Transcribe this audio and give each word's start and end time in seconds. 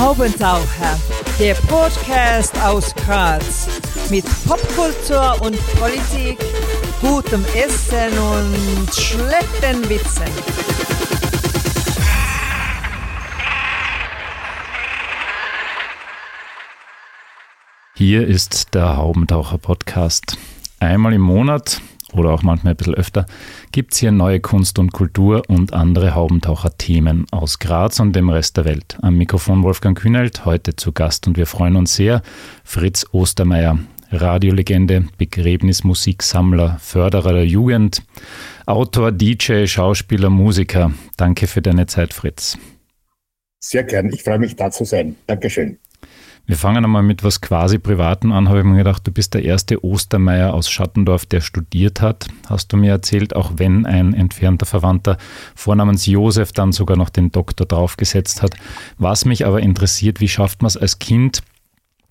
Haubentaucher, 0.00 0.98
der 1.38 1.52
Podcast 1.68 2.58
aus 2.62 2.94
Graz 2.94 3.68
mit 4.08 4.24
Popkultur 4.46 5.36
und 5.42 5.58
Politik, 5.78 6.38
gutem 7.02 7.44
Essen 7.54 8.18
und 8.18 8.94
schlechten 8.94 9.86
Witzen. 9.90 10.24
Hier 17.94 18.26
ist 18.26 18.72
der 18.72 18.96
Haubentaucher 18.96 19.58
Podcast. 19.58 20.38
Einmal 20.78 21.12
im 21.12 21.20
Monat 21.20 21.82
oder 22.12 22.30
auch 22.30 22.42
manchmal 22.42 22.74
ein 22.74 22.76
bisschen 22.76 22.94
öfter, 22.94 23.26
gibt 23.72 23.92
es 23.92 23.98
hier 23.98 24.12
neue 24.12 24.40
Kunst 24.40 24.78
und 24.78 24.92
Kultur 24.92 25.42
und 25.48 25.72
andere 25.72 26.14
Haubentaucher-Themen 26.14 27.26
aus 27.30 27.58
Graz 27.58 28.00
und 28.00 28.14
dem 28.14 28.28
Rest 28.28 28.56
der 28.56 28.64
Welt. 28.64 28.96
Am 29.02 29.16
Mikrofon 29.16 29.62
Wolfgang 29.62 29.98
Kühnelt, 29.98 30.44
heute 30.44 30.76
zu 30.76 30.92
Gast 30.92 31.26
und 31.26 31.36
wir 31.36 31.46
freuen 31.46 31.76
uns 31.76 31.94
sehr. 31.94 32.22
Fritz 32.64 33.06
Ostermeier, 33.12 33.78
Radiolegende, 34.10 35.06
Begräbnismusiksammler, 35.18 36.78
Förderer 36.80 37.32
der 37.32 37.46
Jugend, 37.46 38.02
Autor, 38.66 39.12
DJ, 39.12 39.66
Schauspieler, 39.66 40.30
Musiker. 40.30 40.92
Danke 41.16 41.46
für 41.46 41.62
deine 41.62 41.86
Zeit, 41.86 42.12
Fritz. 42.12 42.58
Sehr 43.60 43.84
gern, 43.84 44.08
ich 44.12 44.22
freue 44.22 44.38
mich 44.38 44.56
da 44.56 44.70
zu 44.70 44.84
sein. 44.84 45.16
Dankeschön. 45.26 45.78
Wir 46.50 46.56
fangen 46.56 46.84
einmal 46.84 47.04
mit 47.04 47.22
was 47.22 47.40
quasi 47.40 47.78
Privaten 47.78 48.32
an. 48.32 48.48
Habe 48.48 48.58
ich 48.58 48.64
mir 48.64 48.78
gedacht, 48.78 49.06
du 49.06 49.12
bist 49.12 49.34
der 49.34 49.44
erste 49.44 49.84
Ostermeier 49.84 50.52
aus 50.52 50.68
Schattendorf, 50.68 51.24
der 51.24 51.42
studiert 51.42 52.00
hat. 52.00 52.26
Hast 52.48 52.72
du 52.72 52.76
mir 52.76 52.90
erzählt, 52.90 53.36
auch 53.36 53.52
wenn 53.58 53.86
ein 53.86 54.14
entfernter 54.14 54.66
Verwandter 54.66 55.16
vornamens 55.54 56.06
Josef 56.06 56.50
dann 56.50 56.72
sogar 56.72 56.96
noch 56.96 57.08
den 57.08 57.30
Doktor 57.30 57.66
draufgesetzt 57.66 58.42
hat. 58.42 58.56
Was 58.98 59.24
mich 59.24 59.46
aber 59.46 59.60
interessiert, 59.60 60.20
wie 60.20 60.26
schafft 60.26 60.60
man 60.62 60.66
es 60.66 60.76
als 60.76 60.98
Kind 60.98 61.44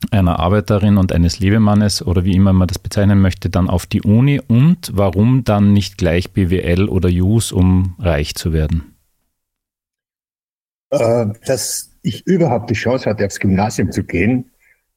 einer 0.10 0.40
Arbeiterin 0.40 0.96
und 0.96 1.12
eines 1.12 1.40
Lebemannes 1.40 2.02
oder 2.02 2.24
wie 2.24 2.34
immer 2.34 2.54
man 2.54 2.70
das 2.70 2.80
bezeichnen 2.80 3.20
möchte, 3.20 3.50
dann 3.50 3.70
auf 3.70 3.88
die 3.88 4.04
Uni 4.04 4.40
und 4.40 4.90
warum 4.94 5.44
dann 5.44 5.74
nicht 5.74 5.98
gleich 5.98 6.32
BWL 6.32 6.88
oder 6.88 7.10
JUS, 7.10 7.52
um 7.52 7.96
reich 8.00 8.36
zu 8.36 8.54
werden? 8.54 8.96
Äh, 10.92 11.26
das 11.46 11.89
ich 12.02 12.26
überhaupt 12.28 12.70
die 12.70 12.76
Chance 12.76 13.10
hatte, 13.10 13.26
aufs 13.26 13.40
Gymnasium 13.40 13.92
zu 13.92 14.04
gehen, 14.04 14.52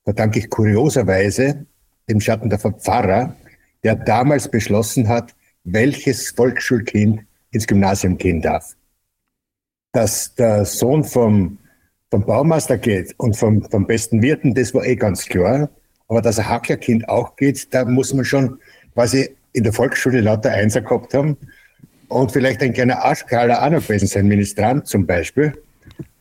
verdanke 0.05 0.39
ich 0.39 0.51
kurioserweise 0.51 1.67
dem 2.09 2.21
Schatten 2.21 2.51
der 2.51 2.59
Pfarrer, 2.59 3.37
der 3.85 3.97
damals 3.97 4.49
beschlossen 4.49 5.09
hat, 5.09 5.35
welches 5.65 6.31
Volksschulkind 6.31 7.23
ins 7.51 7.67
Gymnasium 7.67 8.19
gehen 8.19 8.43
darf. 8.43 8.77
Dass 9.93 10.35
der 10.35 10.65
Sohn 10.65 11.05
vom, 11.05 11.59
vom 12.11 12.25
Baumeister 12.25 12.79
geht 12.79 13.15
und 13.19 13.37
vom, 13.37 13.63
vom 13.71 13.87
besten 13.87 14.23
Wirten, 14.23 14.55
das 14.55 14.75
war 14.75 14.85
eh 14.85 14.97
ganz 14.97 15.27
klar. 15.27 15.71
Aber 16.09 16.23
dass 16.23 16.39
ein 16.39 16.49
Hacklerkind 16.49 17.09
auch 17.09 17.37
geht, 17.37 17.73
da 17.73 17.85
muss 17.85 18.13
man 18.13 18.25
schon 18.25 18.59
quasi 18.95 19.31
in 19.53 19.65
der 19.65 19.73
Volksschule 19.73 20.21
lauter 20.21 20.51
Einser 20.51 20.81
gehabt 20.81 21.15
haben 21.15 21.37
und 22.09 22.33
vielleicht 22.33 22.63
ein 22.63 22.73
kleiner 22.73 23.05
Arschkraler 23.05 23.63
auch 23.63 23.71
noch 23.71 23.83
gewesen 23.83 24.07
sein, 24.07 24.27
Ministrant 24.27 24.87
zum 24.87 25.07
Beispiel. 25.07 25.53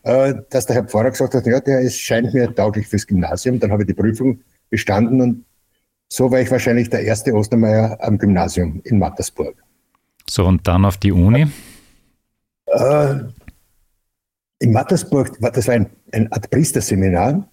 Äh, 0.03 0.33
dass 0.49 0.65
der 0.65 0.77
Herr 0.77 0.83
Pfarrer 0.85 1.11
gesagt 1.11 1.35
hat, 1.35 1.45
ja, 1.45 1.59
der 1.59 1.81
ist, 1.81 1.99
scheint 1.99 2.33
mir 2.33 2.53
tauglich 2.53 2.87
fürs 2.87 3.05
Gymnasium. 3.05 3.59
Dann 3.59 3.71
habe 3.71 3.83
ich 3.83 3.87
die 3.87 3.93
Prüfung 3.93 4.41
bestanden 4.69 5.21
und 5.21 5.45
so 6.07 6.29
war 6.31 6.41
ich 6.41 6.49
wahrscheinlich 6.51 6.89
der 6.89 7.03
erste 7.03 7.33
Ostermeier 7.33 7.97
am 8.01 8.17
Gymnasium 8.17 8.81
in 8.83 8.99
Mattersburg. 8.99 9.55
So, 10.29 10.45
und 10.45 10.67
dann 10.67 10.85
auf 10.85 10.97
die 10.97 11.11
Uni? 11.11 11.47
Äh, 12.65 13.15
in 14.59 14.71
Mattersburg, 14.71 15.41
war, 15.41 15.51
das 15.51 15.67
war 15.67 15.75
ein, 15.75 15.89
ein 16.11 16.31
Art 16.31 16.49
Priesterseminar. 16.49 17.49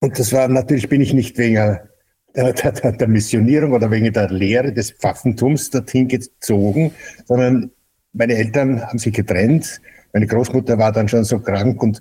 Und 0.00 0.18
das 0.18 0.32
war, 0.32 0.48
natürlich 0.48 0.88
bin 0.88 1.00
ich 1.00 1.12
nicht 1.14 1.36
wegen 1.36 1.54
der, 2.34 2.52
der, 2.52 2.92
der 2.92 3.08
Missionierung 3.08 3.72
oder 3.72 3.90
wegen 3.90 4.12
der 4.12 4.30
Lehre 4.30 4.72
des 4.72 4.92
Pfaffentums 4.92 5.70
dorthin 5.70 6.08
gezogen, 6.08 6.92
sondern 7.26 7.70
meine 8.12 8.34
Eltern 8.34 8.82
haben 8.82 8.98
sich 8.98 9.14
getrennt 9.14 9.80
meine 10.14 10.28
Großmutter 10.28 10.78
war 10.78 10.92
dann 10.92 11.08
schon 11.08 11.24
so 11.24 11.40
krank 11.40 11.82
und 11.82 12.00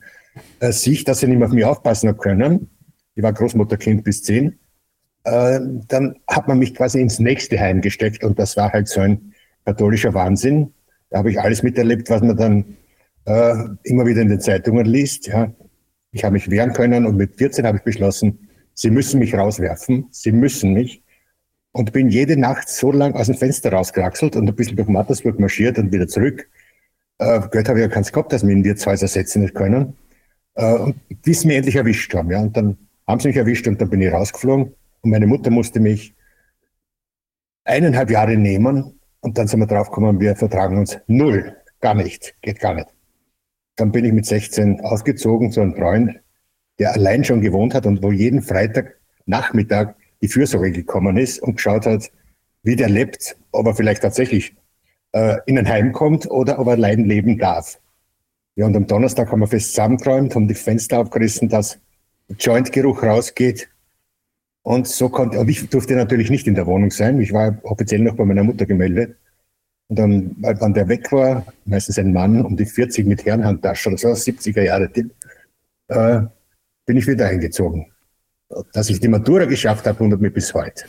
äh, 0.59 0.71
sich, 0.71 1.03
dass 1.03 1.19
sie 1.19 1.27
nicht 1.27 1.39
mehr 1.39 1.47
auf 1.47 1.53
mich 1.53 1.65
aufpassen 1.65 2.09
hat 2.09 2.19
können. 2.19 2.69
Ich 3.15 3.23
war 3.23 3.33
Großmutterkind 3.33 4.03
bis 4.03 4.21
zehn. 4.21 4.59
Äh, 5.23 5.59
dann 5.87 6.15
hat 6.27 6.47
man 6.47 6.59
mich 6.59 6.75
quasi 6.75 7.01
ins 7.01 7.17
nächste 7.17 7.59
Heim 7.59 7.81
gesteckt 7.81 8.23
und 8.23 8.37
das 8.37 8.55
war 8.55 8.71
halt 8.71 8.87
so 8.87 9.01
ein 9.01 9.33
katholischer 9.65 10.13
Wahnsinn. 10.13 10.73
Da 11.09 11.17
habe 11.19 11.31
ich 11.31 11.39
alles 11.39 11.63
miterlebt, 11.63 12.07
was 12.11 12.21
man 12.21 12.37
dann 12.37 12.77
äh, 13.25 13.55
immer 13.83 14.05
wieder 14.05 14.21
in 14.21 14.29
den 14.29 14.39
Zeitungen 14.39 14.85
liest. 14.85 15.25
Ja. 15.27 15.51
Ich 16.11 16.23
habe 16.23 16.33
mich 16.33 16.51
wehren 16.51 16.73
können 16.73 17.07
und 17.07 17.17
mit 17.17 17.37
14 17.37 17.65
habe 17.65 17.77
ich 17.77 17.83
beschlossen, 17.83 18.47
sie 18.75 18.91
müssen 18.91 19.19
mich 19.19 19.33
rauswerfen, 19.33 20.05
sie 20.11 20.31
müssen 20.31 20.73
mich. 20.73 21.01
Und 21.71 21.91
bin 21.91 22.09
jede 22.09 22.37
Nacht 22.37 22.69
so 22.69 22.91
lang 22.91 23.15
aus 23.15 23.25
dem 23.25 23.35
Fenster 23.35 23.73
rausgeraxelt 23.73 24.35
und 24.35 24.47
ein 24.47 24.55
bisschen 24.55 24.75
durch 24.75 24.87
Mattersburg 24.87 25.39
marschiert 25.39 25.79
und 25.79 25.91
wieder 25.91 26.07
zurück 26.07 26.47
äh, 27.19 27.41
Geld 27.51 27.69
habe 27.69 27.79
ich 27.79 27.85
ja 27.85 27.89
keins 27.89 28.11
gehabt, 28.11 28.33
dass 28.33 28.45
wir 28.45 28.53
in 28.53 28.63
Wirtshäuser 28.63 29.07
setzen 29.07 29.41
nicht 29.41 29.55
können. 29.55 29.95
Äh, 30.55 30.93
bis 31.23 31.41
sie 31.41 31.47
mich 31.47 31.57
endlich 31.57 31.75
erwischt 31.75 32.13
haben. 32.13 32.31
Ja. 32.31 32.39
Und 32.41 32.55
dann 32.55 32.77
haben 33.07 33.19
sie 33.19 33.29
mich 33.29 33.37
erwischt 33.37 33.67
und 33.67 33.81
dann 33.81 33.89
bin 33.89 34.01
ich 34.01 34.11
rausgeflogen. 34.11 34.73
Und 35.01 35.09
meine 35.09 35.27
Mutter 35.27 35.49
musste 35.49 35.79
mich 35.79 36.13
eineinhalb 37.65 38.09
Jahre 38.11 38.37
nehmen. 38.37 38.99
Und 39.21 39.37
dann 39.37 39.47
sind 39.47 39.59
wir 39.59 39.67
draufgekommen, 39.67 40.19
wir 40.19 40.35
vertragen 40.35 40.77
uns 40.77 40.97
null. 41.07 41.55
Gar 41.79 41.95
nicht. 41.95 42.35
Geht 42.41 42.59
gar 42.59 42.75
nicht. 42.75 42.87
Dann 43.75 43.91
bin 43.91 44.05
ich 44.05 44.13
mit 44.13 44.25
16 44.25 44.81
ausgezogen 44.81 45.51
zu 45.51 45.61
einem 45.61 45.75
Freund, 45.75 46.19
der 46.79 46.93
allein 46.93 47.23
schon 47.23 47.41
gewohnt 47.41 47.73
hat 47.73 47.85
und 47.85 48.03
wo 48.03 48.11
jeden 48.11 48.41
Freitag 48.41 48.99
Nachmittag 49.25 49.95
die 50.21 50.27
Fürsorge 50.27 50.71
gekommen 50.71 51.17
ist 51.17 51.41
und 51.41 51.55
geschaut 51.55 51.85
hat, 51.85 52.11
wie 52.63 52.75
der 52.75 52.89
lebt, 52.89 53.37
ob 53.51 53.67
er 53.67 53.75
vielleicht 53.75 54.01
tatsächlich 54.01 54.55
äh, 55.13 55.37
in 55.45 55.57
ein 55.57 55.67
Heim 55.67 55.93
kommt 55.93 56.29
oder 56.29 56.59
ob 56.59 56.67
er 56.67 56.73
allein 56.73 57.05
leben 57.05 57.37
darf. 57.37 57.79
Ja, 58.55 58.65
und 58.67 58.75
am 58.75 58.85
Donnerstag 58.85 59.31
haben 59.31 59.39
wir 59.39 59.47
fest 59.47 59.69
zusammengeräumt, 59.69 60.35
haben 60.35 60.47
die 60.47 60.53
Fenster 60.53 60.99
aufgerissen, 60.99 61.49
dass 61.49 61.79
Jointgeruch 62.39 63.01
rausgeht. 63.01 63.69
Und 64.61 64.87
so 64.87 65.09
konnte, 65.09 65.39
aber 65.39 65.49
ich 65.49 65.67
durfte 65.69 65.95
natürlich 65.95 66.29
nicht 66.29 66.47
in 66.47 66.55
der 66.55 66.65
Wohnung 66.67 66.91
sein. 66.91 67.19
Ich 67.19 67.33
war 67.33 67.57
offiziell 67.63 68.01
noch 68.01 68.15
bei 68.15 68.25
meiner 68.25 68.43
Mutter 68.43 68.65
gemeldet. 68.65 69.17
Und 69.87 69.99
dann, 69.99 70.35
wann 70.39 70.73
der 70.73 70.87
weg 70.87 71.11
war, 71.11 71.45
meistens 71.65 71.99
ein 71.99 72.13
Mann 72.13 72.45
um 72.45 72.55
die 72.55 72.65
40 72.65 73.05
mit 73.05 73.25
Herrenhandtasche 73.25 73.89
oder 73.89 73.97
so, 73.97 74.07
70er 74.09 74.61
Jahre, 74.61 74.89
äh, 75.89 76.21
bin 76.85 76.97
ich 76.97 77.07
wieder 77.07 77.27
eingezogen. 77.27 77.91
Dass 78.71 78.89
ich 78.89 78.99
die 78.99 79.07
Matura 79.07 79.45
geschafft 79.45 79.85
habe, 79.85 79.99
wundert 79.99 80.21
mich 80.21 80.33
bis 80.33 80.53
heute. 80.53 80.85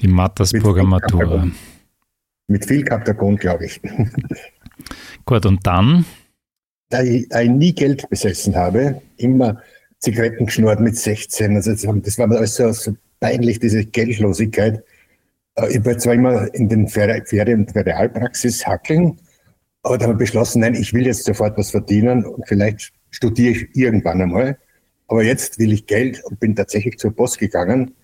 Die 0.00 0.08
Mattersburger 0.08 0.84
Matura 0.84 1.48
mit 2.48 2.66
viel 2.66 2.84
Kaptagon, 2.84 3.36
glaube 3.36 3.66
ich. 3.66 3.80
Gut, 5.24 5.46
und 5.46 5.66
dann? 5.66 6.04
Da 6.88 7.02
ich, 7.02 7.28
da 7.28 7.42
ich, 7.42 7.50
nie 7.50 7.74
Geld 7.74 8.08
besessen 8.08 8.56
habe, 8.56 9.00
immer 9.18 9.62
Zigaretten 9.98 10.46
geschnurrt 10.46 10.80
mit 10.80 10.96
16, 10.96 11.56
also 11.56 11.92
das 11.94 12.18
war 12.18 12.26
mir 12.26 12.38
alles 12.38 12.56
so, 12.56 12.72
so 12.72 12.96
peinlich, 13.20 13.58
diese 13.58 13.84
Geldlosigkeit. 13.84 14.82
Äh, 15.56 15.76
ich 15.76 15.84
war 15.84 15.98
zwar 15.98 16.14
immer 16.14 16.52
in 16.54 16.68
den 16.68 16.88
Ferien- 16.88 17.60
und 17.60 17.74
Realpraxis 17.74 18.66
hackeln, 18.66 19.20
aber 19.82 19.98
da 19.98 20.04
habe 20.04 20.14
ich 20.14 20.18
beschlossen, 20.18 20.60
nein, 20.60 20.74
ich 20.74 20.92
will 20.94 21.06
jetzt 21.06 21.24
sofort 21.24 21.56
was 21.58 21.70
verdienen 21.70 22.24
und 22.24 22.46
vielleicht 22.48 22.92
studiere 23.10 23.52
ich 23.52 23.76
irgendwann 23.76 24.20
einmal. 24.20 24.58
Aber 25.08 25.22
jetzt 25.22 25.58
will 25.58 25.72
ich 25.72 25.86
Geld 25.86 26.22
und 26.24 26.38
bin 26.40 26.54
tatsächlich 26.54 26.98
zur 26.98 27.14
Post 27.14 27.38
gegangen. 27.38 27.94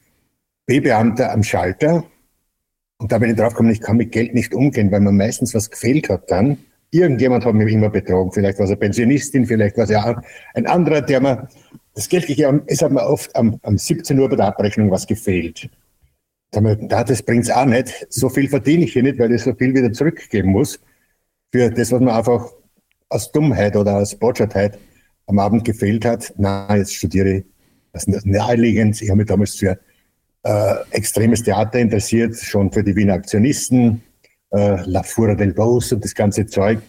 B-Beamter 0.67 1.31
am 1.33 1.43
Schalter, 1.43 2.05
und 2.99 3.13
da 3.13 3.19
bin 3.19 3.31
ich 3.31 3.37
draufgekommen, 3.37 3.73
ich 3.73 3.81
kann 3.81 3.97
mit 3.97 4.13
Geld 4.13 4.35
nicht 4.35 4.55
umgehen, 4.55 4.91
weil 4.91 5.01
man 5.01 5.17
meistens 5.17 5.55
was 5.55 5.71
gefehlt 5.71 6.09
hat 6.09 6.31
dann. 6.31 6.59
Irgendjemand 6.91 7.45
hat 7.45 7.55
mich 7.55 7.73
immer 7.73 7.91
betrogen. 7.91 8.33
Vielleicht 8.33 8.59
war 8.59 8.65
es 8.65 8.71
eine 8.71 8.79
Pensionistin, 8.79 9.47
vielleicht 9.47 9.77
war 9.77 9.85
es 9.85 9.91
ja 9.91 10.23
ein 10.55 10.67
anderer, 10.67 11.03
der 11.03 11.21
mir 11.21 11.49
das 11.95 12.09
Geld 12.09 12.27
gegeben 12.27 12.59
hat. 12.59 12.65
Es 12.67 12.83
hat 12.83 12.93
mir 12.93 13.03
oft 13.03 13.35
am, 13.35 13.59
am 13.63 13.77
17 13.77 14.19
Uhr 14.19 14.29
bei 14.29 14.37
der 14.37 14.47
Abrechnung 14.47 14.91
was 14.91 15.07
gefehlt. 15.07 15.69
Da, 16.53 16.61
da 16.61 17.03
das 17.03 17.23
bringt's 17.23 17.51
auch 17.51 17.65
nicht. 17.65 18.07
So 18.11 18.29
viel 18.29 18.49
verdiene 18.49 18.85
ich 18.85 18.93
hier 18.93 19.03
nicht, 19.03 19.19
weil 19.19 19.33
ich 19.33 19.43
so 19.43 19.55
viel 19.55 19.75
wieder 19.75 19.93
zurückgeben 19.93 20.51
muss. 20.51 20.79
Für 21.53 21.71
das, 21.71 21.91
was 21.91 22.01
mir 22.01 22.15
einfach 22.15 22.49
aus 23.09 23.33
Dummheit 23.33 23.77
oder 23.77 23.97
aus 23.97 24.15
Botschatheit 24.15 24.79
am 25.27 25.39
Abend 25.41 25.65
gefehlt 25.65 26.05
hat. 26.05 26.33
Na, 26.37 26.77
jetzt 26.77 26.95
studiere 26.95 27.39
ich. 27.39 27.45
Das 27.93 28.05
ist 28.05 28.27
naheliegend. 28.27 29.01
Ich 29.03 29.09
habe 29.09 29.19
mich 29.19 29.27
damals 29.27 29.57
für 29.57 29.79
äh, 30.45 30.75
extremes 30.91 31.43
Theater 31.43 31.79
interessiert, 31.79 32.37
schon 32.37 32.71
für 32.71 32.85
die 32.85 32.95
Wiener 32.95 33.15
Aktionisten, 33.15 34.03
äh, 34.51 34.83
La 34.85 35.03
Fura 35.03 35.35
del 35.35 35.53
Bos 35.53 35.93
und 35.93 36.05
das 36.05 36.15
ganze 36.15 36.47
Zeug. 36.47 36.81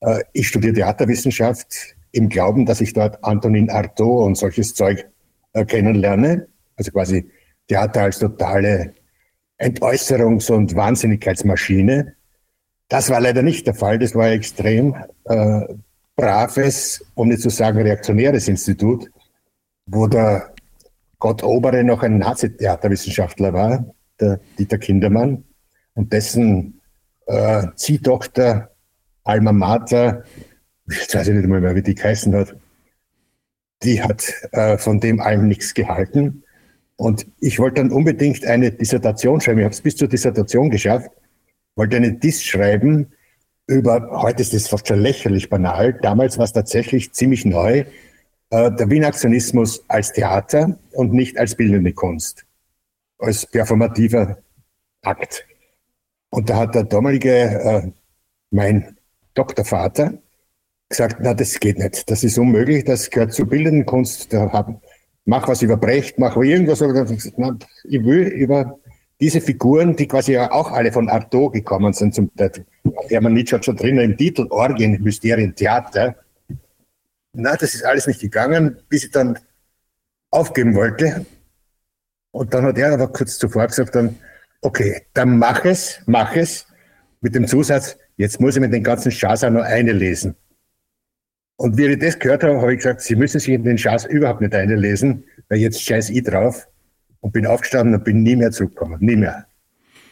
Äh, 0.00 0.22
ich 0.32 0.48
studiere 0.48 0.74
Theaterwissenschaft 0.74 1.96
im 2.12 2.28
Glauben, 2.28 2.66
dass 2.66 2.80
ich 2.80 2.92
dort 2.92 3.22
Antonin 3.22 3.70
Artaud 3.70 4.26
und 4.26 4.36
solches 4.36 4.74
Zeug 4.74 5.06
äh, 5.52 5.64
kennenlerne. 5.64 6.48
Also 6.76 6.90
quasi 6.90 7.30
Theater 7.68 8.02
als 8.02 8.18
totale 8.18 8.94
Entäußerungs- 9.58 10.50
und 10.50 10.74
Wahnsinnigkeitsmaschine. 10.74 12.14
Das 12.88 13.10
war 13.10 13.20
leider 13.20 13.42
nicht 13.42 13.66
der 13.66 13.74
Fall. 13.74 13.98
Das 13.98 14.14
war 14.14 14.30
extrem 14.30 14.94
äh, 15.24 15.60
braves, 16.16 17.04
um 17.14 17.28
nicht 17.28 17.42
zu 17.42 17.50
sagen 17.50 17.80
reaktionäres 17.80 18.48
Institut, 18.48 19.10
wo 19.86 20.06
der 20.06 20.55
Gott 21.18 21.42
Obere 21.42 21.82
noch 21.84 22.02
ein 22.02 22.18
Nazi-Theaterwissenschaftler 22.18 23.52
war, 23.52 23.94
der 24.20 24.40
Dieter 24.58 24.78
Kindermann, 24.78 25.44
und 25.94 26.12
dessen 26.12 26.80
äh, 27.26 27.66
Ziehtochter 27.74 28.70
Alma 29.24 29.52
Mater, 29.52 30.24
jetzt 30.88 31.14
weiß 31.14 31.28
ich 31.28 31.34
nicht 31.34 31.48
mehr, 31.48 31.74
wie 31.74 31.82
die 31.82 31.94
geheißen 31.94 32.34
hat, 32.34 32.54
die 33.82 34.02
hat 34.02 34.24
äh, 34.52 34.78
von 34.78 35.00
dem 35.00 35.20
allem 35.20 35.48
nichts 35.48 35.74
gehalten. 35.74 36.44
Und 36.96 37.26
ich 37.40 37.58
wollte 37.58 37.82
dann 37.82 37.92
unbedingt 37.92 38.44
eine 38.46 38.72
Dissertation 38.72 39.40
schreiben. 39.40 39.58
Ich 39.58 39.64
habe 39.64 39.74
es 39.74 39.82
bis 39.82 39.96
zur 39.96 40.08
Dissertation 40.08 40.70
geschafft, 40.70 41.10
wollte 41.74 41.96
eine 41.96 42.12
Diss 42.12 42.42
schreiben 42.42 43.12
über, 43.66 44.08
heute 44.22 44.42
ist 44.42 44.54
das 44.54 44.68
fast 44.68 44.86
schon 44.86 45.00
lächerlich 45.00 45.50
banal, 45.50 45.92
damals 45.92 46.38
war 46.38 46.44
es 46.44 46.52
tatsächlich 46.52 47.12
ziemlich 47.12 47.44
neu, 47.44 47.84
der 48.50 48.90
Wiener 48.90 49.08
Aktionismus 49.08 49.84
als 49.88 50.12
Theater 50.12 50.78
und 50.92 51.12
nicht 51.12 51.38
als 51.38 51.54
bildende 51.54 51.92
Kunst, 51.92 52.44
als 53.18 53.46
performativer 53.46 54.38
Akt. 55.02 55.46
Und 56.30 56.50
da 56.50 56.58
hat 56.58 56.74
der 56.74 56.84
damalige, 56.84 57.30
äh, 57.30 57.90
mein 58.50 58.96
Doktorvater, 59.34 60.14
gesagt, 60.88 61.16
na, 61.20 61.34
das 61.34 61.58
geht 61.58 61.78
nicht, 61.78 62.08
das 62.10 62.22
ist 62.22 62.38
unmöglich, 62.38 62.84
das 62.84 63.10
gehört 63.10 63.32
zur 63.32 63.46
bildenden 63.46 63.86
Kunst, 63.86 64.32
da 64.32 64.52
haben, 64.52 64.80
mach 65.24 65.48
was 65.48 65.62
über 65.62 65.76
Brecht, 65.76 66.18
mach 66.18 66.36
irgendwas, 66.36 66.80
ich 66.80 68.04
will 68.04 68.28
über 68.28 68.78
diese 69.20 69.40
Figuren, 69.40 69.96
die 69.96 70.06
quasi 70.06 70.38
auch 70.38 70.70
alle 70.70 70.92
von 70.92 71.08
Artaud 71.08 71.54
gekommen 71.54 71.92
sind, 71.92 72.14
zum 72.14 72.30
Hermann 73.08 73.32
Nietzsche 73.32 73.56
hat 73.56 73.64
schon 73.64 73.76
drinnen 73.76 74.10
im 74.10 74.16
Titel 74.16 74.46
Orgien, 74.50 75.00
Mysterien, 75.02 75.54
Theater. 75.54 76.14
Na, 77.38 77.54
das 77.54 77.74
ist 77.74 77.84
alles 77.84 78.06
nicht 78.06 78.20
gegangen, 78.20 78.78
bis 78.88 79.04
ich 79.04 79.10
dann 79.10 79.38
aufgeben 80.30 80.74
wollte. 80.74 81.26
Und 82.30 82.54
dann 82.54 82.64
hat 82.64 82.78
er 82.78 82.94
aber 82.94 83.08
kurz 83.12 83.38
zuvor 83.38 83.66
gesagt 83.66 83.94
dann, 83.94 84.16
okay, 84.62 85.02
dann 85.12 85.38
mach 85.38 85.64
es, 85.64 86.00
mach 86.06 86.34
es, 86.34 86.66
mit 87.20 87.34
dem 87.34 87.46
Zusatz, 87.46 87.98
jetzt 88.16 88.40
muss 88.40 88.56
ich 88.56 88.60
mir 88.60 88.70
den 88.70 88.82
ganzen 88.82 89.10
Schatz 89.12 89.44
auch 89.44 89.50
nur 89.50 89.64
eine 89.64 89.92
lesen. 89.92 90.34
Und 91.56 91.76
wie 91.76 91.86
ich 91.86 91.98
das 91.98 92.18
gehört 92.18 92.42
habe, 92.42 92.60
habe 92.60 92.72
ich 92.72 92.78
gesagt, 92.78 93.02
Sie 93.02 93.16
müssen 93.16 93.38
sich 93.38 93.50
in 93.50 93.64
den 93.64 93.78
Schatz 93.78 94.04
überhaupt 94.04 94.40
nicht 94.40 94.54
einlesen, 94.54 95.24
weil 95.48 95.58
jetzt 95.58 95.82
scheiß 95.82 96.10
ich 96.10 96.22
drauf 96.22 96.66
und 97.20 97.32
bin 97.32 97.46
aufgestanden 97.46 97.94
und 97.94 98.04
bin 98.04 98.22
nie 98.22 98.36
mehr 98.36 98.50
zurückgekommen. 98.50 98.98
Nie 99.00 99.16
mehr. 99.16 99.46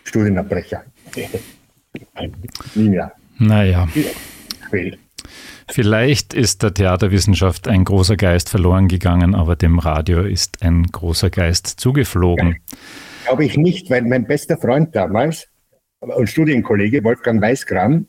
Studienabbrecher. 0.04 0.84
nie 2.74 2.88
mehr. 2.88 3.12
Naja. 3.38 3.88
Vielleicht 5.70 6.34
ist 6.34 6.62
der 6.62 6.74
Theaterwissenschaft 6.74 7.68
ein 7.68 7.84
großer 7.84 8.16
Geist 8.16 8.48
verloren 8.48 8.88
gegangen, 8.88 9.34
aber 9.34 9.56
dem 9.56 9.78
Radio 9.78 10.22
ist 10.22 10.62
ein 10.62 10.84
großer 10.84 11.30
Geist 11.30 11.66
zugeflogen. 11.66 12.56
Glaube 13.26 13.44
ich 13.44 13.56
nicht, 13.56 13.90
weil 13.90 14.02
mein 14.02 14.26
bester 14.26 14.56
Freund 14.58 14.94
damals 14.94 15.48
und 16.00 16.28
Studienkollege 16.28 17.02
Wolfgang 17.04 17.40
Weißgram, 17.40 18.06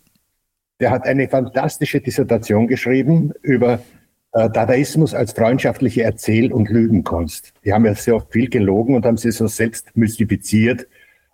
der 0.79 0.91
hat 0.91 1.05
eine 1.05 1.29
fantastische 1.29 2.01
Dissertation 2.01 2.67
geschrieben 2.67 3.31
über 3.41 3.79
äh, 4.33 4.49
Dadaismus 4.49 5.13
als 5.13 5.31
freundschaftliche 5.31 6.03
Erzähl- 6.03 6.51
und 6.51 6.69
Lügenkunst. 6.69 7.53
Die 7.63 7.71
haben 7.71 7.85
ja 7.85 7.95
sehr 7.95 8.17
oft 8.17 8.33
viel 8.33 8.49
gelogen 8.49 8.95
und 8.95 9.05
haben 9.05 9.17
sie 9.17 9.31
so 9.31 9.47
selbst 9.47 9.95
mystifiziert. 9.95 10.87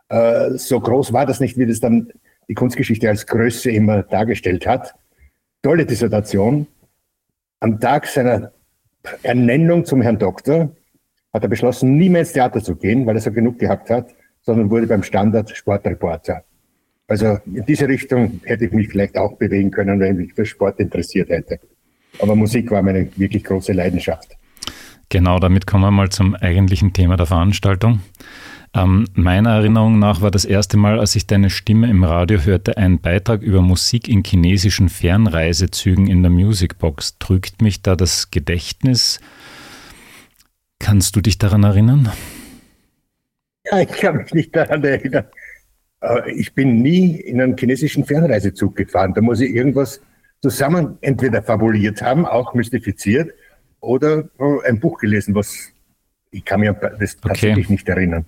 Äh, 0.10 0.52
so 0.52 0.80
groß 0.80 1.12
war 1.12 1.26
das 1.26 1.40
nicht, 1.40 1.58
wie 1.58 1.66
das 1.66 1.80
dann 1.80 2.12
die 2.48 2.54
Kunstgeschichte 2.54 3.10
als 3.10 3.26
Größe 3.26 3.72
immer 3.72 4.04
dargestellt 4.04 4.68
hat. 4.68 4.94
Tolle 5.64 5.86
Dissertation. 5.86 6.66
Am 7.60 7.80
Tag 7.80 8.08
seiner 8.08 8.52
Ernennung 9.22 9.86
zum 9.86 10.02
Herrn 10.02 10.18
Doktor 10.18 10.76
hat 11.34 11.44
er 11.44 11.50
beschlossen, 11.50 11.98
nie 11.98 12.10
mehr 12.10 12.22
ins 12.22 12.34
Theater 12.34 12.64
zu 12.64 12.76
gehen, 12.76 13.06
weil 13.06 13.16
er 13.16 13.22
so 13.22 13.32
genug 13.32 13.60
gehabt 13.60 13.92
hat, 13.92 14.10
sondern 14.42 14.72
wurde 14.72 14.88
beim 14.88 15.04
Standard 15.04 15.56
Sportreporter. 15.56 16.44
Also 17.08 17.38
in 17.46 17.64
diese 17.66 17.88
Richtung 17.88 18.42
hätte 18.44 18.66
ich 18.66 18.72
mich 18.72 18.88
vielleicht 18.88 19.18
auch 19.18 19.38
bewegen 19.38 19.70
können, 19.70 20.00
wenn 20.00 20.14
ich 20.14 20.28
mich 20.28 20.34
für 20.34 20.46
Sport 20.46 20.80
interessiert 20.80 21.30
hätte. 21.30 21.60
Aber 22.20 22.36
Musik 22.36 22.72
war 22.72 22.82
meine 22.82 23.08
wirklich 23.16 23.44
große 23.44 23.74
Leidenschaft. 23.74 24.38
Genau, 25.10 25.40
damit 25.40 25.68
kommen 25.68 25.84
wir 25.84 25.92
mal 25.92 26.10
zum 26.10 26.36
eigentlichen 26.36 26.94
Thema 26.94 27.18
der 27.18 27.28
Veranstaltung. 27.28 28.02
Ähm, 28.74 29.06
meiner 29.14 29.50
Erinnerung 29.56 30.00
nach 30.00 30.22
war 30.22 30.32
das 30.32 30.46
erste 30.46 30.78
Mal, 30.78 31.00
als 31.00 31.16
ich 31.16 31.28
deine 31.28 31.50
Stimme 31.50 31.90
im 31.90 32.04
Radio 32.06 32.40
hörte, 32.46 32.78
ein 32.78 33.02
Beitrag 33.02 33.42
über 33.42 33.62
Musik 33.62 34.08
in 34.08 34.24
chinesischen 34.24 34.88
Fernreisezügen 34.88 36.08
in 36.08 36.22
der 36.22 36.32
Musicbox. 36.32 37.18
Trügt 37.20 37.62
mich 37.62 37.82
da 37.82 37.98
das 37.98 38.32
Gedächtnis? 38.32 39.20
Kannst 40.80 41.16
du 41.16 41.22
dich 41.22 41.38
daran 41.38 41.64
erinnern? 41.64 42.12
Ja, 43.66 43.82
ich 43.82 43.90
kann 43.90 44.18
mich 44.18 44.34
nicht 44.34 44.56
daran 44.56 44.84
erinnern. 44.84 45.26
Ich 46.34 46.56
bin 46.56 46.82
nie 46.82 47.18
in 47.18 47.42
einen 47.42 47.58
chinesischen 47.58 48.06
Fernreisezug 48.06 48.76
gefahren. 48.76 49.14
Da 49.14 49.22
muss 49.22 49.42
ich 49.42 49.54
irgendwas 49.54 50.02
zusammen 50.42 50.98
entweder 51.02 51.44
fabuliert 51.44 52.02
haben, 52.02 52.26
auch 52.26 52.54
mystifiziert, 52.54 53.32
oder 53.82 54.30
ein 54.66 54.80
Buch 54.80 54.98
gelesen, 55.00 55.36
was 55.36 55.72
ich 56.32 56.46
kann 56.46 56.62
mir 56.62 56.74
das 56.74 57.18
tatsächlich 57.18 57.66
okay. 57.66 57.74
nicht 57.74 57.90
erinnern. 57.90 58.26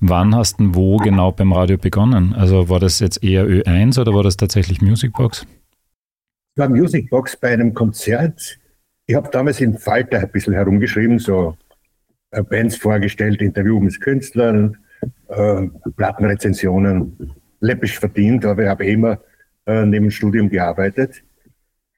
Wann 0.00 0.34
hast 0.34 0.60
du 0.60 0.74
wo 0.74 0.98
genau 0.98 1.32
beim 1.32 1.52
Radio 1.52 1.78
begonnen? 1.78 2.34
Also 2.34 2.68
war 2.68 2.78
das 2.78 3.00
jetzt 3.00 3.24
eher 3.24 3.46
Ö1 3.46 3.98
oder 3.98 4.14
war 4.14 4.22
das 4.22 4.36
tatsächlich 4.36 4.82
Musicbox? 4.82 5.46
Es 6.54 6.60
war 6.60 6.68
Musicbox 6.68 7.36
bei 7.36 7.52
einem 7.54 7.72
Konzert. 7.72 8.58
Ich 9.06 9.14
habe 9.14 9.30
damals 9.30 9.60
in 9.60 9.78
Falter 9.78 10.20
ein 10.20 10.30
bisschen 10.30 10.52
herumgeschrieben, 10.52 11.18
so 11.18 11.56
äh, 12.30 12.42
Bands 12.42 12.76
vorgestellt, 12.76 13.40
Interview 13.40 13.80
mit 13.80 13.98
Künstlern, 14.00 14.76
äh, 15.28 15.68
Plattenrezensionen, 15.96 17.32
läppisch 17.60 17.98
verdient, 17.98 18.44
aber 18.44 18.64
ich 18.64 18.68
habe 18.68 18.86
immer 18.86 19.18
äh, 19.66 19.86
neben 19.86 20.06
dem 20.06 20.10
Studium 20.10 20.50
gearbeitet. 20.50 21.22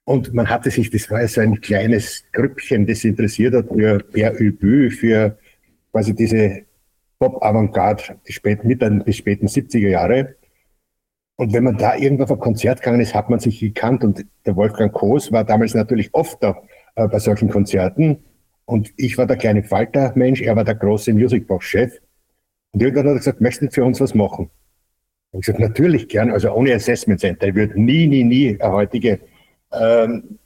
Und 0.04 0.34
man 0.34 0.50
hatte 0.50 0.70
sich, 0.70 0.90
das 0.90 1.10
war 1.10 1.26
so 1.28 1.40
ein 1.40 1.60
kleines 1.60 2.24
Grüppchen, 2.32 2.86
das 2.86 3.04
interessiert 3.04 3.54
hat 3.54 3.68
für 3.68 3.98
Per 4.00 4.38
Übü, 4.38 4.90
für 4.90 5.38
quasi 5.92 6.14
diese 6.14 6.62
Pop-Avantgarde 7.18 8.18
die 8.28 8.32
späten, 8.32 8.66
Mitte 8.66 8.90
bis 8.90 9.16
späten 9.16 9.46
70er 9.46 9.88
Jahre. 9.88 10.36
Und 11.36 11.52
wenn 11.52 11.64
man 11.64 11.78
da 11.78 11.96
irgendwo 11.96 12.24
auf 12.24 12.32
ein 12.32 12.38
Konzert 12.38 12.80
gegangen 12.80 13.00
ist, 13.00 13.14
hat 13.14 13.30
man 13.30 13.40
sich 13.40 13.58
gekannt. 13.60 14.04
Und 14.04 14.26
der 14.44 14.56
Wolfgang 14.56 14.92
Koos 14.92 15.32
war 15.32 15.44
damals 15.44 15.74
natürlich 15.74 16.12
oft 16.12 16.42
da 16.42 16.62
äh, 16.96 17.08
bei 17.08 17.18
solchen 17.18 17.48
Konzerten. 17.48 18.18
Und 18.66 18.92
ich 18.96 19.18
war 19.18 19.26
der 19.26 19.36
kleine 19.36 19.62
Falter-Mensch, 19.62 20.42
er 20.42 20.54
war 20.56 20.64
der 20.64 20.74
große 20.74 21.12
Musicbox-Chef. 21.12 21.98
Und 22.72 22.82
irgendwann 22.82 23.06
hat 23.06 23.12
er 23.12 23.18
gesagt, 23.18 23.40
möchtest 23.40 23.72
du 23.72 23.74
für 23.74 23.84
uns 23.84 24.00
was 24.00 24.14
machen? 24.14 24.50
Und 25.32 25.40
ich 25.40 25.46
gesagt, 25.46 25.60
natürlich 25.60 26.08
gern, 26.08 26.30
also 26.30 26.52
ohne 26.52 26.74
Assessment 26.74 27.20
Center. 27.20 27.48
Ich 27.48 27.54
würde 27.54 27.80
nie, 27.80 28.06
nie, 28.06 28.24
nie 28.24 28.60
eine 28.60 28.72
heutige 28.72 29.20
ähm, 29.80 30.38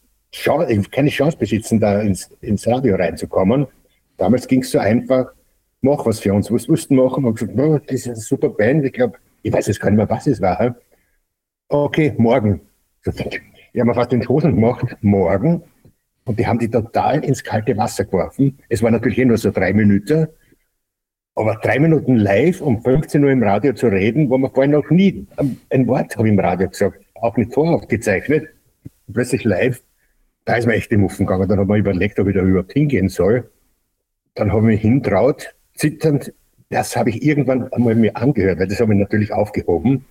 keine 0.90 1.10
Chance 1.10 1.36
besitzen, 1.36 1.80
da 1.80 2.00
ins, 2.00 2.30
ins 2.40 2.66
Radio 2.66 2.96
reinzukommen. 2.96 3.66
Damals 4.16 4.46
ging 4.46 4.62
es 4.62 4.70
so 4.70 4.78
einfach, 4.78 5.32
mach 5.80 6.04
was 6.04 6.20
für 6.20 6.32
uns, 6.32 6.50
was 6.50 6.68
wussten 6.68 6.96
machen. 6.96 7.24
Und 7.24 7.38
gesagt, 7.38 7.58
oh, 7.58 7.78
das 7.78 8.00
ist 8.00 8.06
eine 8.06 8.16
super 8.16 8.48
Band. 8.50 8.84
Ich 8.84 8.92
glaube, 8.92 9.18
ich 9.42 9.52
weiß 9.52 9.66
jetzt 9.66 9.80
gar 9.80 9.90
nicht 9.90 9.96
mehr, 9.96 10.10
was 10.10 10.26
es 10.26 10.40
war. 10.40 10.76
Okay, 11.68 12.14
morgen. 12.18 12.60
Die 13.74 13.80
haben 13.80 13.94
fast 13.94 14.12
den 14.12 14.26
Hosen 14.28 14.54
gemacht, 14.54 14.96
morgen. 15.00 15.62
Und 16.24 16.38
die 16.38 16.46
haben 16.46 16.58
die 16.58 16.70
total 16.70 17.24
ins 17.24 17.42
kalte 17.42 17.76
Wasser 17.76 18.04
geworfen. 18.04 18.58
Es 18.68 18.82
war 18.82 18.90
natürlich 18.90 19.18
eh 19.18 19.24
nur 19.24 19.38
so 19.38 19.50
drei 19.50 19.72
Minuten. 19.72 20.28
Aber 21.34 21.54
drei 21.62 21.78
Minuten 21.78 22.16
live 22.16 22.60
um 22.60 22.82
15 22.82 23.22
Uhr 23.22 23.30
im 23.30 23.42
Radio 23.42 23.72
zu 23.72 23.86
reden, 23.86 24.28
wo 24.28 24.36
man 24.36 24.50
vorher 24.52 24.72
noch 24.72 24.90
nie 24.90 25.26
ein 25.70 25.86
Wort 25.86 26.16
habe 26.16 26.28
im 26.28 26.38
Radio 26.38 26.68
gesagt, 26.68 27.00
auch 27.14 27.36
nicht 27.36 27.54
voraufgezeichnet 27.54 28.48
plötzlich 29.12 29.44
live, 29.44 29.82
da 30.44 30.56
ist 30.56 30.66
mir 30.66 30.74
echt 30.74 30.90
die 30.90 30.96
Muffen 30.96 31.26
gegangen. 31.26 31.48
Dann 31.48 31.58
habe 31.58 31.76
ich 31.76 31.80
überlegt, 31.80 32.18
ob 32.18 32.28
ich 32.28 32.34
da 32.34 32.42
überhaupt 32.42 32.72
hingehen 32.72 33.08
soll. 33.08 33.50
Dann 34.34 34.52
habe 34.52 34.60
ich 34.60 34.66
mich 34.66 34.80
hintraut, 34.80 35.54
zitternd. 35.74 36.32
Das 36.70 36.96
habe 36.96 37.10
ich 37.10 37.22
irgendwann 37.22 37.72
einmal 37.72 37.94
mir 37.94 38.16
angehört, 38.16 38.58
weil 38.58 38.68
das 38.68 38.80
habe 38.80 38.94
ich 38.94 38.98
natürlich 39.00 39.32
aufgehoben. 39.32 40.04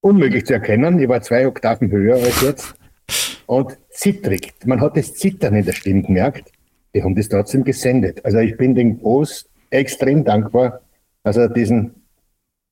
Unmöglich 0.00 0.46
zu 0.46 0.54
erkennen. 0.54 0.98
Ich 1.00 1.08
war 1.08 1.20
zwei 1.22 1.46
Oktaven 1.46 1.90
höher 1.90 2.16
als 2.16 2.40
jetzt. 2.40 2.74
Und 3.46 3.78
zittrig. 3.90 4.52
Man 4.64 4.80
hat 4.80 4.96
das 4.96 5.14
Zittern 5.14 5.54
in 5.54 5.64
der 5.64 5.72
Stimme 5.72 6.02
gemerkt. 6.02 6.52
Die 6.94 7.02
haben 7.02 7.14
das 7.14 7.28
trotzdem 7.28 7.64
gesendet. 7.64 8.24
Also 8.24 8.38
ich 8.38 8.56
bin 8.56 8.74
dem 8.74 8.98
Groß 8.98 9.48
extrem 9.70 10.24
dankbar, 10.24 10.80
dass 11.22 11.36
er 11.36 11.48
diesen 11.48 11.97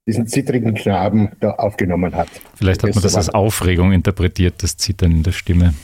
diesen 0.06 0.26
zittrigen 0.26 0.74
Knaben 0.74 1.30
da 1.40 1.50
aufgenommen 1.52 2.14
hat. 2.14 2.28
Vielleicht 2.54 2.82
hat 2.82 2.94
man 2.94 3.02
das 3.02 3.16
als 3.16 3.28
Aufregung 3.28 3.92
interpretiert, 3.92 4.62
das 4.62 4.76
Zittern 4.76 5.10
in 5.10 5.22
der 5.22 5.32
Stimme. 5.32 5.74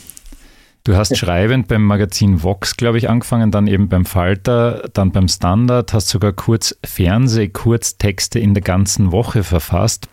Du 0.85 0.97
hast 0.97 1.17
schreibend 1.19 1.69
beim 1.69 1.85
Magazin 1.85 2.43
Vox, 2.43 2.77
glaube 2.77 2.99
ich, 2.99 3.11
angefangen, 3.11 3.51
dann 3.51 3.67
eben 3.67 3.89
beim 3.89 4.05
Falter, 4.05 4.89
dann 4.93 5.11
beim 5.11 5.29
Standard, 5.29 5.93
hast 5.93 6.09
sogar 6.09 6.33
kurz 6.33 6.77
Fernseh-Kurztexte 6.85 8.39
in 8.39 8.55
der 8.55 8.63
ganzen 8.63 9.11
Woche 9.11 9.43
verfasst. 9.43 10.09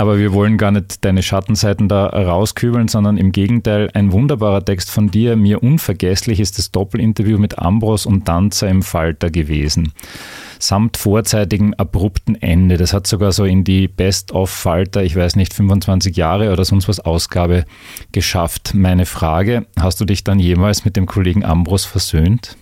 Aber 0.00 0.18
wir 0.18 0.32
wollen 0.32 0.56
gar 0.56 0.70
nicht 0.70 1.04
deine 1.04 1.22
Schattenseiten 1.22 1.86
da 1.86 2.06
rauskübeln, 2.06 2.88
sondern 2.88 3.18
im 3.18 3.32
Gegenteil, 3.32 3.90
ein 3.92 4.12
wunderbarer 4.12 4.64
Text 4.64 4.90
von 4.90 5.10
dir, 5.10 5.36
mir 5.36 5.62
unvergesslich, 5.62 6.40
ist 6.40 6.56
das 6.56 6.70
Doppelinterview 6.70 7.36
mit 7.36 7.58
Ambros 7.58 8.06
und 8.06 8.26
Danzer 8.26 8.70
im 8.70 8.80
Falter 8.80 9.30
gewesen. 9.30 9.92
Samt 10.58 10.96
vorzeitigen 10.96 11.74
abrupten 11.74 12.34
Ende. 12.40 12.78
Das 12.78 12.94
hat 12.94 13.06
sogar 13.06 13.32
so 13.32 13.44
in 13.44 13.62
die 13.62 13.88
Best-of-Falter, 13.88 15.02
ich 15.02 15.16
weiß 15.16 15.36
nicht, 15.36 15.52
25 15.52 16.16
Jahre 16.16 16.50
oder 16.50 16.64
sonst 16.64 16.88
was 16.88 17.00
Ausgabe 17.00 17.66
geschafft. 18.10 18.72
Meine 18.72 19.04
Frage, 19.04 19.66
hast 19.78 20.00
du 20.00 20.06
dich 20.06 20.24
dann 20.24 20.38
jemals 20.38 20.86
mit 20.86 20.96
dem 20.96 21.04
Kollegen 21.04 21.44
Ambros 21.44 21.84
versöhnt? 21.84 22.56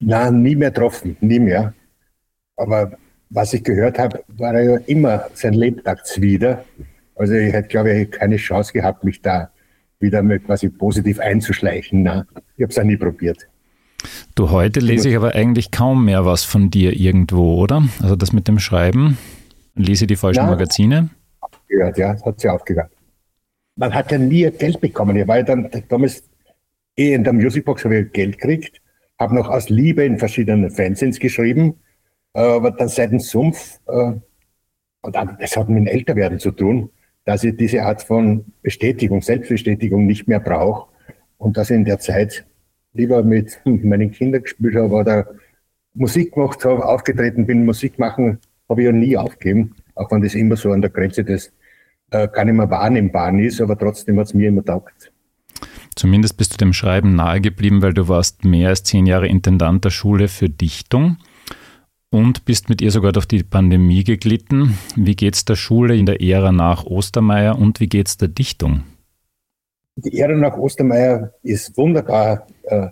Nein, 0.00 0.42
nie 0.42 0.56
mehr 0.56 0.72
getroffen, 0.72 1.16
nie 1.20 1.38
mehr. 1.38 1.72
Aber 2.56 2.96
was 3.30 3.52
ich 3.52 3.64
gehört 3.64 3.98
habe, 3.98 4.24
war 4.28 4.54
er 4.54 4.62
ja 4.62 4.76
immer 4.86 5.26
sein 5.34 5.54
Lebtagswider. 5.54 6.64
Also 7.16 7.34
ich 7.34 7.52
hätte, 7.52 7.68
glaube 7.68 7.92
ich, 7.92 8.10
keine 8.10 8.36
Chance 8.36 8.72
gehabt, 8.72 9.04
mich 9.04 9.22
da 9.22 9.50
wieder 9.98 10.22
mal 10.22 10.38
quasi 10.38 10.68
positiv 10.68 11.18
einzuschleichen. 11.18 12.02
Na, 12.02 12.26
ich 12.56 12.62
habe 12.62 12.72
es 12.72 12.78
auch 12.78 12.84
nie 12.84 12.96
probiert. 12.96 13.48
Du, 14.34 14.50
heute 14.50 14.80
lese 14.80 15.08
ich 15.08 15.16
aber 15.16 15.34
eigentlich 15.34 15.70
kaum 15.70 16.04
mehr 16.04 16.24
was 16.24 16.44
von 16.44 16.70
dir 16.70 16.92
irgendwo, 16.92 17.56
oder? 17.56 17.82
Also 18.02 18.14
das 18.14 18.32
mit 18.32 18.46
dem 18.46 18.58
Schreiben. 18.58 19.18
Lese 19.74 20.06
die 20.06 20.16
falschen 20.16 20.44
ja, 20.44 20.50
Magazine? 20.50 21.10
Gehört, 21.68 21.98
ja, 21.98 22.12
das 22.12 22.24
hat 22.24 22.40
sie 22.40 22.48
aufgehört. 22.48 22.90
Man 23.76 23.92
hat 23.92 24.12
ja 24.12 24.18
nie 24.18 24.48
Geld 24.50 24.80
bekommen. 24.80 25.16
Ich 25.16 25.26
war 25.26 25.38
ja 25.38 25.42
dann 25.42 25.68
damals 25.88 26.22
eh 26.96 27.14
in 27.14 27.24
der 27.24 27.32
Musicbox, 27.32 27.84
habe 27.84 27.98
ich 27.98 28.12
Geld 28.12 28.38
gekriegt, 28.38 28.80
habe 29.18 29.34
noch 29.34 29.48
aus 29.48 29.68
Liebe 29.68 30.04
in 30.04 30.18
verschiedenen 30.18 30.70
Fanzines 30.70 31.18
geschrieben 31.18 31.74
aber 32.40 32.70
dann 32.70 32.88
seit 32.88 33.12
dem 33.12 33.20
Sumpf, 33.20 33.80
äh, 33.86 34.12
und 35.02 35.16
das 35.40 35.56
hat 35.56 35.68
mit 35.68 35.78
dem 35.78 35.86
Älterwerden 35.86 36.38
zu 36.38 36.50
tun, 36.50 36.90
dass 37.24 37.44
ich 37.44 37.56
diese 37.56 37.82
Art 37.82 38.02
von 38.02 38.44
Bestätigung, 38.62 39.22
Selbstbestätigung 39.22 40.06
nicht 40.06 40.28
mehr 40.28 40.40
brauche 40.40 40.90
und 41.38 41.56
dass 41.56 41.70
ich 41.70 41.76
in 41.76 41.84
der 41.84 41.98
Zeit 41.98 42.44
lieber 42.92 43.22
mit 43.22 43.60
meinen 43.64 44.10
Kindern 44.10 44.42
gespielt 44.42 44.76
habe 44.76 44.94
oder 44.94 45.26
Musik 45.94 46.34
gemacht 46.34 46.64
habe, 46.64 46.84
aufgetreten 46.84 47.46
bin. 47.46 47.64
Musik 47.64 47.98
machen 47.98 48.38
habe 48.68 48.82
ich 48.82 48.86
ja 48.86 48.92
nie 48.92 49.16
aufgegeben, 49.16 49.74
auch 49.94 50.10
wenn 50.10 50.22
das 50.22 50.34
immer 50.34 50.56
so 50.56 50.72
an 50.72 50.82
der 50.82 50.90
Grenze 50.90 51.24
des 51.24 51.52
äh, 52.10 52.28
gar 52.28 52.44
nicht 52.44 52.54
mehr 52.54 52.68
wahrnehmbar 52.68 53.32
ist, 53.38 53.60
aber 53.60 53.78
trotzdem 53.78 54.18
hat 54.18 54.26
es 54.26 54.34
mir 54.34 54.48
immer 54.48 54.64
taugt. 54.64 55.10
Zumindest 55.94 56.36
bist 56.36 56.52
du 56.52 56.56
dem 56.58 56.74
Schreiben 56.74 57.14
nahe 57.14 57.40
geblieben, 57.40 57.80
weil 57.80 57.94
du 57.94 58.08
warst 58.08 58.44
mehr 58.44 58.68
als 58.68 58.82
zehn 58.82 59.06
Jahre 59.06 59.26
Intendant 59.26 59.84
der 59.86 59.90
Schule 59.90 60.28
für 60.28 60.50
Dichtung 60.50 61.16
und 62.10 62.44
bist 62.44 62.68
mit 62.68 62.80
ihr 62.80 62.90
sogar 62.90 63.12
durch 63.12 63.26
die 63.26 63.42
Pandemie 63.42 64.04
geglitten. 64.04 64.78
Wie 64.96 65.16
geht 65.16 65.34
es 65.34 65.44
der 65.44 65.56
Schule 65.56 65.96
in 65.96 66.06
der 66.06 66.20
Ära 66.20 66.52
nach 66.52 66.84
Ostermeier 66.84 67.58
und 67.58 67.80
wie 67.80 67.88
geht 67.88 68.08
es 68.08 68.16
der 68.16 68.28
Dichtung? 68.28 68.84
Die 69.96 70.18
Ära 70.18 70.34
nach 70.34 70.56
Ostermeier 70.56 71.32
ist 71.42 71.76
wunderbar 71.76 72.46
äh, 72.64 72.88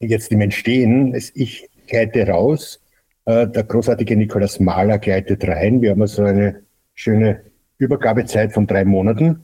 jetzt 0.00 0.30
im 0.32 0.40
Entstehen. 0.40 1.14
Ich 1.34 1.68
gleite 1.86 2.26
raus, 2.28 2.80
äh, 3.24 3.46
der 3.46 3.64
großartige 3.64 4.16
Nikolaus 4.16 4.60
Mahler 4.60 4.98
gleitet 4.98 5.46
rein. 5.46 5.80
Wir 5.80 5.90
haben 5.90 6.06
so 6.06 6.22
also 6.22 6.24
eine 6.24 6.62
schöne 6.94 7.42
Übergabezeit 7.78 8.52
von 8.52 8.66
drei 8.66 8.84
Monaten. 8.84 9.42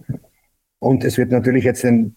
Und 0.80 1.04
es 1.04 1.18
wird 1.18 1.32
natürlich 1.32 1.64
jetzt 1.64 1.84
ein 1.84 2.14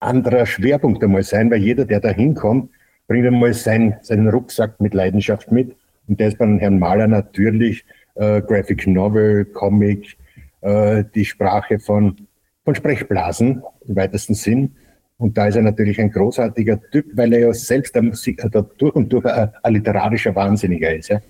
anderer 0.00 0.46
Schwerpunkt 0.46 1.02
einmal 1.02 1.22
sein, 1.22 1.50
weil 1.50 1.62
jeder, 1.62 1.84
der 1.84 2.00
da 2.00 2.10
hinkommt, 2.10 2.70
bringt 3.08 3.26
einmal 3.26 3.54
sein, 3.54 3.96
seinen 4.02 4.28
Rucksack 4.28 4.80
mit 4.80 4.94
Leidenschaft 4.94 5.50
mit 5.50 5.74
und 6.08 6.18
der 6.18 6.28
ist 6.28 6.38
beim 6.38 6.58
Herrn 6.58 6.78
Mahler 6.78 7.06
natürlich 7.06 7.84
äh, 8.14 8.40
Graphic 8.42 8.86
Novel, 8.86 9.44
Comic, 9.44 10.16
äh, 10.62 11.04
die 11.14 11.24
Sprache 11.24 11.78
von, 11.78 12.16
von 12.64 12.74
Sprechblasen 12.74 13.62
im 13.86 13.96
weitesten 13.96 14.34
Sinn. 14.34 14.74
Und 15.18 15.36
da 15.36 15.48
ist 15.48 15.56
er 15.56 15.62
natürlich 15.62 16.00
ein 16.00 16.10
großartiger 16.10 16.80
Typ, 16.90 17.06
weil 17.14 17.32
er 17.32 17.40
ja 17.40 17.52
selbst 17.52 17.96
ein 17.96 18.06
Musik, 18.06 18.42
also 18.42 18.62
durch 18.78 18.94
und 18.94 19.12
durch 19.12 19.24
ein, 19.24 19.50
ein 19.62 19.72
literarischer 19.74 20.34
Wahnsinniger 20.34 20.94
ist. 20.94 21.08
Ja. 21.08 21.20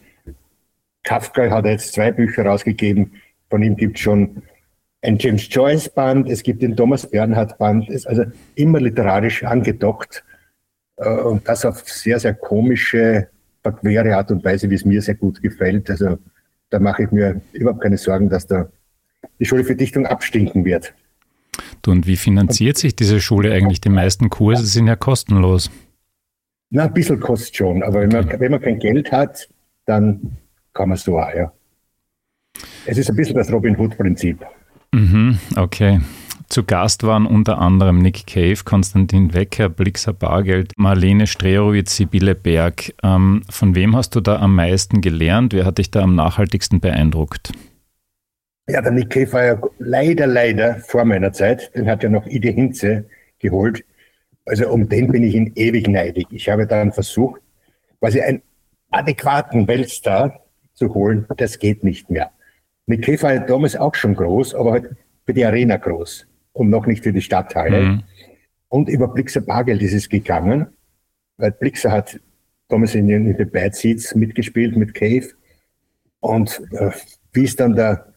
Kafka 1.03 1.51
hat 1.51 1.65
jetzt 1.65 1.95
zwei 1.95 2.13
Bücher 2.13 2.45
rausgegeben. 2.45 3.13
Von 3.51 3.63
ihm 3.63 3.77
gibt 3.77 3.97
es 3.97 4.03
schon 4.03 4.43
ein 5.03 5.17
James 5.19 5.49
Joyce 5.51 5.89
Band, 5.89 6.29
es 6.29 6.43
gibt 6.43 6.63
den 6.63 6.77
Thomas 6.77 7.09
Bernhard 7.09 7.57
Band, 7.59 7.89
ist 7.89 8.07
also 8.07 8.25
immer 8.57 8.81
literarisch 8.81 9.45
angedockt 9.45 10.25
äh, 10.97 11.09
und 11.09 11.49
das 11.49 11.65
auf 11.65 11.89
sehr, 11.89 12.19
sehr 12.19 12.35
komische, 12.35 13.29
verquere 13.73 14.17
Art 14.17 14.31
und 14.31 14.45
Weise, 14.45 14.71
wie 14.71 14.75
es 14.75 14.85
mir 14.85 15.03
sehr 15.03 15.15
gut 15.15 15.43
gefällt. 15.43 15.91
Also 15.91 16.19
da 16.71 16.79
mache 16.79 17.05
ich 17.05 17.11
mir 17.11 17.41
überhaupt 17.53 17.83
keine 17.83 17.99
Sorgen, 17.99 18.29
dass 18.29 18.47
da 18.47 18.69
die 19.39 19.45
Schule 19.45 19.65
für 19.65 19.77
Dichtung 19.77 20.07
abstinken 20.07 20.65
wird. 20.65 20.95
Du, 21.83 21.91
und 21.91 22.07
wie 22.07 22.17
finanziert 22.17 22.79
sich 22.79 22.95
diese 22.95 23.21
Schule 23.21 23.53
eigentlich? 23.53 23.81
Die 23.81 23.89
meisten 23.89 24.31
Kurse 24.31 24.67
sind 24.67 24.87
ja 24.87 24.97
kostenlos. 24.97 25.71
Na, 26.71 26.85
ein 26.85 26.93
bisschen 26.93 27.19
kostet 27.19 27.57
schon, 27.57 27.83
aber 27.83 28.03
wenn 28.03 28.11
man, 28.11 28.41
wenn 28.41 28.51
man 28.51 28.61
kein 28.61 28.79
Geld 28.79 29.11
hat, 29.11 29.49
dann 29.87 30.37
kann 30.75 30.91
man 30.91 30.99
so 30.99 31.19
auch, 31.19 31.35
ja. 31.35 31.53
Es 32.85 32.99
ist 32.99 33.09
ein 33.09 33.17
bisschen 33.17 33.37
das 33.37 33.51
Robin 33.51 33.77
Hood-Prinzip. 33.77 34.45
Mhm, 34.93 35.39
okay. 35.57 36.01
Zu 36.49 36.65
Gast 36.65 37.03
waren 37.03 37.27
unter 37.27 37.59
anderem 37.59 37.99
Nick 37.99 38.27
Cave, 38.27 38.57
Konstantin 38.65 39.35
Wecker, 39.35 39.69
Blixer 39.69 40.15
Bargeld, 40.15 40.73
Marlene 40.79 41.27
Strerowitz, 41.27 41.95
Sibylle 41.95 42.35
Berg. 42.35 42.95
Ähm, 43.03 43.43
von 43.51 43.75
wem 43.75 43.95
hast 43.95 44.15
du 44.15 44.21
da 44.21 44.39
am 44.39 44.55
meisten 44.55 45.03
gelernt? 45.03 45.53
Wer 45.53 45.67
hat 45.67 45.77
dich 45.77 45.91
da 45.91 46.01
am 46.01 46.15
nachhaltigsten 46.15 46.81
beeindruckt? 46.81 47.53
Ja, 48.67 48.81
der 48.81 48.93
Nick 48.93 49.11
Cave 49.11 49.33
war 49.35 49.45
ja 49.45 49.61
leider, 49.79 50.27
leider 50.27 50.77
vor 50.77 51.05
meiner 51.05 51.35
Zeit. 51.35 51.71
Den 51.75 51.87
hat 51.87 52.03
ja 52.03 52.09
noch 52.09 52.27
Ide 52.27 52.49
Hinze 52.49 53.05
geholt. 53.39 53.85
Also 54.47 54.71
um 54.71 54.89
den 54.89 55.13
bin 55.13 55.25
ich 55.25 55.35
in 55.35 55.53
ewig 55.55 55.87
neidig. 55.87 56.29
Ich 56.31 56.49
habe 56.49 56.67
dann 56.67 56.93
versucht, 56.93 57.43
quasi 58.01 58.23
einen 58.23 58.41
adäquaten 58.91 59.69
Weltstar 59.69 60.41
zu 60.73 60.95
holen. 60.95 61.27
Das 61.37 61.59
geht 61.59 61.85
nicht 61.85 62.09
mehr. 62.09 62.31
Nick 62.87 63.05
Cave 63.05 63.23
war 63.23 63.35
ja 63.35 63.41
damals 63.41 63.77
auch 63.77 63.95
schon 63.95 64.15
groß, 64.15 64.55
aber 64.55 64.73
halt 64.73 64.97
für 65.27 65.35
die 65.35 65.45
Arena 65.45 65.77
groß 65.77 66.27
und 66.59 66.71
noch 66.71 66.87
nicht 66.87 67.05
für 67.05 67.13
die 67.13 67.23
Stadtteile. 67.23 67.81
Mhm. 67.81 68.03
Und 68.69 68.89
über 68.89 69.09
Blixer 69.09 69.41
Bargeld 69.41 69.81
ist 69.81 69.95
es 69.95 70.09
gegangen, 70.09 70.67
weil 71.37 71.53
Blixer 71.53 71.93
hat 71.93 72.21
damals 72.69 72.95
in 72.95 73.07
den, 73.07 73.27
in 73.27 73.37
den 73.37 73.51
Bad 73.51 73.75
Seats 73.75 74.15
mitgespielt 74.15 74.77
mit 74.77 74.93
Cave. 74.93 75.29
Und 76.21 76.61
äh, 76.73 76.91
wie 77.33 77.45
es 77.45 77.55
dann 77.55 77.77
der, 77.77 78.13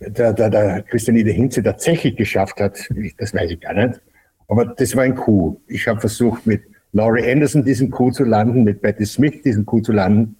der, 0.00 0.32
der, 0.32 0.50
der 0.50 0.82
Christianide 0.82 1.30
Hinze 1.30 1.62
tatsächlich 1.62 2.16
geschafft 2.16 2.58
hat, 2.58 2.88
das 3.18 3.34
weiß 3.34 3.50
ich 3.50 3.60
gar 3.60 3.74
nicht. 3.74 4.00
Aber 4.48 4.66
das 4.66 4.96
war 4.96 5.04
ein 5.04 5.14
Coup. 5.14 5.60
Ich 5.66 5.86
habe 5.86 6.00
versucht, 6.00 6.46
mit 6.46 6.62
Laurie 6.92 7.30
Anderson 7.30 7.64
diesen 7.64 7.90
Coup 7.90 8.12
zu 8.12 8.24
landen, 8.24 8.64
mit 8.64 8.80
Betty 8.80 9.04
Smith 9.04 9.42
diesen 9.42 9.66
Coup 9.66 9.84
zu 9.84 9.92
landen. 9.92 10.36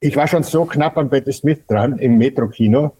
Ich 0.00 0.16
war 0.16 0.28
schon 0.28 0.44
so 0.44 0.64
knapp 0.64 0.96
an 0.96 1.10
Betty 1.10 1.32
Smith 1.32 1.66
dran 1.66 1.98
im 1.98 2.16
Metro-Kino, 2.16 2.96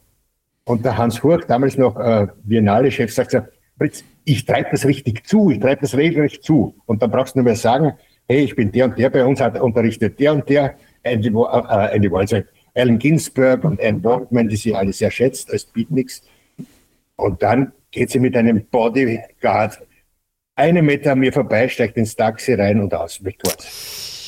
und 0.65 0.85
der 0.85 0.97
Hans 0.97 1.23
Hurch, 1.23 1.45
damals 1.47 1.77
noch 1.77 1.97
äh, 1.99 2.27
Biennale-Chef, 2.43 3.13
sagt 3.13 3.33
so, 3.33 3.41
Fritz, 3.79 4.05
ich 4.25 4.47
treibe 4.47 4.71
das 4.73 4.87
richtig 4.87 5.27
zu, 5.27 5.51
ich 5.51 5.61
treibe 5.61 5.83
das 5.83 5.95
regelrecht 5.95 6.43
zu. 6.43 6.75
Und 6.87 7.03
dann 7.03 7.11
brauchst 7.11 7.35
du 7.35 7.41
nur 7.41 7.45
mehr 7.45 7.57
sagen, 7.57 7.93
hey, 8.29 8.45
ich 8.45 8.57
bin 8.57 8.73
der 8.73 8.87
und 8.87 8.99
der, 8.99 9.11
bei 9.11 9.25
uns 9.25 9.41
hat 9.41 9.61
unterrichtet 9.61 10.19
der 10.19 10.33
und 10.33 10.49
der, 10.49 10.77
Andy, 11.03 11.29
äh, 11.29 11.95
Andy 11.95 12.11
Walzer, 12.11 12.45
Alan 12.75 12.99
Ginsberg 12.99 13.65
und 13.65 13.81
Anne 13.83 13.99
Borgman, 13.99 14.49
die 14.49 14.57
sie 14.57 14.75
alle 14.75 14.93
sehr 14.93 15.11
schätzt 15.11 15.51
als 15.53 15.65
Beatniks. 15.65 16.23
Und 17.17 17.43
dann 17.43 17.73
geht 17.91 18.11
sie 18.11 18.19
mit 18.19 18.37
einem 18.37 18.65
Bodyguard 18.67 19.79
einen 20.57 20.87
Meter 20.87 21.13
an 21.13 21.19
mir 21.19 21.33
vorbei, 21.33 21.69
steigt 21.69 21.97
ins 21.97 22.17
Taxi 22.17 22.55
rein 22.55 22.81
und 22.81 22.95
aus, 22.95 23.23
weg 23.25 23.39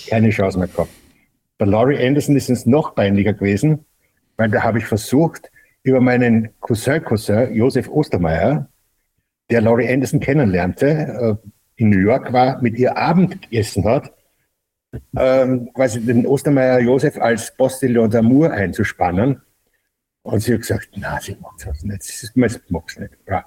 Keine 0.09 0.31
Chance 0.31 0.59
mehr 0.59 0.69
gehabt. 0.69 0.91
Bei 1.59 1.65
Laurie 1.65 2.05
Anderson 2.05 2.37
ist 2.37 2.51
es 2.51 2.67
noch 2.67 2.95
peinlicher 2.95 3.33
gewesen, 3.33 3.85
weil 4.37 4.51
da 4.51 4.63
habe 4.63 4.79
ich 4.79 4.85
versucht, 4.85 5.51
über 5.87 6.01
meinen 6.01 6.51
Cousin-Cousin 6.61 7.55
Josef 7.55 7.89
Ostermeier, 7.89 8.69
der 9.51 9.61
Laurie 9.61 9.89
Anderson 9.89 10.19
kennenlernte, 10.19 10.89
äh, 10.89 11.51
in 11.77 11.91
New 11.91 11.99
York 11.99 12.33
war, 12.33 12.61
mit 12.61 12.77
ihr 12.77 12.97
Abend 12.97 13.41
gegessen 13.43 13.85
hat, 13.85 14.13
ähm, 15.17 15.71
quasi 15.75 16.01
den 16.01 16.27
Ostermeier 16.27 16.81
Josef 16.81 17.19
als 17.19 17.55
Postillon 17.57 18.11
d'Amour 18.11 18.51
einzuspannen. 18.51 19.41
Und 20.23 20.41
sie 20.41 20.55
hat 20.55 20.63
gesagt, 20.63 20.89
na, 20.97 21.21
sie 21.21 21.37
macht 21.41 21.65
das 21.65 21.85
nicht, 21.85 22.03
sie 22.03 22.29
macht 22.35 22.91
es 22.91 22.99
nicht. 22.99 23.13
Ja. 23.29 23.45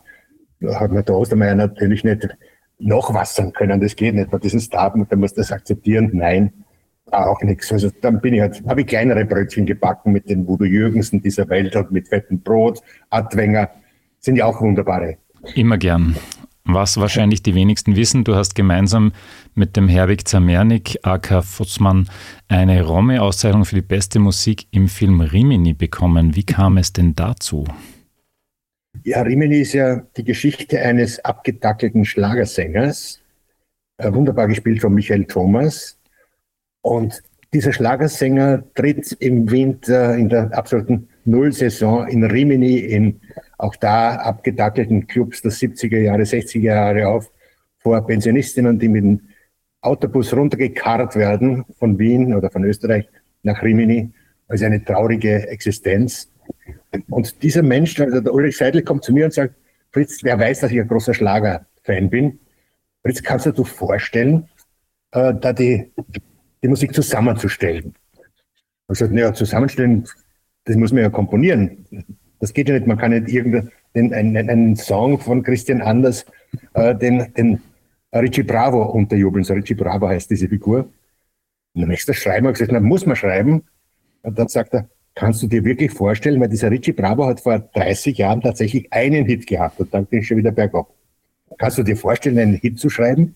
Da 0.62 0.80
hat 0.80 0.92
mir 0.92 1.04
der 1.04 1.16
Ostermeier 1.16 1.56
natürlich 1.56 2.06
nicht 2.06 2.26
nachwassern 2.78 3.52
können, 3.52 3.82
das 3.82 3.98
geht 3.98 4.16
nicht, 4.16 4.32
bei 4.32 4.38
diesen 4.38 4.62
Star, 4.62 4.94
da 5.10 5.16
muss 5.18 5.34
das 5.34 5.52
akzeptieren, 5.52 6.12
nein 6.14 6.59
auch 7.14 7.42
nichts. 7.42 7.72
Also 7.72 7.90
dann 8.02 8.22
bin 8.22 8.34
ich 8.34 8.42
halt, 8.42 8.64
habe 8.68 8.82
ich 8.82 8.88
kleinere 8.88 9.26
Brötchen 9.26 9.66
gebacken 9.66 10.12
mit 10.12 10.30
den 10.30 10.48
Voodoo 10.48 10.66
Jürgensen 10.66 11.22
dieser 11.22 11.48
Welt 11.50 11.76
und 11.76 11.92
mit 11.92 12.08
fettem 12.08 12.40
Brot, 12.40 12.80
Adwenger, 13.10 13.70
sind 14.20 14.36
ja 14.36 14.46
auch 14.46 14.62
wunderbare. 14.62 15.18
Immer 15.56 15.78
gern. 15.78 16.16
Was 16.66 16.98
wahrscheinlich 16.98 17.42
die 17.42 17.56
wenigsten 17.56 17.96
wissen, 17.96 18.24
du 18.24 18.36
hast 18.36 18.54
gemeinsam 18.54 19.14
mit 19.56 19.76
dem 19.76 19.88
Herwig 19.88 20.28
Zamernik, 20.28 21.00
AK 21.02 21.44
Futzmann, 21.44 22.08
eine 22.48 22.84
Romme-Auszeichnung 22.84 23.66
für 23.66 23.76
die 23.76 23.82
beste 23.82 24.20
Musik 24.20 24.68
im 24.70 24.88
Film 24.88 25.22
Rimini 25.22 25.74
bekommen. 25.74 26.36
Wie 26.36 26.44
kam 26.44 26.78
es 26.78 26.94
denn 26.94 27.16
dazu? 27.16 27.66
Ja, 29.04 29.22
Rimini 29.22 29.62
ist 29.62 29.74
ja 29.74 30.04
die 30.18 30.24
Geschichte 30.24 30.80
eines 30.80 31.24
abgetackelten 31.24 32.06
Schlagersängers, 32.06 33.20
äh, 33.98 34.14
wunderbar 34.14 34.48
gespielt 34.48 34.82
von 34.82 34.94
Michael 34.94 35.26
Thomas. 35.26 35.99
Und 36.82 37.22
dieser 37.54 37.74
Schlagersänger 37.74 38.64
tritt 38.76 39.12
im 39.20 39.50
Winter 39.50 40.16
in 40.16 40.30
der 40.30 40.56
absoluten 40.58 41.10
Nullsaison 41.26 42.08
in 42.08 42.24
Rimini 42.24 42.78
in 42.78 43.22
auch 43.58 43.76
da 43.76 44.16
abgedackelten 44.16 45.08
Clubs 45.08 45.42
der 45.42 45.52
70er 45.52 46.00
Jahre, 46.00 46.24
60er 46.24 46.60
Jahre 46.60 47.08
auf 47.08 47.32
vor 47.80 48.06
Pensionistinnen, 48.06 48.80
die 48.80 48.88
mit 48.88 49.04
dem 49.04 49.22
Autobus 49.82 50.34
runtergekarrt 50.34 51.16
werden 51.16 51.66
von 51.78 51.98
Wien 51.98 52.34
oder 52.34 52.50
von 52.50 52.64
Österreich 52.64 53.08
nach 53.44 53.64
Rimini. 53.64 54.12
Also 54.48 54.66
eine 54.66 54.84
traurige 54.84 55.48
Existenz. 55.48 56.32
Und 57.10 57.42
dieser 57.44 57.64
Mensch, 57.64 58.00
also 58.00 58.20
der 58.20 58.34
Ulrich 58.34 58.58
Seidel, 58.58 58.82
kommt 58.82 59.04
zu 59.04 59.14
mir 59.14 59.26
und 59.26 59.34
sagt, 59.34 59.56
Fritz, 59.92 60.20
wer 60.24 60.40
weiß, 60.40 60.62
dass 60.62 60.72
ich 60.72 60.80
ein 60.80 60.88
großer 60.88 61.14
Schlager-Fan 61.14 62.10
bin. 62.10 62.40
Fritz, 63.04 63.24
kannst 63.24 63.46
du 63.46 63.52
dir 63.52 63.66
vorstellen, 63.66 64.50
äh, 65.12 65.34
da 65.40 65.54
die, 65.54 65.92
die 66.64 66.68
Musik 66.68 66.94
zusammenzustellen? 66.94 67.94
Gesagt, 68.88 69.12
naja, 69.12 69.34
zusammenstellen, 69.34 70.08
das 70.66 70.76
muss 70.76 70.92
man 70.92 71.04
ja 71.04 71.10
komponieren. 71.10 71.86
Das 72.40 72.54
geht 72.54 72.70
ja 72.70 72.76
nicht, 72.76 72.88
man 72.88 72.98
kann 72.98 73.12
nicht 73.12 73.28
irgendeinen 73.28 73.72
einen, 74.14 74.50
einen 74.50 74.76
Song 74.76 75.20
von 75.20 75.44
Christian 75.44 75.82
Anders, 75.82 76.26
äh, 76.74 76.96
den, 76.96 77.34
den 77.34 77.62
Richie 78.14 78.44
Bravo 78.44 78.84
unterjubeln. 78.84 79.44
So 79.44 79.54
Richie 79.54 79.76
Bravo 79.76 80.08
heißt 80.08 80.30
diese 80.32 80.48
Figur. 80.48 80.90
Und 81.74 81.82
dann 81.82 81.88
möchtest 81.88 82.10
du 82.10 82.14
schreiben, 82.14 82.48
und 82.48 82.54
gesagt, 82.54 82.72
na, 82.72 82.80
muss 82.80 83.06
man 83.06 83.16
schreiben. 83.16 83.64
Und 84.24 84.40
dann 84.40 84.48
sagt 84.48 84.74
er, 84.74 84.90
kannst 85.16 85.44
du 85.44 85.48
dir 85.48 85.64
wirklich 85.64 85.92
vorstellen, 85.92 86.40
weil 86.40 86.50
dieser 86.50 86.72
Richie 86.72 86.94
Bravo 86.94 87.26
hat 87.26 87.42
vor 87.42 87.60
30 87.60 88.18
Jahren 88.18 88.42
tatsächlich 88.42 88.92
einen 88.92 89.26
Hit 89.26 89.46
gehabt 89.46 89.80
und 89.80 89.94
dann 89.94 90.08
ging 90.10 90.22
es 90.22 90.28
schon 90.28 90.38
wieder 90.38 90.52
bergab. 90.52 90.90
Kannst 91.58 91.78
du 91.78 91.84
dir 91.84 91.98
vorstellen, 91.98 92.40
einen 92.40 92.56
Hit 92.56 92.80
zu 92.80 92.90
schreiben? 92.90 93.36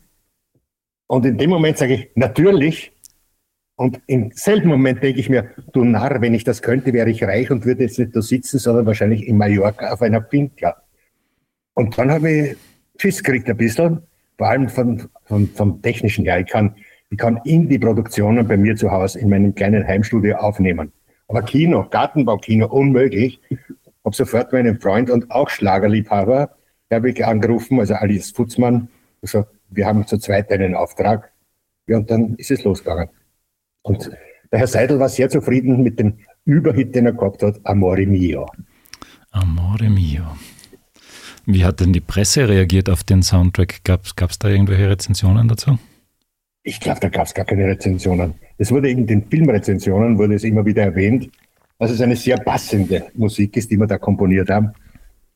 Und 1.08 1.26
in 1.26 1.38
dem 1.38 1.50
Moment 1.50 1.78
sage 1.78 1.94
ich, 1.94 2.10
natürlich. 2.16 2.93
Und 3.76 4.02
im 4.06 4.32
selben 4.34 4.70
Moment 4.70 5.02
denke 5.02 5.20
ich 5.20 5.30
mir, 5.30 5.50
du 5.72 5.84
Narr, 5.84 6.22
wenn 6.22 6.34
ich 6.34 6.44
das 6.44 6.62
könnte, 6.62 6.94
wäre 6.94 7.10
ich 7.10 7.24
reich 7.24 7.50
und 7.50 7.66
würde 7.66 7.84
jetzt 7.84 7.98
nicht 7.98 8.16
da 8.16 8.22
sitzen, 8.22 8.60
sondern 8.60 8.86
wahrscheinlich 8.86 9.28
in 9.28 9.38
Mallorca 9.38 9.92
auf 9.92 10.02
einer 10.02 10.22
Pinka. 10.22 10.84
Und 11.74 11.98
dann 11.98 12.12
habe 12.12 12.30
ich 12.30 12.58
Schiss 12.98 13.24
gekriegt 13.24 13.50
ein 13.50 13.58
bisschen, 13.58 14.04
vor 14.38 14.48
allem 14.48 14.70
von, 14.70 15.10
von, 15.26 15.48
vom 15.48 15.82
technischen 15.82 16.26
her. 16.26 16.40
Ich 16.40 16.48
kann, 16.48 16.76
ich 17.10 17.18
kann 17.18 17.40
in 17.46 17.68
die 17.68 17.80
Produktionen 17.80 18.48
bei 18.48 18.58
mir 18.58 18.76
zu 18.76 18.92
Hause 18.92 19.20
in 19.20 19.30
meinem 19.30 19.56
kleinen 19.56 19.86
Heimstudio 19.88 20.38
aufnehmen. 20.38 20.92
Aber 21.28 21.42
Kino, 21.42 21.88
Gartenbaukino, 21.90 22.68
unmöglich. 22.68 23.42
Habe 24.06 24.16
sofort 24.16 24.52
meinen 24.54 24.80
Freund 24.80 25.10
und 25.10 25.32
auch 25.32 25.50
Schlagerliebhaber, 25.50 26.56
habe 26.92 27.10
ich 27.10 27.26
angerufen, 27.26 27.80
also 27.80 27.96
Alice 27.96 28.32
Futzmann, 28.32 28.90
gesagt, 29.22 29.50
wir 29.70 29.88
haben 29.88 30.06
zu 30.06 30.18
zweit 30.20 30.52
einen 30.52 30.76
Auftrag. 30.76 31.32
Ja, 31.88 31.98
und 31.98 32.12
dann 32.12 32.36
ist 32.36 32.52
es 32.52 32.64
losgegangen. 32.64 33.10
Und 33.84 34.10
der 34.52 34.60
Herr 34.60 34.68
Seidel 34.68 35.00
war 35.00 35.10
sehr 35.10 35.30
zufrieden 35.30 35.84
mit 35.84 36.00
dem 36.00 36.18
Überhit, 36.46 36.96
den 36.96 37.06
er 37.06 37.14
gehabt 37.14 37.44
hat, 37.44 37.60
Amore 37.64 38.06
Mio. 38.06 38.50
Amore 39.32 39.90
Mio. 39.90 40.24
Wie 41.46 41.66
hat 41.66 41.80
denn 41.80 41.94
die 41.94 42.02
Presse 42.02 42.48
reagiert 42.48 42.90
auf 42.90 43.04
den 43.04 43.22
Soundtrack? 43.22 43.84
Gab 43.84 44.06
es 44.06 44.40
da 44.40 44.48
irgendwelche 44.48 44.90
Rezensionen 44.90 45.48
dazu? 45.48 45.78
Ich 46.64 46.80
glaube, 46.80 47.02
da 47.02 47.10
gab 47.10 47.26
es 47.26 47.34
gar 47.34 47.46
keine 47.46 47.66
Rezensionen. 47.66 48.36
Es 48.58 48.72
wurde 48.72 48.90
in 48.90 49.06
den 49.06 49.28
Filmrezensionen 49.28 50.18
wurde 50.18 50.36
es 50.36 50.46
immer 50.46 50.66
wieder 50.66 50.84
erwähnt, 50.84 51.30
dass 51.80 51.92
es 51.92 52.00
eine 52.00 52.16
sehr 52.16 52.38
passende 52.38 53.08
Musik 53.16 53.58
ist, 53.58 53.70
die 53.70 53.78
wir 53.78 53.88
da 53.88 53.98
komponiert 53.98 54.50
haben. 54.50 54.72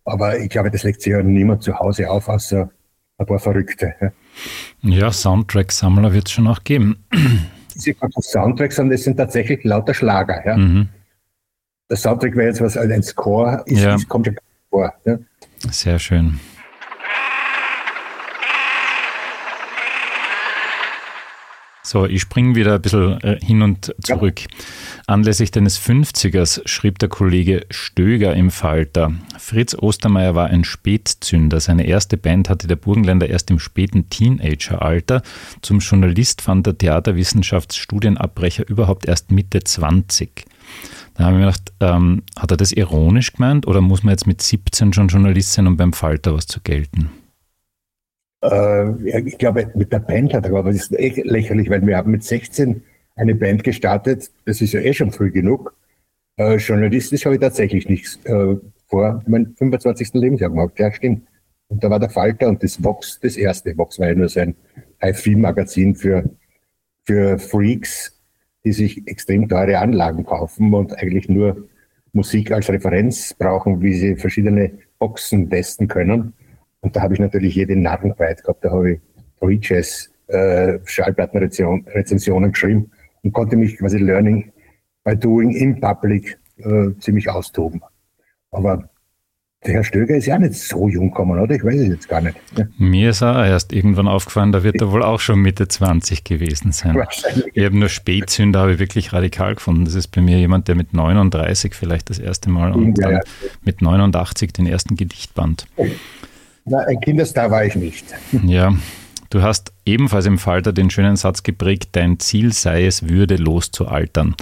Aber 0.05 0.39
ich 0.39 0.49
glaube, 0.49 0.71
das 0.71 0.83
legt 0.83 1.01
sich 1.01 1.11
ja 1.11 1.21
niemand 1.21 1.63
zu 1.63 1.77
Hause 1.77 2.09
auf, 2.09 2.29
außer 2.29 2.69
ein 3.17 3.25
paar 3.25 3.39
Verrückte. 3.39 3.93
Ja, 3.99 4.11
ja 4.81 5.11
Soundtrack-Sammler 5.11 6.13
wird 6.13 6.27
es 6.27 6.31
schon 6.31 6.47
auch 6.47 6.63
geben. 6.63 7.03
Diese 7.77 7.93
ganzen 7.93 8.21
Soundtracks, 8.21 8.75
sondern 8.75 8.97
das 8.97 9.03
sind 9.03 9.17
tatsächlich 9.17 9.63
lauter 9.63 9.93
Schlager. 9.93 10.45
Ja. 10.45 10.57
Mhm. 10.57 10.89
Der 11.89 11.97
Soundtrack 11.97 12.35
wäre 12.35 12.47
jetzt 12.47 12.61
was, 12.61 12.75
also 12.75 12.93
ein 12.93 13.03
Score 13.03 13.63
ist, 13.65 13.81
ja. 13.81 13.97
kommt 14.07 14.27
ja 14.27 14.33
vor. 14.69 14.93
Ja. 15.05 15.17
Sehr 15.71 15.99
schön. 15.99 16.39
So, 21.87 22.05
ich 22.05 22.21
springe 22.21 22.55
wieder 22.55 22.75
ein 22.75 22.81
bisschen 22.81 23.21
äh, 23.21 23.39
hin 23.41 23.61
und 23.61 23.95
zurück. 24.03 24.41
Ja. 24.41 24.47
Anlässlich 25.07 25.51
deines 25.51 25.79
50ers 25.79 26.67
schrieb 26.67 26.99
der 26.99 27.07
Kollege 27.07 27.65
Stöger 27.69 28.33
im 28.33 28.51
Falter, 28.51 29.13
Fritz 29.37 29.73
Ostermeier 29.73 30.35
war 30.35 30.47
ein 30.47 30.65
Spätzünder. 30.65 31.61
Seine 31.61 31.87
erste 31.87 32.17
Band 32.17 32.49
hatte 32.49 32.67
der 32.67 32.75
Burgenländer 32.75 33.29
erst 33.29 33.49
im 33.51 33.59
späten 33.59 34.09
Teenageralter. 34.09 35.21
Zum 35.61 35.79
Journalist 35.79 36.41
fand 36.41 36.65
der 36.65 36.77
Theaterwissenschaftsstudienabbrecher 36.77 38.67
überhaupt 38.67 39.07
erst 39.07 39.31
Mitte 39.31 39.63
20. 39.63 40.43
Da 41.13 41.23
habe 41.23 41.35
ich 41.35 41.39
mir 41.39 41.45
gedacht, 41.45 41.71
ähm, 41.79 42.23
hat 42.37 42.51
er 42.51 42.57
das 42.57 42.73
ironisch 42.73 43.31
gemeint 43.31 43.65
oder 43.65 43.79
muss 43.79 44.03
man 44.03 44.11
jetzt 44.11 44.27
mit 44.27 44.41
17 44.41 44.91
schon 44.91 45.07
Journalist 45.07 45.53
sein, 45.53 45.67
um 45.67 45.77
beim 45.77 45.93
Falter 45.93 46.33
was 46.35 46.47
zu 46.47 46.59
gelten? 46.59 47.11
Äh, 48.41 49.19
ich 49.19 49.37
glaube, 49.37 49.71
mit 49.75 49.91
der 49.91 49.99
Band 49.99 50.33
hat 50.33 50.45
er, 50.45 50.55
aber 50.55 50.71
das 50.71 50.83
ist 50.83 50.99
echt 50.99 51.17
lächerlich, 51.25 51.69
weil 51.69 51.85
wir 51.85 51.97
haben 51.97 52.11
mit 52.11 52.23
16 52.23 52.83
eine 53.15 53.35
Band 53.35 53.63
gestartet. 53.63 54.31
Das 54.45 54.61
ist 54.61 54.73
ja 54.73 54.79
eh 54.79 54.93
schon 54.93 55.11
früh 55.11 55.31
genug. 55.31 55.75
Äh, 56.37 56.57
journalistisch 56.57 57.25
habe 57.25 57.35
ich 57.35 57.41
tatsächlich 57.41 57.89
nichts 57.89 58.19
äh, 58.25 58.55
vor 58.87 59.23
meinem 59.27 59.55
25. 59.55 60.13
Lebensjahr 60.13 60.51
gemacht. 60.51 60.73
Ja, 60.77 60.91
stimmt. 60.91 61.27
Und 61.67 61.83
da 61.83 61.89
war 61.89 61.99
der 61.99 62.09
Falter 62.09 62.47
und 62.47 62.63
das 62.63 62.81
Vox 62.83 63.19
das 63.19 63.35
erste. 63.35 63.77
Vox 63.77 63.99
war 63.99 64.07
ja 64.07 64.15
nur 64.15 64.29
sein 64.29 64.55
High-Film-Magazin 65.01 65.95
für, 65.95 66.23
für 67.03 67.39
Freaks, 67.39 68.21
die 68.63 68.71
sich 68.71 69.07
extrem 69.07 69.49
teure 69.49 69.79
Anlagen 69.79 70.25
kaufen 70.25 70.73
und 70.73 70.97
eigentlich 70.97 71.27
nur 71.27 71.67
Musik 72.13 72.51
als 72.51 72.69
Referenz 72.69 73.33
brauchen, 73.33 73.81
wie 73.81 73.93
sie 73.93 74.15
verschiedene 74.15 74.71
Boxen 74.97 75.49
testen 75.49 75.87
können. 75.87 76.33
Und 76.87 76.95
da 76.95 77.01
habe 77.01 77.13
ich 77.13 77.19
natürlich 77.19 77.53
jede 77.53 77.75
Narrenweit 77.75 78.43
gehabt. 78.43 78.63
Da 78.63 78.71
habe 78.71 78.93
ich 78.93 79.69
Jazz 79.69 80.09
äh, 80.27 80.79
Schallplattenrezensionen 80.85 82.53
geschrieben 82.53 82.91
und 83.23 83.33
konnte 83.33 83.57
mich 83.57 83.77
quasi 83.77 83.97
Learning 83.97 84.53
by 85.03 85.17
Doing 85.17 85.51
in 85.51 85.81
Public 85.81 86.39
äh, 86.59 86.91
ziemlich 87.01 87.29
austoben. 87.29 87.81
Aber 88.51 88.89
der 89.65 89.73
Herr 89.73 89.83
Stöger 89.83 90.15
ist 90.15 90.27
ja 90.27 90.39
nicht 90.39 90.53
so 90.53 90.87
jung 90.87 91.09
gekommen, 91.09 91.39
oder? 91.39 91.55
Ich 91.55 91.63
weiß 91.63 91.75
es 91.75 91.87
jetzt 91.89 92.07
gar 92.07 92.21
nicht. 92.21 92.37
Ja. 92.55 92.65
Mir 92.77 93.09
ist 93.09 93.21
er 93.21 93.45
erst 93.45 93.73
irgendwann 93.73 94.07
aufgefallen, 94.07 94.53
da 94.53 94.63
wird 94.63 94.79
er 94.79 94.93
wohl 94.93 95.03
auch 95.03 95.19
schon 95.19 95.41
Mitte 95.41 95.67
20 95.67 96.23
gewesen 96.23 96.71
sein. 96.71 96.97
Ich 97.53 97.65
habe 97.65 97.77
nur 97.77 97.89
Spätzünder, 97.89 98.61
habe 98.61 98.73
ich 98.73 98.79
wirklich 98.79 99.11
radikal 99.11 99.55
gefunden. 99.55 99.83
Das 99.83 99.95
ist 99.95 100.07
bei 100.07 100.21
mir 100.21 100.37
jemand, 100.37 100.69
der 100.69 100.75
mit 100.75 100.93
39 100.93 101.73
vielleicht 101.73 102.09
das 102.09 102.19
erste 102.19 102.49
Mal 102.49 102.71
und 102.71 102.97
ja, 102.97 103.07
dann 103.07 103.13
ja. 103.15 103.21
mit 103.65 103.81
89 103.81 104.53
den 104.53 104.67
ersten 104.67 104.95
Gedichtband. 104.95 105.67
Na, 106.69 106.79
ein 106.79 106.99
Kinderstar 106.99 107.49
war 107.49 107.63
ich 107.63 107.75
nicht. 107.75 108.05
Ja, 108.43 108.75
du 109.29 109.41
hast 109.41 109.71
ebenfalls 109.85 110.25
im 110.25 110.37
Falter 110.37 110.73
den 110.73 110.89
schönen 110.89 111.15
Satz 111.15 111.43
geprägt, 111.43 111.89
dein 111.93 112.19
Ziel 112.19 112.51
sei 112.51 112.85
es, 112.85 113.07
würdelos 113.07 113.71
zu 113.71 113.87
altern. 113.87 114.35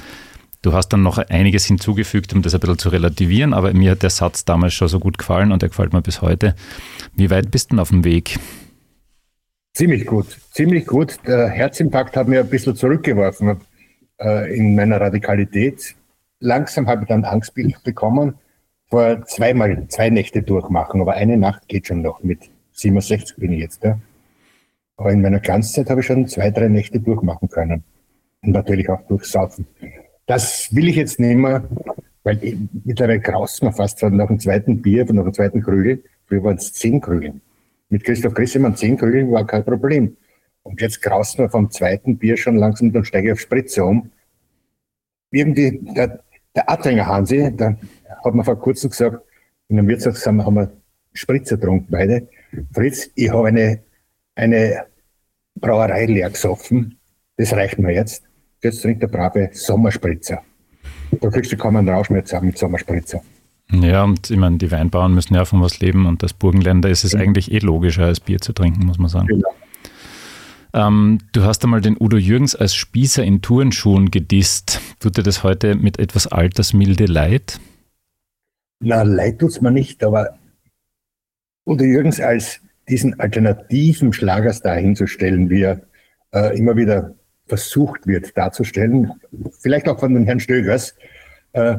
Du 0.64 0.74
hast 0.74 0.90
dann 0.90 1.04
noch 1.04 1.20
einiges 1.20 1.66
hinzugefügt, 1.66 2.34
um 2.34 2.42
das 2.42 2.56
ein 2.56 2.60
bisschen 2.60 2.80
zu 2.80 2.90
relativieren, 2.90 3.54
aber 3.54 3.72
mir 3.74 3.92
hat 3.92 4.02
der 4.02 4.10
Satz 4.10 4.44
damals 4.44 4.74
schon 4.74 4.88
so 4.88 5.00
gut 5.00 5.20
gefallen 5.20 5.52
und 5.52 5.62
er 5.62 5.70
gefällt 5.70 5.94
mir 5.94 6.02
bis 6.02 6.24
heute. 6.24 6.56
Wie 7.14 7.30
weit 7.30 7.52
bist 7.52 7.70
du 7.70 7.76
denn 7.76 7.80
auf 7.80 7.90
dem 7.90 8.04
Weg? 8.04 8.40
Ziemlich 9.74 10.08
gut, 10.08 10.40
ziemlich 10.52 10.88
gut. 10.88 11.20
Der 11.28 11.50
Herzinfarkt 11.50 12.18
hat 12.18 12.28
mir 12.28 12.40
ein 12.40 12.50
bisschen 12.50 12.76
zurückgeworfen 12.76 13.58
äh, 14.20 14.58
in 14.58 14.74
meiner 14.74 15.00
Radikalität. 15.00 15.96
Langsam 16.40 16.88
habe 16.88 17.04
ich 17.04 17.08
dann 17.08 17.24
Angst 17.24 17.54
bekommen 17.84 18.34
vor 18.88 19.26
zweimal 19.26 19.88
zwei 19.88 20.10
Nächte 20.10 20.42
durchmachen, 20.42 21.02
aber 21.02 21.14
eine 21.14 21.38
Nacht 21.38 21.68
geht 21.68 21.88
schon 21.88 22.02
noch. 22.02 22.24
Mit 22.24 22.50
67 22.74 23.38
bin 23.38 23.54
ich 23.54 23.60
jetzt. 23.60 23.84
Ja. 23.84 24.00
Aber 24.98 25.12
in 25.12 25.22
meiner 25.22 25.40
Glanzzeit 25.40 25.90
habe 25.90 26.02
ich 26.02 26.06
schon 26.06 26.28
zwei, 26.28 26.52
drei 26.52 26.68
Nächte 26.68 27.00
durchmachen 27.00 27.50
können. 27.50 27.84
Und 28.42 28.52
natürlich 28.52 28.90
auch 28.90 29.02
durchsaufen. 29.08 29.68
Das 30.28 30.74
will 30.74 30.88
ich 30.88 30.96
jetzt 30.96 31.20
nicht 31.20 31.36
mehr, 31.36 31.68
weil 32.24 32.40
mittlerweile 32.84 33.20
graust 33.20 33.64
man 33.64 33.74
fast 33.74 34.00
von 34.00 34.16
nach 34.16 34.28
dem 34.28 34.40
zweiten 34.40 34.82
Bier, 34.82 35.06
von 35.06 35.16
nach 35.16 35.24
dem 35.24 35.34
zweiten 35.34 35.62
Krügel. 35.62 36.04
Früher 36.28 36.44
waren 36.44 36.58
es 36.58 36.74
zehn 36.74 37.02
Krügel. 37.02 37.34
Mit 37.90 38.04
Christoph 38.04 38.34
Grissemann 38.34 38.76
zehn 38.76 38.98
Krügel 38.98 39.32
war 39.32 39.46
kein 39.46 39.64
Problem. 39.64 40.18
Und 40.64 40.82
jetzt 40.82 41.02
graust 41.02 41.38
man 41.38 41.50
vom 41.50 41.70
zweiten 41.70 42.18
Bier 42.18 42.38
schon 42.38 42.56
langsam, 42.56 42.92
dann 42.92 43.06
steige 43.06 43.28
ich 43.28 43.34
auf 43.34 43.40
Spritze 43.40 43.86
um. 43.86 44.12
Irgendwie, 45.30 45.80
der, 45.96 46.24
der 46.56 46.70
Attinger 46.70 47.06
Hansi, 47.06 47.56
der 47.56 47.78
hat 48.26 48.36
mir 48.36 48.44
vor 48.44 48.60
kurzem 48.60 48.90
gesagt, 48.90 49.20
in 49.68 49.80
einem 49.80 49.88
Wirtshaus 49.88 50.26
haben 50.26 50.38
wir 50.38 50.72
Spritzer 51.14 51.58
getrunken 51.58 51.88
beide. 51.90 52.28
Fritz, 52.74 53.10
ich 53.16 53.30
habe 53.30 53.48
eine, 53.48 53.80
eine 54.36 54.86
Brauerei 55.56 56.06
leer 56.06 56.30
gesoffen. 56.30 56.98
Das 57.38 57.54
reicht 57.54 57.80
mir 57.80 57.94
jetzt. 57.94 58.24
Jetzt 58.62 58.82
trinkt 58.82 59.02
der 59.02 59.08
brave 59.08 59.50
Sommerspritzer. 59.54 60.42
Da 61.22 61.30
kriegst 61.30 61.52
du 61.52 61.58
kaum 61.58 61.76
einen 61.76 61.90
Rausch 61.90 62.10
mehr 62.10 62.26
zusammen 62.26 62.48
mit 62.48 62.58
Sommerspritzer. 62.58 63.22
Ja, 63.72 64.04
und 64.04 64.30
ich 64.30 64.38
meine, 64.38 64.58
die 64.58 64.72
Weinbauern 64.72 65.14
müssen 65.14 65.34
ja 65.34 65.46
von 65.46 65.62
was 65.62 65.80
leben 65.80 66.06
und 66.06 66.22
als 66.24 66.34
Burgenländer 66.34 66.90
ist 66.90 67.04
es 67.04 67.14
ja. 67.14 67.20
eigentlich 67.20 67.52
eh 67.52 67.60
logischer, 67.60 68.06
als 68.06 68.20
Bier 68.20 68.40
zu 68.40 68.54
trinken, 68.54 68.86
muss 68.86 69.00
man 69.00 69.10
sagen. 69.10 69.28
Genau. 69.28 69.50
Ähm, 70.74 71.20
du 71.32 71.44
hast 71.44 71.64
einmal 71.64 71.82
den 71.82 71.96
Udo 72.00 72.18
Jürgens 72.18 72.54
als 72.54 72.76
Spießer 72.76 73.24
in 73.24 73.42
Turnschuhen 73.42 74.12
gedisst. 74.12 74.82
Tut 75.00 75.18
dir 75.18 75.24
das 75.24 75.44
heute 75.44 75.76
mit 75.76 76.00
etwas 76.00 76.28
Altersmilde 76.28 77.06
leid? 77.06 77.60
Na, 78.80 79.04
leid 79.04 79.40
tut 79.40 79.52
es 79.52 79.62
mir 79.62 79.72
nicht, 79.72 80.04
aber 80.04 80.38
Udo 81.66 81.84
Jürgens 81.84 82.20
als 82.20 82.62
diesen 82.88 83.20
alternativen 83.20 84.14
Schlagerstar 84.14 84.78
hinzustellen, 84.78 85.50
wie 85.50 85.64
er 85.64 85.82
äh, 86.34 86.58
immer 86.58 86.76
wieder 86.76 87.16
versucht 87.48 88.06
wird 88.06 88.38
darzustellen, 88.38 89.12
vielleicht 89.60 89.88
auch 89.88 90.00
von 90.00 90.14
den 90.14 90.26
Herrn 90.26 90.40
Stögers, 90.40 90.96
äh, 91.54 91.78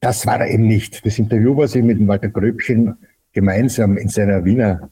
das 0.00 0.26
war 0.26 0.40
er 0.40 0.48
eben 0.48 0.66
nicht. 0.66 1.04
Das 1.06 1.18
Interview, 1.18 1.56
was 1.56 1.74
ich 1.74 1.82
mit 1.82 1.98
dem 1.98 2.06
Walter 2.06 2.28
Gröbchen 2.28 2.96
gemeinsam 3.32 3.96
in 3.96 4.08
seiner 4.08 4.44
Wiener 4.44 4.90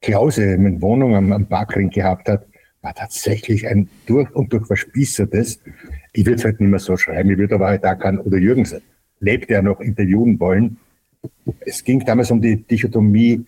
Klause, 0.00 0.44
in 0.44 0.80
Wohnung 0.80 1.16
am, 1.16 1.32
am 1.32 1.46
Parkring 1.46 1.90
gehabt 1.90 2.28
hat, 2.28 2.46
war 2.82 2.94
tatsächlich 2.94 3.66
ein 3.66 3.88
durch 4.06 4.30
und 4.34 4.52
durch 4.52 4.66
verspießertes. 4.66 5.60
Ich 6.12 6.24
würde 6.26 6.36
es 6.36 6.44
halt 6.44 6.60
nicht 6.60 6.70
mehr 6.70 6.78
so 6.78 6.96
schreiben, 6.96 7.30
ich 7.30 7.38
würde 7.38 7.56
aber 7.56 7.72
auch 7.72 7.98
keinen 7.98 8.20
Udo 8.20 8.36
Jürgens 8.36 8.76
lebt 9.20 9.50
er 9.50 9.62
noch 9.62 9.80
interviewen 9.80 10.38
wollen. 10.38 10.76
Es 11.60 11.82
ging 11.82 12.04
damals 12.04 12.30
um 12.30 12.40
die 12.40 12.56
Dichotomie 12.56 13.44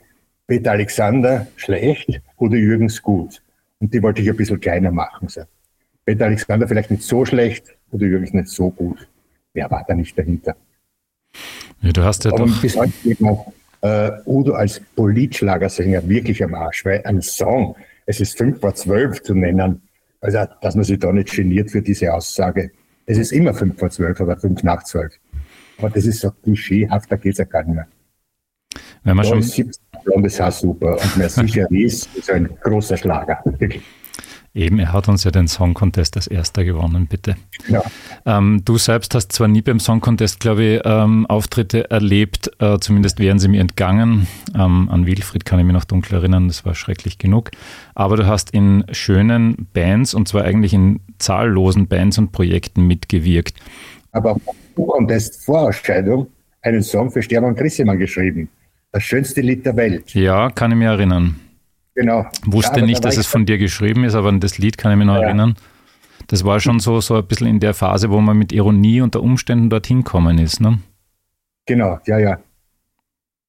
Peter 0.47 0.73
Alexander 0.73 1.47
schlecht, 1.57 2.21
Udo 2.39 2.57
Jürgens 2.57 3.03
gut. 3.03 3.43
Und 3.81 3.93
die 3.93 4.03
wollte 4.03 4.23
ich 4.23 4.31
ein 4.31 4.37
bisschen 4.37 4.61
kleiner 4.61 4.91
machen. 4.91 5.29
So. 5.29 5.43
Peter 6.05 6.27
Alexander 6.27 6.69
vielleicht 6.69 6.91
nicht 6.91 7.03
so 7.03 7.25
schlecht, 7.25 7.77
Udo 7.93 8.05
Jürgens 8.05 8.33
nicht 8.33 8.49
so 8.49 8.71
gut. 8.71 9.09
Wer 9.53 9.71
war 9.71 9.85
da 9.87 9.95
nicht 9.95 10.17
dahinter? 10.17 10.57
Ja, 11.83 11.93
du 11.93 12.03
hast 12.03 12.25
ja 12.25 12.33
Aber 12.33 12.47
doch. 12.47 12.63
Bis 12.63 12.77
heute 12.77 12.93
man 13.19 13.39
äh, 13.83 14.11
Udo 14.25 14.55
als 14.55 14.81
Politschlagersänger 14.95 16.09
wirklich 16.09 16.43
am 16.43 16.55
Arsch, 16.55 16.85
weil 16.85 17.03
ein 17.05 17.23
Song, 17.23 17.77
es 18.07 18.21
ist 18.21 18.37
fünf 18.39 18.61
vor 18.61 18.75
zwölf 18.75 19.23
zu 19.23 19.35
nennen, 19.35 19.83
also 20.21 20.45
dass 20.61 20.75
man 20.75 20.85
sich 20.85 20.99
da 20.99 21.13
nicht 21.13 21.35
geniert 21.35 21.71
für 21.71 21.83
diese 21.83 22.13
Aussage. 22.13 22.71
Es 23.05 23.19
ist 23.19 23.33
immer 23.33 23.55
fünf 23.55 23.79
vor 23.79 23.91
zwölf 23.91 24.21
oder 24.21 24.37
fünf 24.37 24.63
nach 24.63 24.83
zwölf. 24.85 25.13
Aber 25.79 25.91
das 25.91 26.07
ist 26.07 26.21
so 26.21 26.31
klischeehaft, 26.31 27.11
da 27.11 27.17
geht 27.17 27.33
es 27.33 27.39
ja 27.39 27.45
gar 27.45 27.63
nicht 27.65 27.75
mehr. 27.75 27.87
Wenn 29.05 29.17
man 29.17 29.25
da 29.25 29.31
schon. 29.31 29.39
Ist 29.41 29.81
blondes 30.05 30.41
Haar 30.41 30.53
super 30.53 31.01
und 31.01 31.17
mehr 31.17 31.29
sicher 31.29 31.67
ist, 31.71 32.15
ist 32.15 32.31
ein 32.31 32.49
großer 32.63 32.97
Schlager. 32.97 33.43
Eben, 34.57 34.79
er 34.79 34.95
hat 34.95 35.07
uns 35.07 35.23
ja 35.23 35.31
den 35.31 35.49
Song 35.49 35.75
Contest 35.75 36.17
als 36.17 36.29
erster 36.29 36.65
gewonnen, 36.65 37.07
bitte. 37.09 37.37
Ja. 37.69 37.83
Ähm, 38.25 38.63
du 38.65 38.79
selbst 38.79 39.15
hast 39.15 39.31
zwar 39.33 39.49
nie 39.49 39.61
beim 39.61 39.79
Song 39.79 40.01
Contest, 40.01 40.41
glaube 40.41 40.65
ich, 40.65 40.81
ähm, 40.83 41.27
Auftritte 41.27 41.91
erlebt, 41.91 42.51
äh, 42.59 42.79
zumindest 42.79 43.19
wären 43.19 43.39
sie 43.39 43.49
mir 43.49 43.61
entgangen. 43.61 44.27
Ähm, 44.55 44.89
an 44.89 45.05
Wilfried 45.05 45.45
kann 45.45 45.59
ich 45.59 45.67
mich 45.67 45.75
noch 45.75 45.85
dunkel 45.85 46.15
erinnern, 46.15 46.49
das 46.49 46.65
war 46.65 46.75
schrecklich 46.75 47.19
genug. 47.19 47.51
Aber 47.95 48.17
du 48.17 48.27
hast 48.27 48.51
in 48.51 48.85
schönen 48.93 49.69
Bands 49.75 50.15
und 50.15 50.27
zwar 50.27 50.45
eigentlich 50.45 50.73
in 50.73 51.01
zahllosen 51.19 51.87
Bands 51.87 52.17
und 52.17 52.33
Projekten 52.33 52.87
mitgewirkt. 52.87 53.59
Aber 54.17 54.37
Song 54.75 54.87
Contest 54.87 55.45
Vorausscheidung 55.45 56.29
einen 56.63 56.83
Song 56.83 57.11
für 57.11 57.23
Stefan 57.23 57.55
Grissemann 57.55 57.99
geschrieben. 57.99 58.49
Das 58.93 59.03
schönste 59.03 59.43
Lied 59.43 59.67
der 59.67 59.77
Welt. 59.77 60.15
Ja, 60.15 60.51
kann 60.51 60.71
ich 60.73 60.79
mich 60.79 60.87
erinnern. 60.87 61.37
Genau. 61.95 62.27
Wusste 62.47 62.81
ja, 62.81 62.87
nicht, 62.87 63.05
da 63.05 63.09
dass 63.09 63.19
es 63.19 63.27
von 63.27 63.45
dir 63.45 63.59
geschrieben 63.59 64.05
ist, 64.05 64.15
aber 64.15 64.31
an 64.31 64.41
das 64.41 64.57
Lied 64.59 64.79
kann 64.79 64.93
ich 64.93 64.99
mich 64.99 65.07
noch 65.07 65.17
ja. 65.17 65.23
erinnern. 65.23 65.55
Das 66.29 66.45
war 66.45 66.61
schon 66.61 66.81
so, 66.81 67.01
so 67.01 67.17
ein 67.17 67.27
bisschen 67.27 67.47
in 67.47 67.61
der 67.61 67.75
Phase, 67.75 68.11
wo 68.11 68.21
man 68.21 68.39
mit 68.39 68.53
Ironie 68.53 69.03
unter 69.03 69.23
Umständen 69.23 69.69
dorthin 69.71 70.03
kommen 70.03 70.39
ist, 70.39 70.61
ne? 70.61 70.79
Genau, 71.67 71.99
ja, 72.07 72.19
ja. 72.19 72.39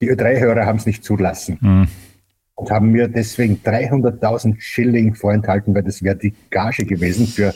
Die 0.01 0.11
Ö3-Hörer 0.11 0.65
haben 0.65 0.77
es 0.77 0.85
nicht 0.85 1.03
zulassen. 1.03 1.57
Mhm. 1.61 1.87
Und 2.55 2.71
haben 2.71 2.91
mir 2.91 3.07
deswegen 3.07 3.61
300.000 3.63 4.59
Schilling 4.59 5.15
vorenthalten, 5.15 5.73
weil 5.73 5.83
das 5.83 6.03
wäre 6.03 6.15
die 6.15 6.33
Gage 6.49 6.85
gewesen 6.85 7.25
für 7.25 7.53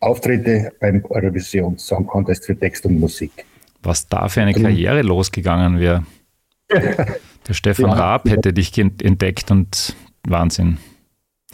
Auftritte 0.00 0.72
beim 0.80 1.04
Eurovision 1.08 1.78
Song 1.78 2.06
Contest 2.06 2.46
für 2.46 2.58
Text 2.58 2.86
und 2.86 3.00
Musik. 3.00 3.44
Was 3.82 4.06
da 4.06 4.28
für 4.28 4.42
eine 4.42 4.54
Karriere 4.54 5.02
losgegangen 5.02 5.80
wäre. 5.80 6.04
Der 6.70 7.54
Stefan 7.54 7.90
ja. 7.90 7.96
Raab 7.96 8.28
hätte 8.28 8.52
dich 8.52 8.76
entdeckt 8.78 9.50
und 9.50 9.96
Wahnsinn. 10.26 10.78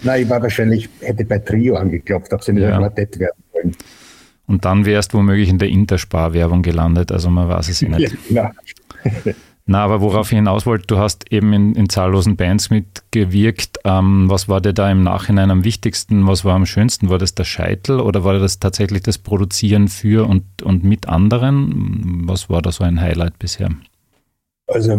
Nein, 0.02 0.22
ich 0.22 0.28
war 0.28 0.42
wahrscheinlich, 0.42 0.88
hätte 1.00 1.24
bei 1.24 1.38
Trio 1.38 1.76
angeklopft, 1.76 2.32
ob 2.32 2.42
sie 2.42 2.52
nicht 2.52 2.64
ja. 2.64 2.74
ein 2.74 2.78
Quartett 2.78 3.18
werden 3.18 3.44
wollen. 3.52 3.76
Und 4.46 4.64
dann 4.64 4.84
wärst 4.84 5.12
du 5.12 5.18
womöglich 5.18 5.48
in 5.48 5.58
der 5.58 5.68
Interspar-Werbung 5.68 6.62
gelandet, 6.62 7.12
also 7.12 7.30
man 7.30 7.48
weiß 7.48 7.68
es 7.68 7.82
nicht. 7.82 8.16
Ja, 8.30 8.52
Na, 9.66 9.82
aber 9.82 10.02
worauf 10.02 10.30
ich 10.30 10.36
hinaus 10.36 10.66
wollte, 10.66 10.86
du 10.86 10.98
hast 10.98 11.32
eben 11.32 11.52
in, 11.54 11.74
in 11.74 11.88
zahllosen 11.88 12.36
Bands 12.36 12.68
mitgewirkt. 12.68 13.78
Ähm, 13.84 14.28
was 14.28 14.46
war 14.46 14.60
dir 14.60 14.74
da 14.74 14.90
im 14.90 15.02
Nachhinein 15.02 15.50
am 15.50 15.64
wichtigsten? 15.64 16.26
Was 16.26 16.44
war 16.44 16.54
am 16.54 16.66
schönsten? 16.66 17.08
War 17.08 17.16
das 17.16 17.34
der 17.34 17.44
Scheitel 17.44 17.98
oder 17.98 18.24
war 18.24 18.38
das 18.38 18.58
tatsächlich 18.58 19.02
das 19.02 19.16
Produzieren 19.16 19.88
für 19.88 20.28
und, 20.28 20.62
und 20.62 20.84
mit 20.84 21.08
anderen? 21.08 22.28
Was 22.28 22.50
war 22.50 22.60
da 22.60 22.72
so 22.72 22.84
ein 22.84 23.00
Highlight 23.00 23.38
bisher? 23.38 23.70
Also, 24.66 24.98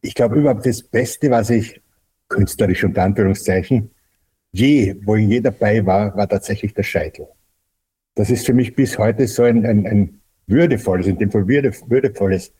ich 0.00 0.14
glaube 0.16 0.36
überhaupt 0.36 0.66
das 0.66 0.82
Beste, 0.82 1.30
was 1.30 1.50
ich 1.50 1.80
künstlerisch 2.28 2.82
unter 2.82 3.04
Anführungszeichen, 3.04 3.90
je, 4.50 4.96
wo 5.04 5.14
je 5.14 5.40
dabei 5.40 5.86
war, 5.86 6.16
war 6.16 6.28
tatsächlich 6.28 6.74
der 6.74 6.82
Scheitel. 6.82 7.28
Das 8.16 8.30
ist 8.30 8.46
für 8.46 8.54
mich 8.54 8.74
bis 8.74 8.98
heute 8.98 9.28
so 9.28 9.44
ein, 9.44 9.64
ein, 9.64 9.86
ein 9.86 10.20
würdevolles, 10.48 11.06
in 11.06 11.18
dem 11.18 11.30
Fall 11.30 11.46
würde, 11.46 11.72
würdevolles, 11.86 12.52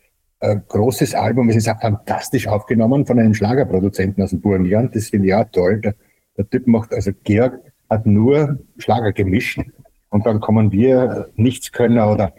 äh, 0.43 0.57
großes 0.69 1.15
Album. 1.15 1.49
Es 1.49 1.57
ist 1.57 1.69
auch 1.69 1.81
fantastisch 1.81 2.49
aufgenommen 2.49 3.07
von 3.07 3.19
einem 3.19 3.33
Schlagerproduzenten 3.33 4.23
aus 4.25 4.31
dem 4.31 4.41
Burgenland. 4.41 4.95
Das 4.95 5.09
finde 5.09 5.29
ich 5.29 5.35
auch 5.35 5.49
toll. 5.53 5.81
Der, 5.81 5.95
der 6.37 6.51
Typ 6.51 6.67
macht, 6.67 6.93
also 6.93 7.13
Georg 7.23 7.61
hat 7.89 8.07
nur 8.07 8.59
Schlager 8.79 9.13
gemischt. 9.13 9.61
Und 10.11 10.27
dann 10.27 10.41
kommen 10.41 10.73
wir 10.73 11.31
Nichtskönner 11.37 12.11
oder 12.11 12.35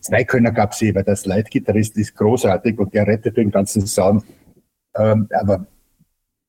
Zweikönner 0.00 0.52
gab 0.52 0.72
es 0.72 0.82
eh, 0.82 0.94
weil 0.94 1.02
das 1.02 1.26
Leitgitarrist 1.26 1.98
ist 1.98 2.14
großartig 2.14 2.78
und 2.78 2.94
der 2.94 3.06
rettet 3.06 3.36
den 3.36 3.50
ganzen 3.50 3.86
Sound. 3.86 4.24
Ähm, 4.96 5.28
aber 5.32 5.66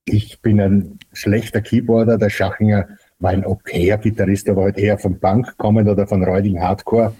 ich 0.05 0.41
bin 0.41 0.61
ein 0.61 0.99
schlechter 1.11 1.61
Keyboarder, 1.61 2.17
der 2.17 2.29
Schachinger 2.29 2.87
war 3.17 3.31
ein 3.31 3.45
okayer 3.45 3.97
Gitarrist, 3.97 4.47
aber 4.47 4.63
halt 4.63 4.77
eher 4.77 4.97
von 4.99 5.19
Punk 5.19 5.57
kommend 5.57 5.89
oder 5.89 6.07
von 6.07 6.23
räudigen 6.23 6.61
Hardcore. 6.61 7.13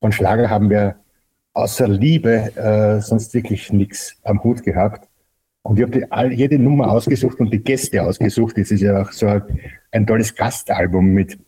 Von 0.00 0.12
Schlager 0.12 0.50
haben 0.50 0.68
wir 0.68 0.96
außer 1.54 1.88
Liebe 1.88 2.54
äh, 2.56 3.00
sonst 3.00 3.32
wirklich 3.32 3.72
nichts 3.72 4.16
am 4.24 4.42
Hut 4.44 4.62
gehabt. 4.62 5.08
Und 5.62 5.78
ich 5.78 6.10
habe 6.10 6.34
jede 6.34 6.58
Nummer 6.58 6.90
ausgesucht 6.90 7.40
und 7.40 7.50
die 7.50 7.62
Gäste 7.62 8.02
ausgesucht. 8.02 8.58
Es 8.58 8.70
ist 8.70 8.82
ja 8.82 9.00
auch 9.00 9.12
so 9.12 9.40
ein 9.92 10.06
tolles 10.06 10.34
Gastalbum 10.34 11.06
mit 11.06 11.38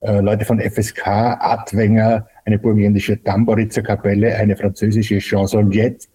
äh, 0.00 0.20
Leute 0.20 0.44
von 0.44 0.60
FSK, 0.60 1.06
Adwenger, 1.06 2.28
eine 2.44 2.58
burgenländische 2.58 3.20
Tamboritzer 3.20 3.82
Kapelle, 3.82 4.36
eine 4.36 4.56
französische 4.56 5.20
Chansonniette 5.20 6.06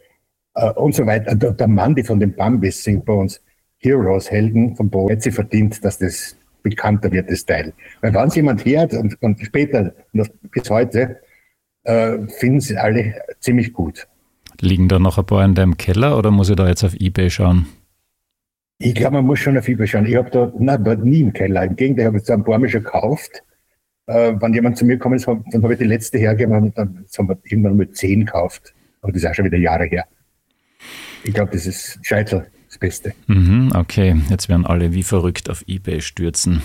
äh, 0.53 0.71
und 0.71 0.95
so 0.95 1.05
weiter. 1.05 1.35
Der, 1.35 1.51
der 1.51 1.67
Mann, 1.67 2.01
von 2.05 2.21
den 2.21 2.33
Bambis 2.33 2.83
singt 2.83 3.05
bei 3.05 3.13
uns. 3.13 3.41
Heroes, 3.79 4.29
Helden 4.29 4.75
von 4.75 4.89
Bo, 4.89 5.09
hätte 5.09 5.23
sie 5.23 5.31
verdient, 5.31 5.83
dass 5.83 5.97
das 5.97 6.37
bekannter 6.61 7.11
wird, 7.11 7.31
das 7.31 7.45
Teil. 7.45 7.73
Weil 8.01 8.13
wenn 8.13 8.27
es 8.27 8.35
jemand 8.35 8.63
hört 8.63 8.93
und, 8.93 9.19
und 9.21 9.41
später, 9.41 9.91
bis 10.13 10.69
heute, 10.69 11.17
äh, 11.83 12.17
finden 12.27 12.61
sie 12.61 12.77
alle 12.77 13.15
ziemlich 13.39 13.73
gut. 13.73 14.07
Liegen 14.59 14.87
da 14.87 14.99
noch 14.99 15.17
ein 15.17 15.25
paar 15.25 15.43
in 15.43 15.55
deinem 15.55 15.77
Keller 15.77 16.17
oder 16.17 16.31
muss 16.31 16.49
ich 16.49 16.55
da 16.55 16.67
jetzt 16.67 16.83
auf 16.83 16.93
Ebay 16.95 17.29
schauen? 17.29 17.65
Ich 18.77 18.95
glaube, 18.95 19.15
man 19.17 19.25
muss 19.25 19.39
schon 19.39 19.57
auf 19.57 19.67
Ebay 19.67 19.87
schauen. 19.87 20.05
Ich 20.05 20.15
habe 20.15 20.29
da, 20.29 20.51
nein, 20.57 20.83
nie 21.03 21.21
im 21.21 21.33
Keller. 21.33 21.63
Im 21.63 21.75
Gegenteil, 21.75 22.03
ich 22.03 22.07
habe 22.07 22.17
jetzt 22.17 22.31
ein 22.31 22.43
paar 22.43 22.59
Mal 22.59 22.69
schon 22.69 22.83
gekauft. 22.83 23.43
Äh, 24.07 24.33
wenn 24.39 24.53
jemand 24.53 24.77
zu 24.77 24.85
mir 24.85 24.97
kommt, 24.97 25.15
ist, 25.15 25.27
dann 25.27 25.63
habe 25.63 25.73
ich 25.73 25.79
die 25.79 25.85
letzte 25.85 26.17
hergegeben 26.17 26.55
und 26.55 26.77
dann 26.77 27.05
haben 27.17 27.29
wir 27.29 27.37
irgendwann 27.43 27.77
mit 27.77 27.95
zehn 27.95 28.25
gekauft. 28.25 28.73
Aber 29.01 29.11
das 29.11 29.23
ist 29.23 29.29
auch 29.29 29.33
schon 29.35 29.45
wieder 29.45 29.57
Jahre 29.57 29.85
her. 29.85 30.05
Ich 31.23 31.33
glaube, 31.33 31.51
das 31.51 31.65
ist 31.65 31.99
Scheitel 32.01 32.47
das 32.67 32.77
Beste. 32.77 33.13
Mhm, 33.27 33.71
okay, 33.75 34.15
jetzt 34.29 34.49
werden 34.49 34.65
alle 34.65 34.93
wie 34.93 35.03
verrückt 35.03 35.49
auf 35.49 35.63
Ebay 35.67 36.01
stürzen. 36.01 36.61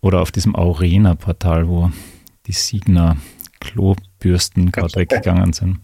Oder 0.00 0.20
auf 0.20 0.32
diesem 0.32 0.54
Aurena-Portal, 0.54 1.68
wo 1.68 1.90
die 2.46 2.52
Signa 2.52 3.16
Klobürsten 3.60 4.72
gerade 4.72 4.94
weggegangen 4.94 5.52
sind. 5.52 5.78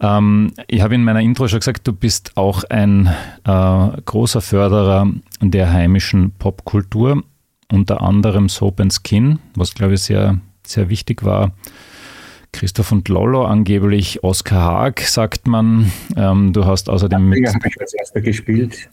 Ähm, 0.00 0.52
ich 0.66 0.80
habe 0.80 0.94
in 0.94 1.04
meiner 1.04 1.20
Intro 1.20 1.48
schon 1.48 1.60
gesagt, 1.60 1.86
du 1.86 1.92
bist 1.92 2.36
auch 2.36 2.64
ein 2.64 3.06
äh, 3.44 4.00
großer 4.04 4.40
Förderer 4.40 5.12
der 5.40 5.72
heimischen 5.72 6.32
Popkultur, 6.32 7.22
unter 7.70 8.00
anderem 8.00 8.48
Soap 8.48 8.80
and 8.80 8.94
Skin, 8.94 9.38
was 9.54 9.74
glaube 9.74 9.94
ich 9.94 10.02
sehr, 10.02 10.40
sehr 10.66 10.88
wichtig 10.88 11.24
war 11.24 11.52
Christoph 12.52 12.92
und 12.92 13.08
Lollo 13.08 13.44
angeblich, 13.44 14.22
Oskar 14.24 14.62
Haag, 14.62 15.00
sagt 15.00 15.46
man. 15.46 15.92
Ähm, 16.16 16.52
du 16.52 16.66
hast 16.66 16.90
außerdem 16.90 17.28
mit. 17.28 17.38
ich 17.38 17.80
als 17.80 17.94
erster 17.94 18.20
gespielt. 18.20 18.88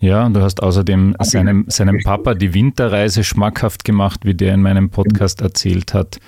Ja, 0.00 0.28
du 0.28 0.40
hast 0.40 0.62
außerdem 0.62 1.16
seinem, 1.20 1.64
seinem 1.68 2.00
Papa 2.02 2.34
die 2.34 2.52
Winterreise 2.52 3.24
schmackhaft 3.24 3.84
gemacht, 3.84 4.20
wie 4.24 4.34
der 4.34 4.54
in 4.54 4.62
meinem 4.62 4.90
Podcast 4.90 5.40
erzählt 5.40 5.94
hat. 5.94 6.18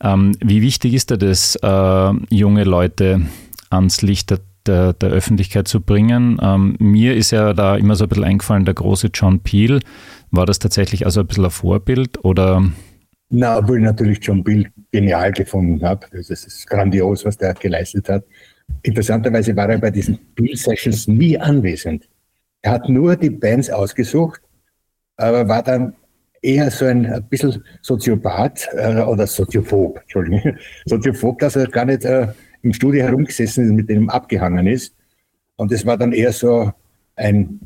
Ähm, 0.00 0.36
wie 0.40 0.62
wichtig 0.62 0.94
ist 0.94 1.10
dir 1.10 1.18
das, 1.18 1.56
äh, 1.56 2.12
junge 2.30 2.64
Leute 2.64 3.22
ans 3.70 4.02
Licht 4.02 4.30
der, 4.30 4.40
der, 4.66 4.92
der 4.92 5.10
Öffentlichkeit 5.10 5.68
zu 5.68 5.80
bringen. 5.80 6.38
Ähm, 6.40 6.76
mir 6.78 7.16
ist 7.16 7.30
ja 7.30 7.52
da 7.52 7.76
immer 7.76 7.96
so 7.96 8.04
ein 8.04 8.08
bisschen 8.08 8.24
eingefallen, 8.24 8.64
der 8.64 8.74
große 8.74 9.10
John 9.12 9.40
Peel. 9.40 9.80
War 10.30 10.46
das 10.46 10.58
tatsächlich 10.58 11.06
also 11.06 11.20
ein 11.20 11.26
bisschen 11.26 11.44
ein 11.44 11.50
Vorbild 11.50 12.24
oder? 12.24 12.62
Na, 13.30 13.58
obwohl 13.58 13.78
ich 13.78 13.84
natürlich 13.84 14.18
John 14.22 14.44
Peel 14.44 14.70
genial 14.90 15.32
gefunden 15.32 15.82
habe. 15.82 16.06
Das 16.12 16.30
ist 16.30 16.66
grandios, 16.66 17.24
was 17.24 17.36
der 17.36 17.54
geleistet 17.54 18.08
hat. 18.08 18.24
Interessanterweise 18.82 19.56
war 19.56 19.68
er 19.68 19.78
bei 19.78 19.90
diesen 19.90 20.18
Peel 20.34 20.56
Sessions 20.56 21.08
nie 21.08 21.38
anwesend. 21.38 22.08
Er 22.62 22.72
hat 22.72 22.88
nur 22.88 23.16
die 23.16 23.30
Bands 23.30 23.70
ausgesucht, 23.70 24.40
aber 25.16 25.48
war 25.48 25.62
dann 25.62 25.94
eher 26.42 26.70
so 26.70 26.84
ein, 26.84 27.06
ein 27.06 27.22
bisschen 27.24 27.64
Soziopath 27.82 28.68
äh, 28.74 29.00
oder 29.02 29.26
Soziophob, 29.26 30.00
Entschuldigung, 30.00 30.56
Soziophob, 30.86 31.38
dass 31.38 31.56
er 31.56 31.66
gar 31.68 31.84
nicht 31.84 32.04
äh, 32.04 32.28
im 32.62 32.72
Studio 32.72 33.04
herumgesessen 33.04 33.64
ist, 33.64 33.72
mit 33.72 33.88
dem 33.88 34.08
abgehangen 34.08 34.66
ist. 34.66 34.94
Und 35.56 35.72
es 35.72 35.84
war 35.84 35.96
dann 35.96 36.12
eher 36.12 36.32
so 36.32 36.72
ein, 37.16 37.60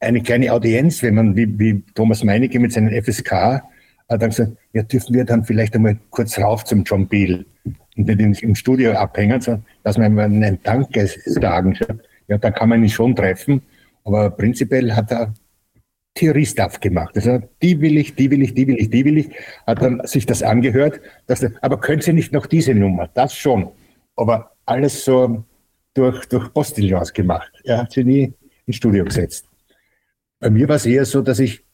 eine 0.00 0.22
kleine 0.22 0.52
Audienz, 0.52 1.02
wenn 1.02 1.14
man 1.14 1.36
wie, 1.36 1.58
wie 1.58 1.82
Thomas 1.94 2.24
Meinecke 2.24 2.58
mit 2.58 2.72
seinen 2.72 2.90
FSK 3.02 3.62
hat 4.08 4.22
dann 4.22 4.30
gesagt, 4.30 4.52
ja, 4.72 4.82
dürfen 4.82 5.14
wir 5.14 5.24
dann 5.24 5.44
vielleicht 5.44 5.74
einmal 5.74 5.98
kurz 6.10 6.38
rauf 6.38 6.64
zum 6.64 6.84
John 6.84 7.06
Beal 7.06 7.44
und 7.96 8.06
nicht 8.06 8.42
im 8.42 8.54
Studio 8.54 8.92
abhängen, 8.92 9.40
sondern 9.40 9.64
dass 9.82 9.98
man 9.98 10.18
einen 10.18 10.58
Danke 10.62 11.08
sagen. 11.24 11.78
Ja, 12.28 12.38
da 12.38 12.50
kann 12.50 12.68
man 12.68 12.82
ihn 12.82 12.88
schon 12.88 13.14
treffen, 13.14 13.62
aber 14.04 14.30
prinzipiell 14.30 14.94
hat 14.94 15.10
er 15.10 15.32
Theorie-Stuff 16.14 16.80
gemacht. 16.80 17.16
Also 17.16 17.40
die 17.60 17.80
will 17.80 17.98
ich, 17.98 18.14
die 18.14 18.30
will 18.30 18.42
ich, 18.42 18.54
die 18.54 18.66
will 18.66 18.78
ich, 18.78 18.90
die 18.90 19.04
will 19.04 19.18
ich. 19.18 19.30
Hat 19.66 19.82
dann 19.82 20.00
sich 20.06 20.26
das 20.26 20.42
angehört. 20.42 21.00
Dass, 21.26 21.42
er, 21.42 21.52
aber 21.60 21.80
können 21.80 22.02
Sie 22.02 22.12
nicht 22.12 22.32
noch 22.32 22.46
diese 22.46 22.74
Nummer? 22.74 23.08
Das 23.14 23.34
schon. 23.34 23.72
Aber 24.16 24.52
alles 24.64 25.04
so 25.04 25.44
durch, 25.94 26.26
durch 26.26 26.52
Postillons 26.52 27.12
gemacht. 27.12 27.52
Er 27.64 27.78
hat 27.78 27.92
sie 27.92 28.04
nie 28.04 28.32
ins 28.66 28.76
Studio 28.76 29.04
gesetzt. 29.04 29.46
Bei 30.40 30.50
mir 30.50 30.68
war 30.68 30.76
es 30.76 30.86
eher 30.86 31.04
so, 31.04 31.22
dass 31.22 31.38
ich, 31.38 31.64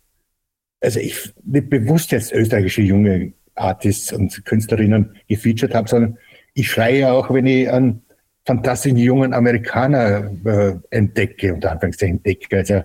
also 0.80 1.00
ich 1.00 1.32
nicht 1.44 1.68
bewusst 1.68 2.12
jetzt 2.12 2.32
österreichische 2.32 2.82
junge 2.82 3.32
Artists 3.54 4.12
und 4.12 4.44
Künstlerinnen 4.44 5.16
gefeatured 5.28 5.74
habe, 5.74 5.88
sondern 5.88 6.18
ich 6.54 6.70
schreie 6.70 7.00
ja 7.00 7.12
auch, 7.12 7.32
wenn 7.32 7.46
ich 7.46 7.70
einen 7.70 8.02
fantastischen 8.46 8.98
jungen 8.98 9.34
Amerikaner 9.34 10.30
äh, 10.44 10.74
entdecke, 10.90 11.54
unter 11.54 11.72
Anführungszeichen 11.72 12.16
entdecke. 12.16 12.58
Also 12.58 12.82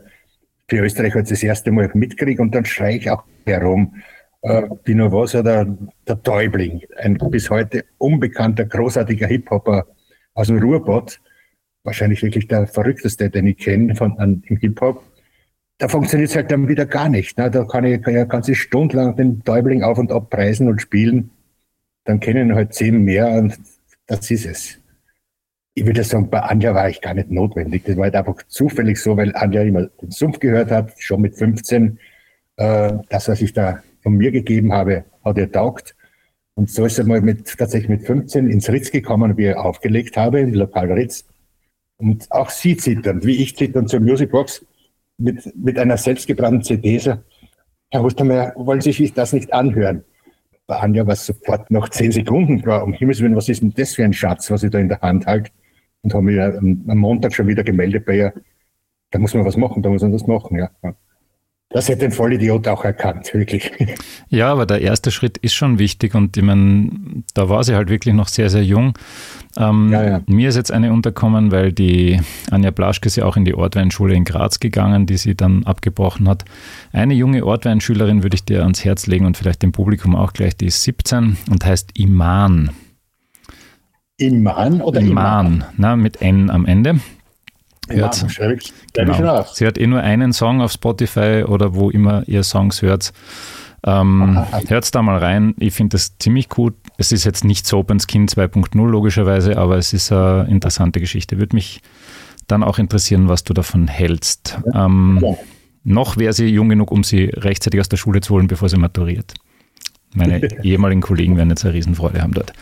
für 0.69 0.77
Österreich 0.77 1.13
hat 1.13 1.29
das 1.29 1.43
erste 1.43 1.71
Mal 1.71 1.89
mitkriege 1.93 2.41
und 2.41 2.53
dann 2.53 2.65
schreie 2.65 2.97
ich 2.97 3.09
auch 3.09 3.23
herum. 3.45 3.95
Äh, 4.41 4.63
Pino 4.83 5.11
Was 5.11 5.35
oder 5.35 5.65
der 6.07 6.21
Täubling, 6.21 6.81
ein 6.97 7.17
bis 7.17 7.49
heute 7.49 7.85
unbekannter, 7.97 8.65
großartiger 8.65 9.27
Hip-Hopper 9.27 9.87
aus 10.33 10.47
dem 10.47 10.59
Ruhrbott, 10.59 11.19
wahrscheinlich 11.83 12.21
wirklich 12.21 12.47
der 12.47 12.67
verrückteste, 12.67 13.29
den 13.29 13.47
ich 13.47 13.57
kenne 13.57 13.95
von, 13.95 14.17
an, 14.19 14.43
im 14.47 14.57
Hip-Hop. 14.57 15.03
Da 15.77 15.87
funktioniert 15.87 16.29
es 16.29 16.35
halt 16.35 16.51
dann 16.51 16.67
wieder 16.67 16.85
gar 16.85 17.09
nicht. 17.09 17.37
Ne? 17.37 17.49
Da 17.51 17.65
kann 17.65 17.85
ich, 17.85 18.01
kann 18.01 18.15
ich 18.15 18.29
ganze 18.29 18.55
stundenlang 18.55 19.15
den 19.15 19.43
Täubling 19.43 19.83
auf 19.83 19.97
und 19.97 20.11
ab 20.11 20.29
preisen 20.29 20.67
und 20.67 20.81
spielen. 20.81 21.31
Dann 22.05 22.19
kennen 22.19 22.55
halt 22.55 22.73
zehn 22.73 23.03
mehr 23.03 23.29
und 23.29 23.57
das 24.07 24.29
ist 24.29 24.45
es 24.45 24.79
ich 25.77 25.85
würde 25.85 26.03
sagen, 26.03 26.29
bei 26.29 26.39
Anja 26.39 26.73
war 26.73 26.89
ich 26.89 27.01
gar 27.01 27.13
nicht 27.13 27.29
notwendig. 27.29 27.83
Das 27.83 27.97
war 27.97 28.05
halt 28.05 28.15
einfach 28.15 28.37
zufällig 28.47 28.97
so, 28.97 29.17
weil 29.17 29.35
Anja 29.35 29.61
immer 29.61 29.87
den 30.01 30.09
Sumpf 30.09 30.39
gehört 30.39 30.71
hat, 30.71 30.93
schon 30.97 31.21
mit 31.21 31.35
15. 31.35 31.99
Äh, 32.55 32.93
das, 33.09 33.27
was 33.27 33.41
ich 33.41 33.51
da 33.51 33.83
von 34.01 34.13
mir 34.13 34.31
gegeben 34.31 34.71
habe, 34.71 35.03
hat 35.25 35.37
ihr 35.37 35.51
taugt. 35.51 35.93
Und 36.55 36.69
so 36.69 36.85
ist 36.85 36.97
er 36.97 37.03
mal 37.03 37.19
mit, 37.19 37.57
tatsächlich 37.57 37.89
mit 37.89 38.07
15 38.07 38.49
ins 38.49 38.69
Ritz 38.69 38.89
gekommen, 38.89 39.35
wie 39.37 39.47
ich 39.47 39.55
aufgelegt 39.57 40.15
habe, 40.15 40.39
im 40.39 40.53
Lokal 40.53 40.89
Ritz. 40.93 41.25
Und 41.97 42.31
auch 42.31 42.49
sie 42.49 42.77
zitternd, 42.77 43.25
wie 43.25 43.43
ich 43.43 43.57
zitternd 43.57 43.89
zur 43.89 43.99
Musicbox, 43.99 44.65
mit, 45.17 45.53
mit 45.57 45.77
einer 45.77 45.97
selbstgebrannten 45.97 46.63
CD, 46.63 46.97
so, 46.99 47.17
Herr 47.91 48.03
Ostermeier, 48.03 48.53
wollen 48.55 48.81
Sie 48.81 48.93
sich 48.93 49.13
das 49.13 49.33
nicht 49.33 49.53
anhören? 49.53 50.05
Bei 50.67 50.77
Anja 50.77 51.05
war 51.05 51.13
es 51.13 51.25
sofort 51.25 51.69
noch 51.69 51.89
zehn 51.89 52.13
Sekunden. 52.13 52.67
Um 52.67 52.93
Himmels 52.93 53.19
Willen, 53.19 53.35
was 53.35 53.49
ist 53.49 53.61
denn 53.61 53.73
das 53.75 53.95
für 53.95 54.05
ein 54.05 54.13
Schatz, 54.13 54.49
was 54.49 54.63
ich 54.63 54.71
da 54.71 54.79
in 54.79 54.87
der 54.87 55.01
Hand 55.01 55.25
halte? 55.25 55.51
Und 56.05 56.13
habe 56.13 56.23
mich 56.23 56.39
am 56.39 56.97
Montag 56.97 57.33
schon 57.33 57.47
wieder 57.47 57.63
gemeldet 57.63 58.05
bei 58.05 58.17
ihr. 58.17 58.33
Da 59.11 59.19
muss 59.19 59.33
man 59.33 59.45
was 59.45 59.57
machen, 59.57 59.83
da 59.83 59.89
muss 59.89 60.01
man 60.01 60.13
was 60.13 60.27
machen, 60.27 60.57
ja. 60.57 60.69
Das 61.69 61.89
hätte 61.89 62.05
ein 62.05 62.11
Vollidiot 62.11 62.67
auch 62.67 62.85
erkannt, 62.85 63.33
wirklich. 63.33 63.71
Ja, 64.29 64.51
aber 64.51 64.65
der 64.65 64.81
erste 64.81 65.11
Schritt 65.11 65.37
ist 65.39 65.55
schon 65.55 65.79
wichtig 65.79 66.15
und 66.15 66.37
ich 66.37 66.43
meine, 66.43 66.89
da 67.33 67.49
war 67.49 67.63
sie 67.63 67.75
halt 67.75 67.89
wirklich 67.89 68.13
noch 68.13 68.27
sehr, 68.27 68.49
sehr 68.49 68.63
jung. 68.63 68.93
Ähm, 69.57 69.91
ja, 69.91 70.03
ja. 70.03 70.21
Mir 70.27 70.49
ist 70.49 70.55
jetzt 70.55 70.71
eine 70.71 70.93
unterkommen, 70.93 71.51
weil 71.51 71.73
die 71.73 72.21
Anja 72.51 72.71
Blaschke 72.71 73.07
ist 73.07 73.15
ja 73.17 73.25
auch 73.25 73.35
in 73.35 73.45
die 73.45 73.55
Ortweinschule 73.55 74.13
in 74.13 74.25
Graz 74.25 74.59
gegangen, 74.59 75.05
die 75.05 75.17
sie 75.17 75.35
dann 75.35 75.63
abgebrochen 75.63 76.29
hat. 76.29 76.45
Eine 76.93 77.13
junge 77.13 77.45
Ortweinschülerin 77.45 78.23
würde 78.23 78.35
ich 78.35 78.45
dir 78.45 78.61
ans 78.61 78.85
Herz 78.85 79.07
legen 79.07 79.25
und 79.25 79.35
vielleicht 79.35 79.63
dem 79.63 79.71
Publikum 79.71 80.15
auch 80.15 80.33
gleich, 80.33 80.55
die 80.55 80.67
ist 80.67 80.83
17 80.83 81.37
und 81.49 81.65
heißt 81.65 81.97
Iman. 81.99 82.71
Iman 84.17 84.81
oder 84.81 85.01
Iman? 85.01 85.11
Iman, 85.11 85.65
na, 85.77 85.95
mit 85.95 86.21
N 86.21 86.49
am 86.49 86.65
Ende. 86.65 86.99
Hört, 87.87 88.25
genau. 88.93 89.45
Sie 89.53 89.67
hat 89.67 89.77
eh 89.77 89.85
nur 89.85 90.01
einen 90.01 90.33
Song 90.33 90.61
auf 90.61 90.71
Spotify 90.71 91.43
oder 91.47 91.75
wo 91.75 91.91
immer 91.91 92.23
ihr 92.27 92.43
Songs 92.43 92.81
hört. 92.81 93.13
Ähm, 93.85 94.43
hört 94.67 94.95
da 94.95 95.01
mal 95.03 95.19
rein. 95.19 95.53
Ich 95.59 95.75
finde 95.75 95.95
das 95.95 96.17
ziemlich 96.17 96.49
gut. 96.49 96.73
Es 96.97 97.11
ist 97.11 97.25
jetzt 97.25 97.43
nicht 97.43 97.67
so 97.67 97.77
Open 97.77 97.99
Skin 97.99 98.27
2.0 98.27 98.75
logischerweise, 98.87 99.57
aber 99.57 99.77
es 99.77 99.93
ist 99.93 100.11
eine 100.11 100.47
interessante 100.49 100.99
Geschichte. 100.99 101.37
Würde 101.37 101.55
mich 101.55 101.81
dann 102.47 102.63
auch 102.63 102.79
interessieren, 102.79 103.27
was 103.27 103.43
du 103.43 103.53
davon 103.53 103.87
hältst. 103.87 104.59
Ähm, 104.73 105.19
ja. 105.21 105.35
Noch 105.83 106.17
wäre 106.17 106.33
sie 106.33 106.47
jung 106.47 106.69
genug, 106.69 106.91
um 106.91 107.03
sie 107.03 107.25
rechtzeitig 107.25 107.79
aus 107.79 107.89
der 107.89 107.97
Schule 107.97 108.21
zu 108.21 108.33
holen, 108.33 108.47
bevor 108.47 108.69
sie 108.69 108.77
maturiert. 108.77 109.35
Meine 110.15 110.39
ehemaligen 110.63 111.01
Kollegen 111.01 111.37
werden 111.37 111.51
jetzt 111.51 111.63
eine 111.63 111.75
Riesenfreude 111.75 112.23
haben 112.23 112.33
dort. 112.33 112.53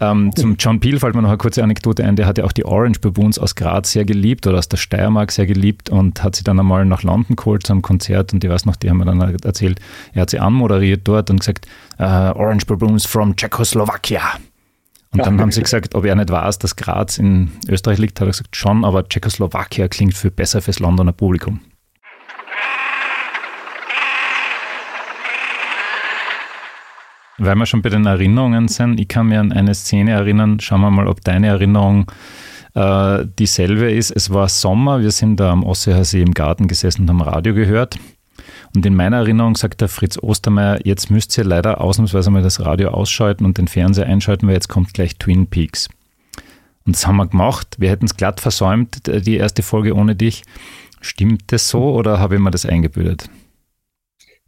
Ähm, 0.00 0.30
zum 0.36 0.56
John 0.56 0.78
Peel 0.78 1.00
fällt 1.00 1.16
mir 1.16 1.22
noch 1.22 1.28
eine 1.28 1.38
kurze 1.38 1.62
Anekdote 1.62 2.04
ein. 2.04 2.14
Der 2.14 2.26
hat 2.26 2.38
ja 2.38 2.44
auch 2.44 2.52
die 2.52 2.64
Orange 2.64 3.00
Baboons 3.00 3.38
aus 3.38 3.56
Graz 3.56 3.92
sehr 3.92 4.04
geliebt 4.04 4.46
oder 4.46 4.58
aus 4.58 4.68
der 4.68 4.76
Steiermark 4.76 5.32
sehr 5.32 5.46
geliebt 5.46 5.90
und 5.90 6.22
hat 6.22 6.36
sie 6.36 6.44
dann 6.44 6.60
einmal 6.60 6.84
nach 6.84 7.02
London 7.02 7.34
geholt 7.34 7.66
zu 7.66 7.72
einem 7.72 7.82
Konzert 7.82 8.32
und 8.32 8.44
ich 8.44 8.50
weiß 8.50 8.64
noch, 8.64 8.76
die 8.76 8.90
haben 8.90 8.98
mir 8.98 9.06
dann 9.06 9.20
erzählt, 9.20 9.80
er 10.12 10.22
hat 10.22 10.30
sie 10.30 10.38
anmoderiert 10.38 11.02
dort 11.04 11.30
und 11.30 11.40
gesagt, 11.40 11.66
uh, 11.98 12.32
Orange 12.38 12.66
Baboons 12.66 13.06
from 13.06 13.34
Czechoslovakia. 13.34 14.22
Und 15.10 15.24
dann 15.24 15.40
haben 15.40 15.50
sie 15.50 15.62
gesagt, 15.62 15.94
ob 15.94 16.04
er 16.04 16.14
nicht 16.14 16.30
weiß, 16.30 16.58
dass 16.58 16.76
Graz 16.76 17.18
in 17.18 17.50
Österreich 17.66 17.98
liegt, 17.98 18.20
hat 18.20 18.28
er 18.28 18.32
gesagt, 18.32 18.54
schon, 18.54 18.84
aber 18.84 19.08
Tschechoslowakien 19.08 19.88
klingt 19.88 20.14
viel 20.14 20.30
besser 20.30 20.60
fürs 20.60 20.80
Londoner 20.80 21.12
Publikum. 21.12 21.60
Weil 27.38 27.54
wir 27.54 27.66
schon 27.66 27.82
bei 27.82 27.88
den 27.88 28.06
Erinnerungen 28.06 28.68
sind, 28.68 28.98
ich 28.98 29.08
kann 29.08 29.28
mir 29.28 29.40
an 29.40 29.52
eine 29.52 29.74
Szene 29.74 30.10
erinnern, 30.10 30.58
schauen 30.60 30.80
wir 30.80 30.90
mal, 30.90 31.06
ob 31.06 31.22
deine 31.22 31.46
Erinnerung 31.46 32.10
äh, 32.74 33.24
dieselbe 33.38 33.90
ist. 33.90 34.10
Es 34.10 34.30
war 34.30 34.48
Sommer, 34.48 35.00
wir 35.00 35.12
sind 35.12 35.38
da 35.38 35.52
am 35.52 35.62
Osseer 35.62 36.04
See 36.04 36.20
im 36.20 36.34
Garten 36.34 36.66
gesessen 36.66 37.02
und 37.02 37.10
haben 37.10 37.22
Radio 37.22 37.54
gehört. 37.54 37.98
Und 38.74 38.84
in 38.84 38.94
meiner 38.94 39.18
Erinnerung 39.18 39.56
sagt 39.56 39.80
der 39.80 39.88
Fritz 39.88 40.18
Ostermeier, 40.20 40.80
jetzt 40.84 41.10
müsst 41.10 41.36
ihr 41.38 41.44
leider 41.44 41.80
ausnahmsweise 41.80 42.30
mal 42.30 42.42
das 42.42 42.60
Radio 42.60 42.90
ausschalten 42.90 43.44
und 43.44 43.56
den 43.56 43.68
Fernseher 43.68 44.06
einschalten, 44.06 44.46
weil 44.46 44.54
jetzt 44.54 44.68
kommt 44.68 44.92
gleich 44.94 45.16
Twin 45.16 45.46
Peaks. 45.46 45.88
Und 46.84 46.96
das 46.96 47.06
haben 47.06 47.16
wir 47.16 47.26
gemacht. 47.26 47.76
Wir 47.78 47.90
hätten 47.90 48.06
es 48.06 48.16
glatt 48.16 48.40
versäumt, 48.40 49.06
die 49.06 49.36
erste 49.36 49.62
Folge 49.62 49.94
ohne 49.94 50.16
dich. 50.16 50.42
Stimmt 51.00 51.52
das 51.52 51.68
so 51.68 51.92
oder 51.94 52.18
habe 52.18 52.36
ich 52.36 52.40
mir 52.40 52.50
das 52.50 52.66
eingebildet? 52.66 53.30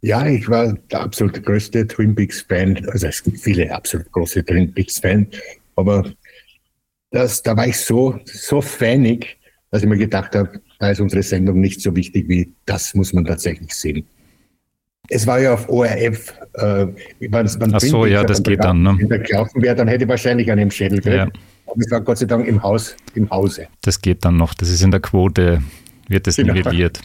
Ja, 0.01 0.25
ich 0.25 0.49
war 0.49 0.73
der 0.73 1.01
absolut 1.01 1.43
größte 1.43 1.87
Twin 1.87 2.15
Peaks 2.15 2.41
Fan. 2.41 2.83
Also 2.89 3.07
es 3.07 3.23
gibt 3.23 3.39
viele 3.39 3.73
absolut 3.73 4.11
große 4.11 4.43
Twin 4.43 4.73
Peaks 4.73 4.99
Fans, 4.99 5.27
aber 5.75 6.11
das, 7.11 7.43
da 7.43 7.55
war 7.55 7.67
ich 7.67 7.77
so, 7.77 8.19
so 8.25 8.61
fanig, 8.61 9.37
dass 9.69 9.83
ich 9.83 9.89
mir 9.89 9.97
gedacht 9.97 10.35
habe, 10.35 10.59
da 10.79 10.89
ist 10.89 10.99
unsere 10.99 11.21
Sendung 11.21 11.59
nicht 11.59 11.81
so 11.81 11.95
wichtig 11.95 12.27
wie 12.27 12.51
das 12.65 12.93
muss 12.95 13.13
man 13.13 13.25
tatsächlich 13.25 13.73
sehen. 13.75 14.05
Es 15.09 15.27
war 15.27 15.39
ja 15.39 15.53
auf 15.53 15.67
ORF. 15.69 16.33
Äh, 16.53 16.85
man, 17.27 17.49
man 17.59 17.75
Ach 17.75 17.79
so, 17.79 18.05
ja, 18.05 18.23
das 18.23 18.41
geht 18.41 18.63
dann. 18.63 18.81
Ne? 18.81 18.95
Wenn 18.97 19.09
der 19.09 19.19
gelaufen 19.19 19.61
wäre, 19.61 19.75
dann 19.75 19.87
hätte 19.87 20.05
ich 20.05 20.09
wahrscheinlich 20.09 20.51
an 20.51 20.57
dem 20.57 20.71
Schädel 20.71 20.99
gekriegt. 20.99 21.15
Ja. 21.15 21.41
Aber 21.65 21.79
es 21.79 21.91
war 21.91 22.01
Gott 22.01 22.17
sei 22.17 22.25
Dank 22.25 22.47
im 22.47 22.61
Haus, 22.63 22.95
im 23.13 23.29
Hause. 23.29 23.67
Das 23.81 24.01
geht 24.01 24.23
dann 24.25 24.37
noch. 24.37 24.53
Das 24.53 24.69
ist 24.69 24.81
in 24.81 24.91
der 24.91 24.99
Quote, 24.99 25.61
wird 26.07 26.27
das 26.27 26.37
genau. 26.37 26.53
nivelliert. 26.53 27.01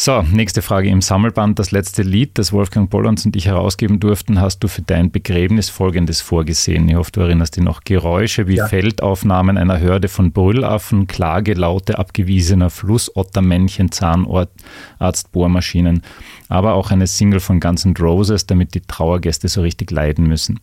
So, 0.00 0.22
nächste 0.22 0.62
Frage. 0.62 0.88
Im 0.90 1.02
Sammelband 1.02 1.58
Das 1.58 1.72
letzte 1.72 2.02
Lied, 2.02 2.38
das 2.38 2.52
Wolfgang 2.52 2.88
Bollons 2.88 3.26
und 3.26 3.34
ich 3.34 3.46
herausgeben 3.46 3.98
durften, 3.98 4.40
hast 4.40 4.60
du 4.60 4.68
für 4.68 4.82
dein 4.82 5.10
Begräbnis 5.10 5.70
Folgendes 5.70 6.20
vorgesehen. 6.20 6.88
Ich 6.88 6.94
hoffe, 6.94 7.10
du 7.10 7.20
erinnerst 7.20 7.56
dich 7.56 7.64
noch. 7.64 7.80
Geräusche 7.82 8.46
wie 8.46 8.58
ja. 8.58 8.68
Feldaufnahmen 8.68 9.58
einer 9.58 9.80
Hörde 9.80 10.06
von 10.06 10.30
Brüllaffen, 10.30 11.08
Klagelaute 11.08 11.98
abgewiesener 11.98 12.70
Flussottermännchen, 12.70 13.90
Zahnarzt, 13.90 15.32
Bohrmaschinen, 15.32 16.04
aber 16.48 16.74
auch 16.74 16.92
eine 16.92 17.08
Single 17.08 17.40
von 17.40 17.58
Guns 17.58 17.84
N' 17.84 17.96
Roses, 17.98 18.46
damit 18.46 18.74
die 18.74 18.82
Trauergäste 18.82 19.48
so 19.48 19.62
richtig 19.62 19.90
leiden 19.90 20.28
müssen. 20.28 20.60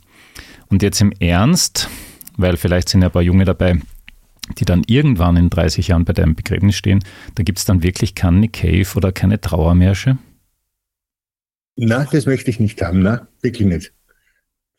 Und 0.70 0.82
jetzt 0.82 1.02
im 1.02 1.12
Ernst, 1.20 1.90
weil 2.38 2.56
vielleicht 2.56 2.88
sind 2.88 3.02
ja 3.02 3.10
ein 3.10 3.12
paar 3.12 3.22
Junge 3.22 3.44
dabei, 3.44 3.82
die 4.58 4.66
dann 4.66 4.84
irgendwann 4.88 5.38
in 5.38 5.50
30 5.50 5.90
Jahren 5.90 6.06
bei 6.06 6.14
deinem 6.14 6.36
Begräbnis 6.36 6.76
stehen. 6.76 7.04
Da 7.36 7.44
gibt 7.44 7.60
es 7.60 7.66
dann 7.66 7.84
wirklich 7.84 8.16
keine 8.16 8.50
Cave 8.50 8.88
oder 8.96 9.12
keine 9.12 9.42
Trauermärsche? 9.42 10.18
Na, 11.78 12.08
das 12.10 12.26
möchte 12.26 12.50
ich 12.50 12.60
nicht 12.60 12.82
haben, 12.82 13.02
na, 13.02 13.28
wirklich 13.42 13.68
nicht. 13.68 13.94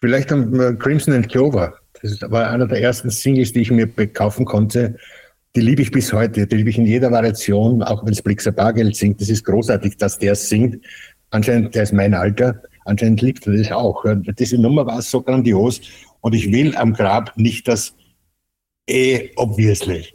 Vielleicht 0.00 0.32
am 0.32 0.58
äh, 0.58 0.74
Crimson 0.74 1.14
and 1.14 1.28
Clover. 1.28 1.74
Das 2.02 2.20
war 2.30 2.50
einer 2.50 2.66
der 2.66 2.80
ersten 2.80 3.10
Singles, 3.10 3.52
die 3.52 3.60
ich 3.60 3.70
mir 3.70 3.86
kaufen 3.86 4.44
konnte. 4.44 4.96
Die 5.54 5.60
liebe 5.60 5.82
ich 5.82 5.90
bis 5.90 6.12
heute. 6.12 6.46
Die 6.46 6.56
liebe 6.56 6.70
ich 6.70 6.78
in 6.78 6.86
jeder 6.86 7.10
Variation, 7.10 7.82
auch 7.82 8.04
wenn 8.04 8.12
es 8.12 8.22
Blixer 8.22 8.52
Bargeld 8.52 8.94
singt. 8.96 9.20
Das 9.20 9.28
ist 9.28 9.44
großartig, 9.44 9.96
dass 9.96 10.18
der 10.18 10.34
singt. 10.34 10.84
Anscheinend, 11.30 11.74
der 11.74 11.84
ist 11.84 11.92
mein 11.92 12.14
Alter. 12.14 12.62
Anscheinend 12.84 13.22
liebt 13.22 13.46
er 13.46 13.56
das 13.56 13.72
auch. 13.72 14.04
Diese 14.38 14.58
Nummer 14.58 14.86
war 14.86 15.02
so 15.02 15.22
grandios. 15.22 15.80
Und 16.20 16.34
ich 16.34 16.52
will 16.52 16.76
am 16.76 16.92
Grab 16.92 17.36
nicht 17.36 17.66
das 17.68 17.94
eh 18.86 19.30
obviously, 19.36 20.06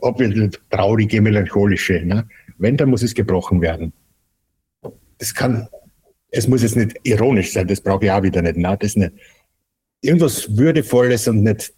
obviously 0.00 0.50
traurige, 0.70 1.20
melancholische. 1.20 2.04
Ne? 2.04 2.26
Wenn, 2.58 2.76
dann 2.76 2.90
muss 2.90 3.02
es 3.02 3.14
gebrochen 3.14 3.60
werden. 3.60 3.92
Das 5.18 5.34
kann, 5.34 5.68
es 6.30 6.48
muss 6.48 6.62
jetzt 6.62 6.76
nicht 6.76 6.96
ironisch 7.02 7.52
sein, 7.52 7.68
das 7.68 7.80
brauche 7.80 8.04
ich 8.04 8.10
auch 8.10 8.22
wieder 8.22 8.42
nicht. 8.42 8.56
Ne? 8.56 8.76
Das 8.80 8.96
nicht. 8.96 9.12
Irgendwas 10.00 10.56
Würdevolles 10.56 11.28
und 11.28 11.42
nicht, 11.42 11.74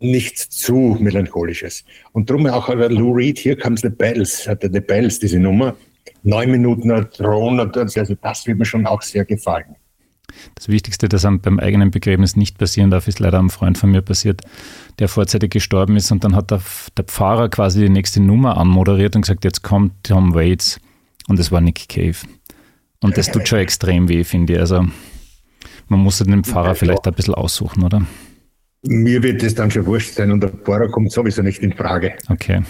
nicht 0.00 0.38
zu 0.38 0.96
melancholisches. 1.00 1.84
Und 2.12 2.28
darum 2.28 2.46
auch 2.46 2.68
Lou 2.68 3.12
Reed, 3.12 3.38
hier 3.38 3.56
comes 3.56 3.80
the 3.80 3.90
bells, 3.90 4.46
hatte 4.46 4.70
the 4.72 4.80
bells, 4.80 5.18
diese 5.18 5.38
Nummer. 5.38 5.76
Neun 6.22 6.50
Minuten 6.50 6.88
Thron, 7.10 7.60
also 7.60 8.14
das 8.14 8.46
wird 8.46 8.58
mir 8.58 8.64
schon 8.64 8.86
auch 8.86 9.02
sehr 9.02 9.24
gefallen. 9.24 9.76
Das 10.54 10.68
Wichtigste, 10.68 11.08
das 11.08 11.22
beim 11.22 11.58
eigenen 11.58 11.90
Begräbnis 11.90 12.36
nicht 12.36 12.58
passieren 12.58 12.90
darf, 12.90 13.08
ist 13.08 13.18
leider 13.18 13.38
einem 13.38 13.50
Freund 13.50 13.78
von 13.78 13.90
mir 13.90 14.02
passiert, 14.02 14.42
der 14.98 15.08
vorzeitig 15.08 15.50
gestorben 15.50 15.96
ist 15.96 16.10
und 16.12 16.24
dann 16.24 16.36
hat 16.36 16.50
der, 16.50 16.60
der 16.96 17.04
Pfarrer 17.04 17.48
quasi 17.48 17.80
die 17.80 17.88
nächste 17.88 18.20
Nummer 18.20 18.56
anmoderiert 18.56 19.16
und 19.16 19.22
gesagt, 19.22 19.44
jetzt 19.44 19.62
kommt 19.62 19.92
Tom 20.02 20.34
Waits 20.34 20.78
und 21.28 21.38
es 21.38 21.50
war 21.50 21.60
Nick 21.60 21.88
Cave. 21.88 22.16
Und 23.00 23.18
das 23.18 23.30
tut 23.30 23.46
schon 23.46 23.58
extrem 23.58 24.08
weh, 24.08 24.24
finde 24.24 24.54
ich. 24.54 24.58
Also 24.58 24.86
man 25.88 26.00
muss 26.00 26.18
den 26.18 26.44
Pfarrer 26.44 26.74
vielleicht 26.74 27.06
ein 27.06 27.14
bisschen 27.14 27.34
aussuchen, 27.34 27.82
oder? 27.82 28.06
Mir 28.82 29.22
wird 29.22 29.42
es 29.42 29.54
dann 29.54 29.70
schon 29.70 29.86
wurscht 29.86 30.14
sein 30.14 30.30
und 30.30 30.40
der 30.40 30.50
Pfarrer 30.50 30.88
kommt 30.90 31.12
sowieso 31.12 31.42
nicht 31.42 31.62
in 31.62 31.72
Frage. 31.72 32.14
Okay. 32.28 32.62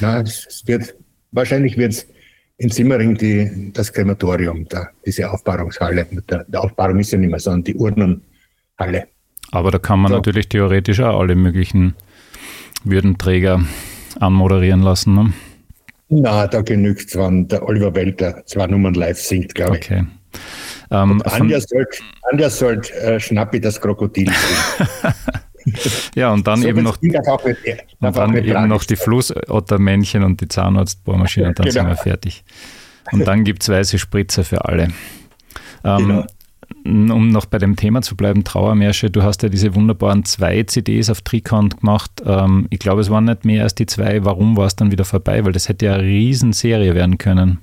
Na, 0.00 0.20
es 0.20 0.62
wird, 0.66 0.94
wahrscheinlich 1.32 1.76
wird 1.76 1.92
es 1.92 2.06
in 2.58 2.70
Simmering 2.70 3.16
die, 3.16 3.70
das 3.72 3.92
Krematorium, 3.92 4.66
da, 4.68 4.88
diese 5.04 5.30
Aufbahrungshalle. 5.30 6.06
Der, 6.28 6.44
der 6.44 6.60
Aufbahrung 6.62 6.98
ist 6.98 7.12
ja 7.12 7.18
nicht 7.18 7.30
mehr, 7.30 7.40
sondern 7.40 7.64
die 7.64 7.74
Urnenhalle. 7.74 9.08
Aber 9.52 9.70
da 9.70 9.78
kann 9.78 10.00
man 10.00 10.10
so. 10.10 10.16
natürlich 10.16 10.48
theoretisch 10.48 11.00
auch 11.00 11.20
alle 11.20 11.34
möglichen 11.34 11.94
Würdenträger 12.84 13.64
anmoderieren 14.20 14.82
lassen. 14.82 15.14
Ne? 15.14 15.32
Na, 16.08 16.46
da 16.46 16.62
genügt 16.62 17.08
es, 17.08 17.16
wenn 17.16 17.48
der 17.48 17.62
Oliver 17.66 17.94
Welter 17.94 18.44
zwei 18.46 18.66
Nummern 18.66 18.94
live 18.94 19.18
singt, 19.18 19.54
glaube 19.54 19.78
ich. 19.78 19.84
Okay. 19.84 20.06
Ähm, 20.90 21.20
Anja 21.24 21.60
sollte 21.60 22.50
sollt, 22.50 22.90
äh, 22.92 23.18
Schnappi 23.18 23.60
das 23.60 23.80
Krokodil 23.80 24.30
singen. 24.30 25.14
ja, 26.14 26.32
und 26.32 26.46
dann 26.46 26.62
so 26.62 26.68
eben 26.68 26.82
noch, 26.82 27.00
und 27.02 28.16
dann 28.16 28.36
eben 28.36 28.68
noch 28.68 28.84
die 28.84 28.96
Flussottermännchen 28.96 30.22
und 30.22 30.40
die 30.40 30.48
Zahnarztbohrmaschine 30.48 31.48
und 31.48 31.58
dann 31.58 31.66
genau. 31.66 31.80
sind 31.80 31.88
wir 31.88 31.96
fertig. 31.96 32.44
Und 33.12 33.26
dann 33.26 33.44
gibt 33.44 33.62
es 33.62 33.68
weiße 33.68 33.98
Spritzer 33.98 34.44
für 34.44 34.64
alle. 34.64 34.88
Ähm, 35.84 35.98
genau 35.98 36.26
um 36.84 37.28
noch 37.28 37.46
bei 37.46 37.58
dem 37.58 37.76
Thema 37.76 38.02
zu 38.02 38.16
bleiben, 38.16 38.44
Trauermärsche, 38.44 39.10
du 39.10 39.22
hast 39.22 39.42
ja 39.42 39.48
diese 39.48 39.74
wunderbaren 39.74 40.24
zwei 40.24 40.62
CDs 40.62 41.10
auf 41.10 41.20
Tricount 41.22 41.80
gemacht. 41.80 42.22
Ähm, 42.24 42.66
ich 42.70 42.78
glaube, 42.78 43.00
es 43.00 43.10
waren 43.10 43.24
nicht 43.24 43.44
mehr 43.44 43.64
als 43.64 43.74
die 43.74 43.86
zwei. 43.86 44.24
Warum 44.24 44.56
war 44.56 44.66
es 44.66 44.76
dann 44.76 44.90
wieder 44.90 45.04
vorbei? 45.04 45.44
Weil 45.44 45.52
das 45.52 45.68
hätte 45.68 45.86
ja 45.86 45.94
eine 45.94 46.04
Riesenserie 46.04 46.94
werden 46.94 47.18
können. 47.18 47.58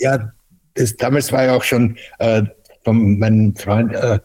Ja, 0.00 0.32
das, 0.74 0.96
damals 0.96 1.32
war 1.32 1.44
ja 1.44 1.54
auch 1.54 1.62
schon 1.62 1.96
äh, 2.18 2.42
von 2.84 3.18
meinem 3.18 3.54
Freund, 3.54 3.92
äh, 3.94 4.18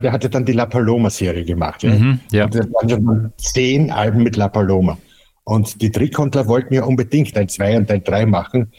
der 0.00 0.12
hatte 0.12 0.30
dann 0.30 0.44
die 0.44 0.52
La 0.52 0.66
Paloma-Serie 0.66 1.44
gemacht. 1.44 1.82
Ja? 1.82 1.94
Mhm, 1.94 2.20
ja. 2.30 2.44
Und 2.44 2.54
das 2.54 2.66
waren 2.72 2.88
schon 2.88 3.32
zehn 3.38 3.90
Alben 3.90 4.22
mit 4.22 4.36
La 4.36 4.48
Paloma. 4.48 4.98
Und 5.44 5.80
die 5.80 5.90
Trikontler 5.90 6.46
wollten 6.46 6.74
ja 6.74 6.84
unbedingt 6.84 7.36
ein 7.36 7.48
2 7.48 7.78
und 7.78 7.90
ein 7.90 8.04
3 8.04 8.26
machen. 8.26 8.72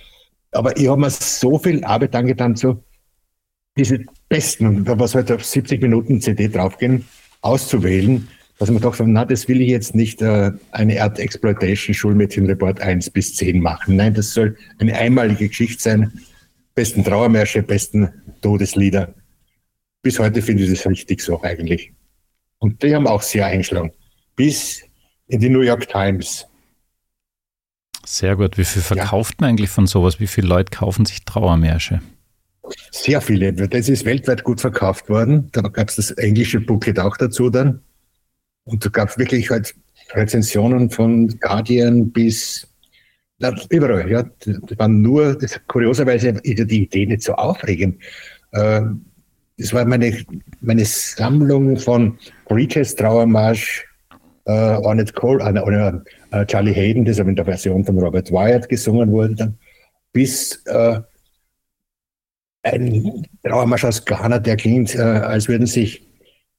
Aber 0.52 0.78
ich 0.78 0.88
habe 0.88 1.02
mir 1.02 1.10
so 1.10 1.58
viel 1.58 1.84
Arbeit 1.84 2.16
angetan, 2.16 2.56
so 2.56 2.84
diese 3.78 4.00
besten, 4.30 4.84
da 4.86 4.98
was 5.00 5.16
halt 5.16 5.32
auf 5.32 5.44
70 5.44 5.82
Minuten 5.82 6.22
CD 6.22 6.48
draufgehen, 6.48 7.06
auszuwählen, 7.42 8.28
dass 8.58 8.70
man 8.70 8.82
doch 8.82 8.94
sagt, 8.94 9.10
na, 9.10 9.26
das 9.26 9.48
will 9.48 9.62
ich 9.62 9.70
jetzt 9.70 9.96
nicht 9.96 10.22
äh, 10.22 10.52
eine 10.72 11.02
Art 11.02 11.18
Exploitation 11.18 11.94
Schulmädchenreport 11.94 12.82
1 12.82 13.10
bis 13.12 13.36
10 13.36 13.62
machen. 13.62 13.96
Nein, 13.96 14.14
das 14.14 14.34
soll 14.34 14.58
eine 14.80 14.94
einmalige 14.96 15.48
Geschichte 15.48 15.82
sein. 15.82 16.12
Besten 16.76 17.04
Trauermärsche, 17.04 17.64
besten 17.64 18.10
Todeslieder. 18.42 19.14
Bis 20.02 20.20
heute 20.20 20.42
finde 20.42 20.64
ich 20.64 20.70
das 20.70 20.88
richtig 20.88 21.22
so 21.22 21.42
eigentlich. 21.42 21.92
Und 22.60 22.82
die 22.84 22.94
haben 22.94 23.08
auch 23.08 23.22
sehr 23.22 23.46
eingeschlagen. 23.46 23.92
Bis 24.36 24.84
in 25.28 25.40
die 25.40 25.50
New 25.50 25.62
York 25.62 25.88
Times. 25.88 26.48
Sehr 28.06 28.36
gut. 28.36 28.58
Wie 28.58 28.66
viel 28.66 28.82
verkauft 28.82 29.36
ja. 29.36 29.38
man 29.42 29.50
eigentlich 29.52 29.70
von 29.70 29.88
sowas? 29.88 30.20
Wie 30.20 30.28
viele 30.28 30.48
Leute 30.48 30.76
kaufen 30.76 31.06
sich 31.06 31.24
Trauermärsche? 31.26 32.02
Sehr 32.92 33.22
viele. 33.22 33.54
Das 33.54 33.90
ist 33.90 34.06
weltweit 34.06 34.44
gut 34.44 34.62
verkauft 34.62 35.10
worden. 35.10 35.50
Da 35.52 35.62
gab 35.62 35.90
es 35.90 35.96
das 35.96 36.12
englische 36.12 36.60
Booklet 36.60 37.00
auch 37.00 37.18
dazu 37.18 37.50
dann. 37.50 37.82
Und 38.64 38.86
da 38.86 38.90
gab 38.90 39.10
es 39.10 39.18
wirklich 39.18 39.50
halt 39.50 39.76
Rezensionen 40.12 40.90
von 40.90 41.28
Guardian 41.40 42.12
bis 42.12 42.68
na, 43.40 43.56
überall. 43.70 44.10
Ja. 44.10 44.24
Das 44.24 44.58
waren 44.78 45.02
nur, 45.02 45.36
das, 45.36 45.60
kurioserweise 45.68 46.30
ist 46.44 46.70
die 46.70 46.84
Idee 46.84 47.06
nicht 47.06 47.24
so 47.24 47.34
aufregend. 47.34 48.02
Äh, 48.52 48.82
das 49.60 49.74
war 49.74 49.86
meine, 49.86 50.18
meine 50.62 50.86
Sammlung 50.86 51.78
von 51.78 52.18
Breaches 52.46 52.96
Trauermarsch, 52.96 53.86
äh, 54.46 54.52
Ornette 54.52 55.14
Cole, 55.14 55.44
äh, 55.44 56.38
äh, 56.38 56.46
Charlie 56.46 56.74
Hayden, 56.74 57.04
das 57.04 57.20
aber 57.20 57.30
in 57.30 57.36
der 57.36 57.46
Version 57.46 57.84
von 57.84 58.00
Robert 58.00 58.32
Wyatt 58.32 58.70
gesungen 58.70 59.12
wurde, 59.12 59.36
dann, 59.36 59.58
bis 60.14 60.64
äh, 60.66 61.02
ein 62.64 63.28
Trauermarsch 63.44 63.84
aus 63.84 64.06
Ghana, 64.06 64.40
der 64.40 64.56
klingt, 64.56 64.96
äh, 64.96 65.00
als 65.02 65.50
würden 65.50 65.68
sich 65.68 66.08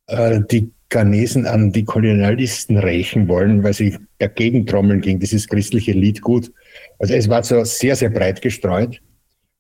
äh, 0.07 0.41
die 0.51 0.71
Ghanesen 0.91 1.47
an 1.47 1.73
die 1.73 1.85
Kolonialisten 1.85 2.77
rächen 2.77 3.29
wollen, 3.29 3.63
weil 3.63 3.73
sie 3.73 3.97
dagegen 4.19 4.67
trommeln 4.67 5.01
gegen 5.01 5.21
dieses 5.21 5.49
christliche 5.49 5.93
Liedgut. 5.93 6.53
Also 6.99 7.15
es 7.15 7.29
war 7.29 7.43
so 7.45 7.65
sehr, 7.65 7.97
sehr 7.97 8.11
breit 8.11 8.43
gestreut 8.43 9.01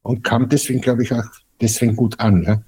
und 0.02 0.24
kam 0.24 0.48
deswegen, 0.48 0.80
glaube 0.80 1.04
ich, 1.04 1.12
auch 1.12 1.24
deswegen 1.60 1.96
gut 1.96 2.18
an. 2.18 2.42
Ja. 2.42 2.62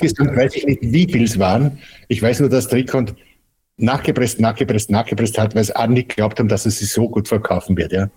Insgesamt 0.00 0.36
weiß 0.36 0.54
ich 0.56 0.66
nicht, 0.66 0.80
wie 0.82 1.10
viel 1.10 1.24
es 1.24 1.38
waren. 1.38 1.78
Ich 2.08 2.22
weiß 2.22 2.40
nur, 2.40 2.48
dass 2.48 2.68
Trikont 2.68 3.14
nachgepresst, 3.76 4.40
nachgepresst, 4.40 4.90
nachgepresst 4.90 5.38
hat, 5.38 5.54
weil 5.54 5.62
es 5.62 5.70
alle 5.70 5.92
nicht 5.92 6.10
geglaubt 6.10 6.38
haben, 6.38 6.48
dass 6.48 6.66
es 6.66 6.78
sich 6.78 6.92
so 6.92 7.08
gut 7.08 7.28
verkaufen 7.28 7.76
wird. 7.76 7.92
Ja. 7.92 8.10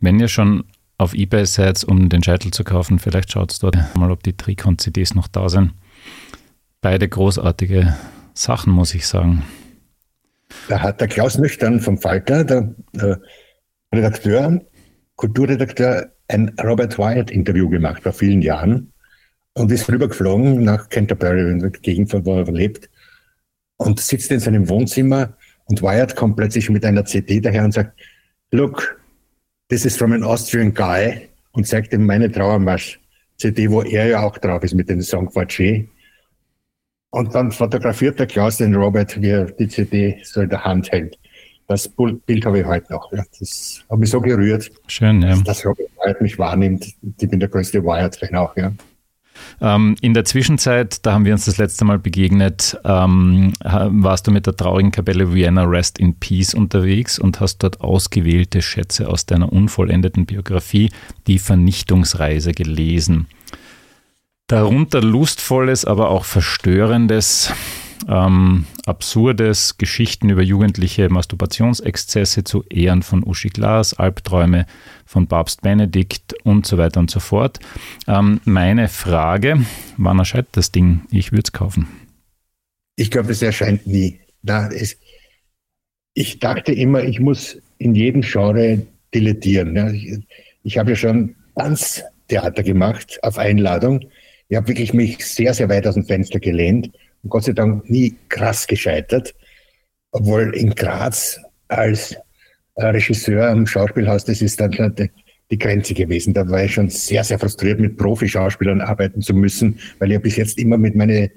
Wenn 0.00 0.18
ihr 0.18 0.28
schon 0.28 0.64
auf 1.02 1.14
Ebay 1.14 1.44
seid, 1.46 1.84
um 1.84 2.08
den 2.08 2.22
Scheitel 2.22 2.52
zu 2.52 2.64
kaufen. 2.64 2.98
Vielleicht 2.98 3.32
schaut 3.32 3.52
es 3.52 3.58
dort 3.58 3.76
mal, 3.96 4.10
ob 4.10 4.22
die 4.22 4.36
Tricon-CDs 4.36 5.14
noch 5.14 5.28
da 5.28 5.48
sind. 5.48 5.72
Beide 6.80 7.08
großartige 7.08 7.94
Sachen, 8.34 8.72
muss 8.72 8.94
ich 8.94 9.06
sagen. 9.06 9.42
Da 10.68 10.80
hat 10.80 11.00
der 11.00 11.08
Klaus 11.08 11.38
Nüchtern 11.38 11.80
vom 11.80 11.98
Falter, 11.98 12.44
der, 12.44 12.74
der 12.92 13.20
Redakteur, 13.92 14.60
Kulturredakteur, 15.16 16.12
ein 16.28 16.54
Robert 16.62 16.98
Wyatt-Interview 16.98 17.68
gemacht 17.68 18.02
vor 18.02 18.12
vielen 18.12 18.42
Jahren 18.42 18.91
und 19.54 19.70
ist 19.70 19.90
rübergeflogen 19.90 20.62
nach 20.64 20.88
Canterbury, 20.88 21.50
in 21.50 21.58
der 21.58 21.70
Gegend, 21.70 22.12
wo 22.12 22.36
er 22.36 22.50
lebt, 22.50 22.88
und 23.76 24.00
sitzt 24.00 24.30
in 24.30 24.40
seinem 24.40 24.68
Wohnzimmer 24.68 25.34
und 25.66 25.82
Wyatt 25.82 26.16
kommt 26.16 26.36
plötzlich 26.36 26.70
mit 26.70 26.84
einer 26.84 27.04
CD 27.04 27.40
daher 27.40 27.64
und 27.64 27.72
sagt, 27.72 27.98
look, 28.50 28.98
This 29.72 29.86
is 29.86 29.96
from 29.96 30.12
an 30.12 30.22
Austrian 30.22 30.74
guy 30.74 31.30
und 31.52 31.66
zeigt 31.66 31.94
ihm 31.94 32.04
meine 32.04 32.30
Trauermarsch-CD, 32.30 33.70
wo 33.70 33.80
er 33.80 34.06
ja 34.06 34.20
auch 34.22 34.36
drauf 34.36 34.62
ist 34.62 34.74
mit 34.74 34.90
dem 34.90 35.00
Song 35.00 35.30
Faché. 35.30 35.88
Und 37.08 37.34
dann 37.34 37.50
fotografiert 37.50 38.18
der 38.18 38.26
Klaus 38.26 38.58
den 38.58 38.74
Robert, 38.74 39.18
wie 39.22 39.30
er 39.30 39.46
die 39.46 39.68
CD 39.68 40.20
so 40.24 40.42
in 40.42 40.50
der 40.50 40.62
Hand 40.62 40.92
hält. 40.92 41.18
Das 41.68 41.88
Bild 41.88 42.44
habe 42.44 42.60
ich 42.60 42.66
heute 42.66 42.92
noch. 42.92 43.10
Ja. 43.14 43.24
Das 43.40 43.82
hat 43.88 43.98
mich 43.98 44.10
so 44.10 44.20
gerührt, 44.20 44.70
Schön, 44.88 45.22
ja. 45.22 45.40
dass 45.40 45.64
Robert 45.64 45.88
Wyatt 46.04 46.20
mich 46.20 46.38
wahrnimmt. 46.38 46.84
Ich 47.18 47.30
bin 47.30 47.40
der 47.40 47.48
größte 47.48 47.82
Wyatt-Fan 47.82 48.36
auch. 48.36 48.54
Ja. 48.58 48.72
Ähm, 49.60 49.96
in 50.00 50.14
der 50.14 50.24
Zwischenzeit, 50.24 51.04
da 51.04 51.12
haben 51.12 51.24
wir 51.24 51.32
uns 51.32 51.44
das 51.44 51.58
letzte 51.58 51.84
Mal 51.84 51.98
begegnet, 51.98 52.78
ähm, 52.84 53.52
warst 53.62 54.26
du 54.26 54.30
mit 54.30 54.46
der 54.46 54.56
traurigen 54.56 54.90
Kapelle 54.90 55.34
Vienna 55.34 55.64
Rest 55.64 55.98
in 55.98 56.14
Peace 56.14 56.54
unterwegs 56.54 57.18
und 57.18 57.40
hast 57.40 57.58
dort 57.58 57.80
ausgewählte 57.80 58.62
Schätze 58.62 59.08
aus 59.08 59.26
deiner 59.26 59.52
unvollendeten 59.52 60.26
Biografie, 60.26 60.90
die 61.26 61.38
Vernichtungsreise, 61.38 62.52
gelesen. 62.52 63.26
Darunter 64.48 65.00
lustvolles, 65.00 65.84
aber 65.84 66.10
auch 66.10 66.24
verstörendes. 66.24 67.52
Ähm, 68.08 68.66
Absurdes, 68.86 69.78
Geschichten 69.78 70.30
über 70.30 70.42
jugendliche 70.42 71.08
Masturbationsexzesse 71.08 72.44
zu 72.44 72.64
Ehren 72.64 73.02
von 73.02 73.22
Uschi 73.22 73.48
Glas, 73.48 73.94
Albträume 73.94 74.66
von 75.04 75.26
Papst 75.26 75.62
Benedikt 75.62 76.34
und 76.44 76.66
so 76.66 76.78
weiter 76.78 77.00
und 77.00 77.10
so 77.10 77.20
fort. 77.20 77.60
Ähm, 78.06 78.40
meine 78.44 78.88
Frage, 78.88 79.64
wann 79.96 80.18
erscheint 80.18 80.48
das 80.52 80.72
Ding? 80.72 81.02
Ich 81.10 81.32
würde 81.32 81.44
es 81.46 81.52
kaufen. 81.52 81.88
Ich 82.96 83.10
glaube, 83.10 83.32
es 83.32 83.42
erscheint 83.42 83.86
nie. 83.86 84.20
Na, 84.42 84.68
es, 84.70 84.98
ich 86.14 86.38
dachte 86.38 86.72
immer, 86.72 87.02
ich 87.04 87.20
muss 87.20 87.58
in 87.78 87.94
jedem 87.94 88.22
Genre 88.22 88.86
dilettieren. 89.14 89.76
Ja. 89.76 89.90
Ich, 89.90 90.18
ich 90.62 90.78
habe 90.78 90.90
ja 90.90 90.96
schon 90.96 91.34
Tanztheater 91.56 92.62
gemacht 92.62 93.18
auf 93.22 93.38
Einladung. 93.38 94.00
Ich 94.48 94.56
habe 94.56 94.68
wirklich 94.68 94.92
mich 94.92 95.24
sehr, 95.24 95.54
sehr 95.54 95.68
weit 95.68 95.86
aus 95.86 95.94
dem 95.94 96.04
Fenster 96.04 96.40
gelehnt 96.40 96.90
Gott 97.28 97.44
sei 97.44 97.52
Dank 97.52 97.88
nie 97.88 98.16
krass 98.28 98.66
gescheitert. 98.66 99.34
Obwohl 100.10 100.54
in 100.54 100.74
Graz 100.74 101.40
als 101.68 102.16
äh, 102.74 102.86
Regisseur 102.86 103.48
am 103.48 103.66
Schauspielhaus, 103.66 104.24
das 104.24 104.42
ist 104.42 104.60
dann 104.60 104.94
die, 105.50 105.58
Grenze 105.58 105.92
gewesen. 105.92 106.32
Da 106.32 106.48
war 106.48 106.64
ich 106.64 106.72
schon 106.72 106.88
sehr, 106.88 107.22
sehr 107.24 107.38
frustriert, 107.38 107.78
mit 107.78 107.98
Profi-Schauspielern 107.98 108.80
arbeiten 108.80 109.20
zu 109.20 109.34
müssen, 109.34 109.78
weil 109.98 110.10
ich 110.12 110.20
bis 110.22 110.36
jetzt 110.36 110.58
immer 110.58 110.78
mit 110.78 110.94
meinen 110.94 111.30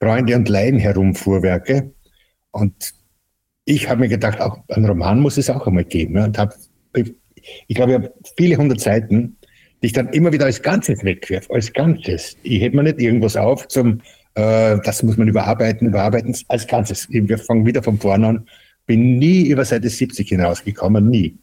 Freunde 0.00 0.34
und 0.34 0.48
Laien 0.48 0.78
herumfuhrwerke. 0.78 1.92
Und 2.50 2.94
ich 3.64 3.88
habe 3.88 4.00
mir 4.00 4.08
gedacht, 4.08 4.40
auch 4.40 4.58
einen 4.68 4.86
Roman 4.86 5.20
muss 5.20 5.38
es 5.38 5.48
auch 5.50 5.66
einmal 5.68 5.84
geben. 5.84 6.18
Und 6.18 6.36
hab, 6.36 6.54
ich 6.94 7.76
glaube, 7.76 7.92
ich 7.92 7.98
habe 7.98 8.14
viele 8.36 8.56
hundert 8.56 8.80
Seiten, 8.80 9.36
die 9.82 9.86
ich 9.86 9.92
dann 9.92 10.08
immer 10.08 10.32
wieder 10.32 10.46
als 10.46 10.62
Ganzes 10.62 11.04
wegwerfe, 11.04 11.52
als 11.54 11.72
Ganzes. 11.72 12.36
Ich 12.42 12.60
hebe 12.60 12.76
mir 12.76 12.82
nicht 12.82 13.00
irgendwas 13.00 13.36
auf 13.36 13.68
zum, 13.68 14.00
äh, 14.40 14.80
das 14.82 15.02
muss 15.02 15.16
man 15.16 15.28
überarbeiten, 15.28 15.88
überarbeiten, 15.88 16.36
als 16.48 16.66
Ganzes. 16.66 17.08
Wir 17.10 17.38
fangen 17.38 17.66
wieder 17.66 17.82
von 17.82 17.98
vorne 17.98 18.26
an. 18.26 18.48
Bin 18.86 19.18
nie 19.18 19.48
über 19.48 19.64
Seite 19.64 19.88
70 19.88 20.28
hinausgekommen, 20.28 21.08
nie. 21.08 21.38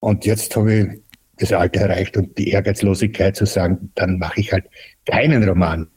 Und 0.00 0.24
jetzt 0.26 0.54
habe 0.56 0.74
ich 0.74 0.86
das 1.38 1.52
Alter 1.52 1.82
erreicht 1.82 2.16
und 2.16 2.36
die 2.38 2.50
Ehrgeizlosigkeit 2.50 3.34
zu 3.36 3.46
sagen, 3.46 3.90
dann 3.94 4.18
mache 4.18 4.40
ich 4.40 4.52
halt 4.52 4.66
keinen 5.06 5.46
Roman. 5.48 5.88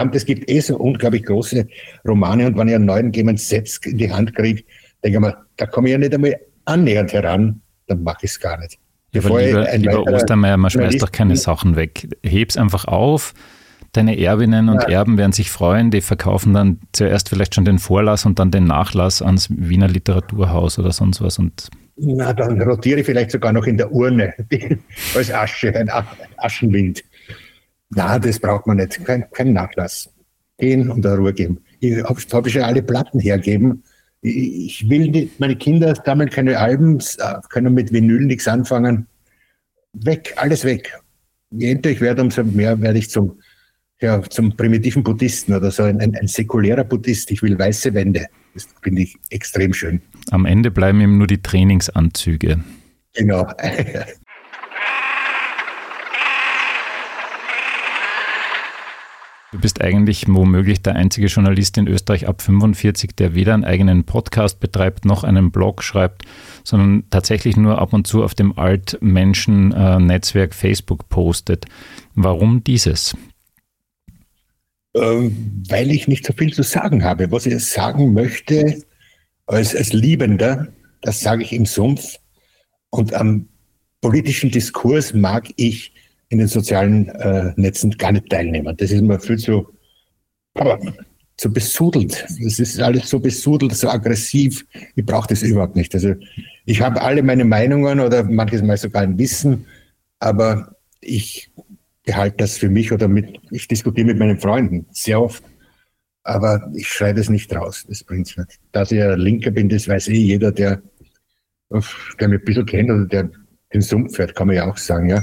Und 0.00 0.14
es 0.14 0.24
gibt 0.24 0.48
eh 0.50 0.60
so 0.60 0.76
unglaublich 0.78 1.24
große 1.24 1.66
Romane 2.06 2.46
und 2.46 2.56
wenn 2.56 2.68
ich 2.68 2.74
einen 2.74 2.86
neuen 2.86 3.12
Game 3.12 3.36
Set 3.36 3.78
in 3.84 3.98
die 3.98 4.10
Hand 4.10 4.34
kriege, 4.34 4.62
denke 5.04 5.18
ich 5.18 5.20
mir, 5.20 5.36
da 5.56 5.66
komme 5.66 5.88
ich 5.88 5.92
ja 5.92 5.98
nicht 5.98 6.14
einmal 6.14 6.38
annähernd 6.64 7.12
heran, 7.12 7.60
dann 7.86 8.02
mache 8.02 8.18
ich 8.22 8.30
es 8.30 8.40
gar 8.40 8.58
nicht. 8.58 8.78
Aber 9.16 9.42
lieber, 9.42 9.76
lieber 9.76 10.02
Ostermeier, 10.04 10.56
man 10.56 10.70
schmeißt 10.70 11.02
doch 11.02 11.12
keine 11.12 11.36
Sachen 11.36 11.76
weg. 11.76 12.08
Heb's 12.22 12.56
einfach 12.56 12.84
auf. 12.84 13.34
Deine 13.98 14.16
Erbinnen 14.16 14.68
und 14.68 14.82
ja. 14.84 14.90
Erben 14.90 15.18
werden 15.18 15.32
sich 15.32 15.50
freuen. 15.50 15.90
Die 15.90 16.00
verkaufen 16.00 16.54
dann 16.54 16.78
zuerst 16.92 17.28
vielleicht 17.28 17.56
schon 17.56 17.64
den 17.64 17.80
Vorlass 17.80 18.24
und 18.24 18.38
dann 18.38 18.52
den 18.52 18.64
Nachlass 18.64 19.22
ans 19.22 19.48
Wiener 19.50 19.88
Literaturhaus 19.88 20.78
oder 20.78 20.92
sonst 20.92 21.20
was. 21.20 21.40
Und 21.40 21.68
Na, 21.96 22.32
dann 22.32 22.62
rotiere 22.62 23.00
ich 23.00 23.06
vielleicht 23.06 23.32
sogar 23.32 23.52
noch 23.52 23.64
in 23.66 23.76
der 23.76 23.90
Urne 23.90 24.32
als 25.16 25.32
Asche, 25.32 25.74
ein 25.74 25.90
Aschenwind. 26.36 27.02
Na, 27.90 28.20
das 28.20 28.38
braucht 28.38 28.68
man 28.68 28.76
nicht. 28.76 29.04
Kein, 29.04 29.24
kein 29.32 29.52
Nachlass. 29.52 30.08
Gehen 30.58 30.88
und 30.90 31.04
der 31.04 31.16
Ruhe 31.16 31.32
geben. 31.32 31.58
Ich 31.80 32.00
habe 32.00 32.20
hab 32.32 32.48
schon 32.48 32.62
alle 32.62 32.82
Platten 32.82 33.18
hergeben 33.18 33.82
ich 34.20 34.88
will 34.88 35.10
nicht, 35.10 35.38
meine 35.40 35.56
Kinder 35.56 35.94
sammeln 35.94 36.30
keine 36.30 36.58
Alben, 36.58 36.98
äh, 36.98 37.34
können 37.50 37.74
mit 37.74 37.92
Vinyl 37.92 38.20
nichts 38.20 38.48
anfangen. 38.48 39.06
Weg, 39.92 40.34
alles 40.36 40.64
weg. 40.64 41.00
Je 41.50 41.70
älter 41.72 41.90
ich 41.90 42.00
werde, 42.00 42.22
umso 42.22 42.44
mehr 42.44 42.80
werde 42.80 42.98
ich 42.98 43.10
zum, 43.10 43.40
ja, 44.00 44.22
zum 44.22 44.56
primitiven 44.56 45.02
Buddhisten 45.02 45.54
oder 45.54 45.70
so 45.70 45.82
ein, 45.82 46.00
ein, 46.00 46.14
ein 46.14 46.28
säkulärer 46.28 46.84
Buddhist. 46.84 47.30
Ich 47.30 47.42
will 47.42 47.58
weiße 47.58 47.94
Wände. 47.94 48.26
Das 48.54 48.68
finde 48.82 49.02
ich 49.02 49.16
extrem 49.30 49.72
schön. 49.72 50.00
Am 50.30 50.46
Ende 50.46 50.70
bleiben 50.70 51.00
ihm 51.00 51.18
nur 51.18 51.26
die 51.26 51.42
Trainingsanzüge. 51.42 52.62
Genau. 53.14 53.50
Du 59.50 59.58
bist 59.58 59.80
eigentlich 59.80 60.26
womöglich 60.28 60.82
der 60.82 60.94
einzige 60.94 61.26
Journalist 61.28 61.78
in 61.78 61.88
Österreich 61.88 62.28
ab 62.28 62.42
45, 62.42 63.16
der 63.16 63.34
weder 63.34 63.54
einen 63.54 63.64
eigenen 63.64 64.04
Podcast 64.04 64.60
betreibt 64.60 65.06
noch 65.06 65.24
einen 65.24 65.50
Blog 65.50 65.82
schreibt, 65.82 66.24
sondern 66.64 67.04
tatsächlich 67.08 67.56
nur 67.56 67.78
ab 67.78 67.94
und 67.94 68.06
zu 68.06 68.22
auf 68.22 68.34
dem 68.34 68.58
Altmenschen-Netzwerk 68.58 70.54
Facebook 70.54 71.08
postet. 71.08 71.64
Warum 72.14 72.62
dieses? 72.62 73.16
Ähm, 74.94 75.64
weil 75.68 75.90
ich 75.90 76.08
nicht 76.08 76.26
so 76.26 76.32
viel 76.32 76.52
zu 76.52 76.62
sagen 76.62 77.04
habe. 77.04 77.30
Was 77.30 77.46
ich 77.46 77.64
sagen 77.64 78.12
möchte 78.12 78.82
als, 79.46 79.76
als 79.76 79.92
Liebender, 79.92 80.68
das 81.02 81.20
sage 81.20 81.42
ich 81.42 81.52
im 81.52 81.66
Sumpf. 81.66 82.16
Und 82.90 83.12
am 83.14 83.48
politischen 84.00 84.50
Diskurs 84.50 85.12
mag 85.12 85.48
ich 85.56 85.92
in 86.30 86.38
den 86.38 86.48
sozialen 86.48 87.08
äh, 87.08 87.52
Netzen 87.56 87.90
gar 87.92 88.12
nicht 88.12 88.30
teilnehmen. 88.30 88.76
Das 88.76 88.90
ist 88.90 89.02
mir 89.02 89.20
viel 89.20 89.38
zu, 89.38 89.68
zu 91.36 91.52
besudelt. 91.52 92.24
Das 92.42 92.58
ist 92.58 92.80
alles 92.80 93.08
so 93.08 93.20
besudelt, 93.20 93.74
so 93.74 93.88
aggressiv. 93.88 94.66
Ich 94.94 95.04
brauche 95.04 95.28
das 95.28 95.42
überhaupt 95.42 95.76
nicht. 95.76 95.94
Also 95.94 96.14
ich 96.64 96.80
habe 96.80 97.00
alle 97.00 97.22
meine 97.22 97.44
Meinungen 97.44 98.00
oder 98.00 98.24
manches 98.24 98.62
Mal 98.62 98.76
sogar 98.76 99.02
ein 99.02 99.18
Wissen, 99.18 99.66
aber 100.18 100.76
ich 101.00 101.50
behalte 102.08 102.38
das 102.38 102.56
für 102.56 102.70
mich 102.70 102.90
oder 102.90 103.06
mit, 103.06 103.38
ich 103.50 103.68
diskutiere 103.68 104.06
mit 104.06 104.18
meinen 104.18 104.38
Freunden 104.38 104.86
sehr 104.92 105.20
oft. 105.20 105.44
Aber 106.24 106.70
ich 106.74 106.88
schreibe 106.88 107.18
das 107.18 107.28
nicht 107.28 107.54
raus, 107.54 107.84
das 107.86 108.02
bringt's 108.02 108.34
nicht. 108.34 108.58
Dass 108.72 108.90
ich 108.90 109.02
ein 109.02 109.18
Linker 109.18 109.50
bin, 109.50 109.68
das 109.68 109.88
weiß 109.88 110.08
eh 110.08 110.14
jeder, 110.14 110.50
der, 110.50 110.80
der 111.70 112.28
mich 112.28 112.40
ein 112.40 112.44
bisschen 112.44 112.64
kennt 112.64 112.90
oder 112.90 113.04
der 113.04 113.30
den 113.74 113.82
Sumpf 113.82 114.16
fährt, 114.16 114.34
kann 114.34 114.46
man 114.46 114.56
ja 114.56 114.70
auch 114.70 114.78
sagen, 114.78 115.10
ja. 115.10 115.22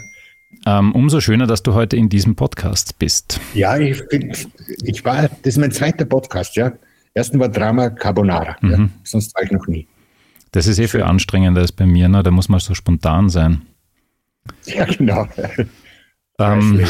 Ähm, 0.68 0.94
umso 0.94 1.20
schöner, 1.22 1.48
dass 1.48 1.64
du 1.64 1.74
heute 1.74 1.96
in 1.98 2.08
diesem 2.08 2.36
Podcast 2.36 3.00
bist. 3.00 3.40
Ja, 3.56 3.78
ich, 3.78 4.08
bin, 4.08 4.32
ich 4.84 5.04
war, 5.04 5.24
das 5.24 5.40
ist 5.44 5.58
mein 5.58 5.72
zweiter 5.72 6.06
Podcast, 6.06 6.56
ja. 6.56 6.72
Ersten 7.16 7.40
war 7.40 7.50
Drama 7.50 7.90
Carbonara, 7.90 8.58
mhm. 8.62 8.72
ja. 8.72 8.90
sonst 9.04 9.36
war 9.36 9.42
ich 9.42 9.52
noch 9.52 9.66
nie. 9.66 9.88
Das 10.52 10.68
ist 10.68 10.78
eh 10.78 10.88
viel 10.88 11.02
anstrengender 11.02 11.62
als 11.62 11.72
bei 11.72 11.88
mir, 11.88 12.10
ne? 12.10 12.22
da 12.22 12.30
muss 12.30 12.48
man 12.48 12.60
so 12.60 12.76
spontan 12.76 13.30
sein. 13.30 13.64
Ja, 14.66 14.86
genau. 14.86 15.28
Ähm, 16.40 16.86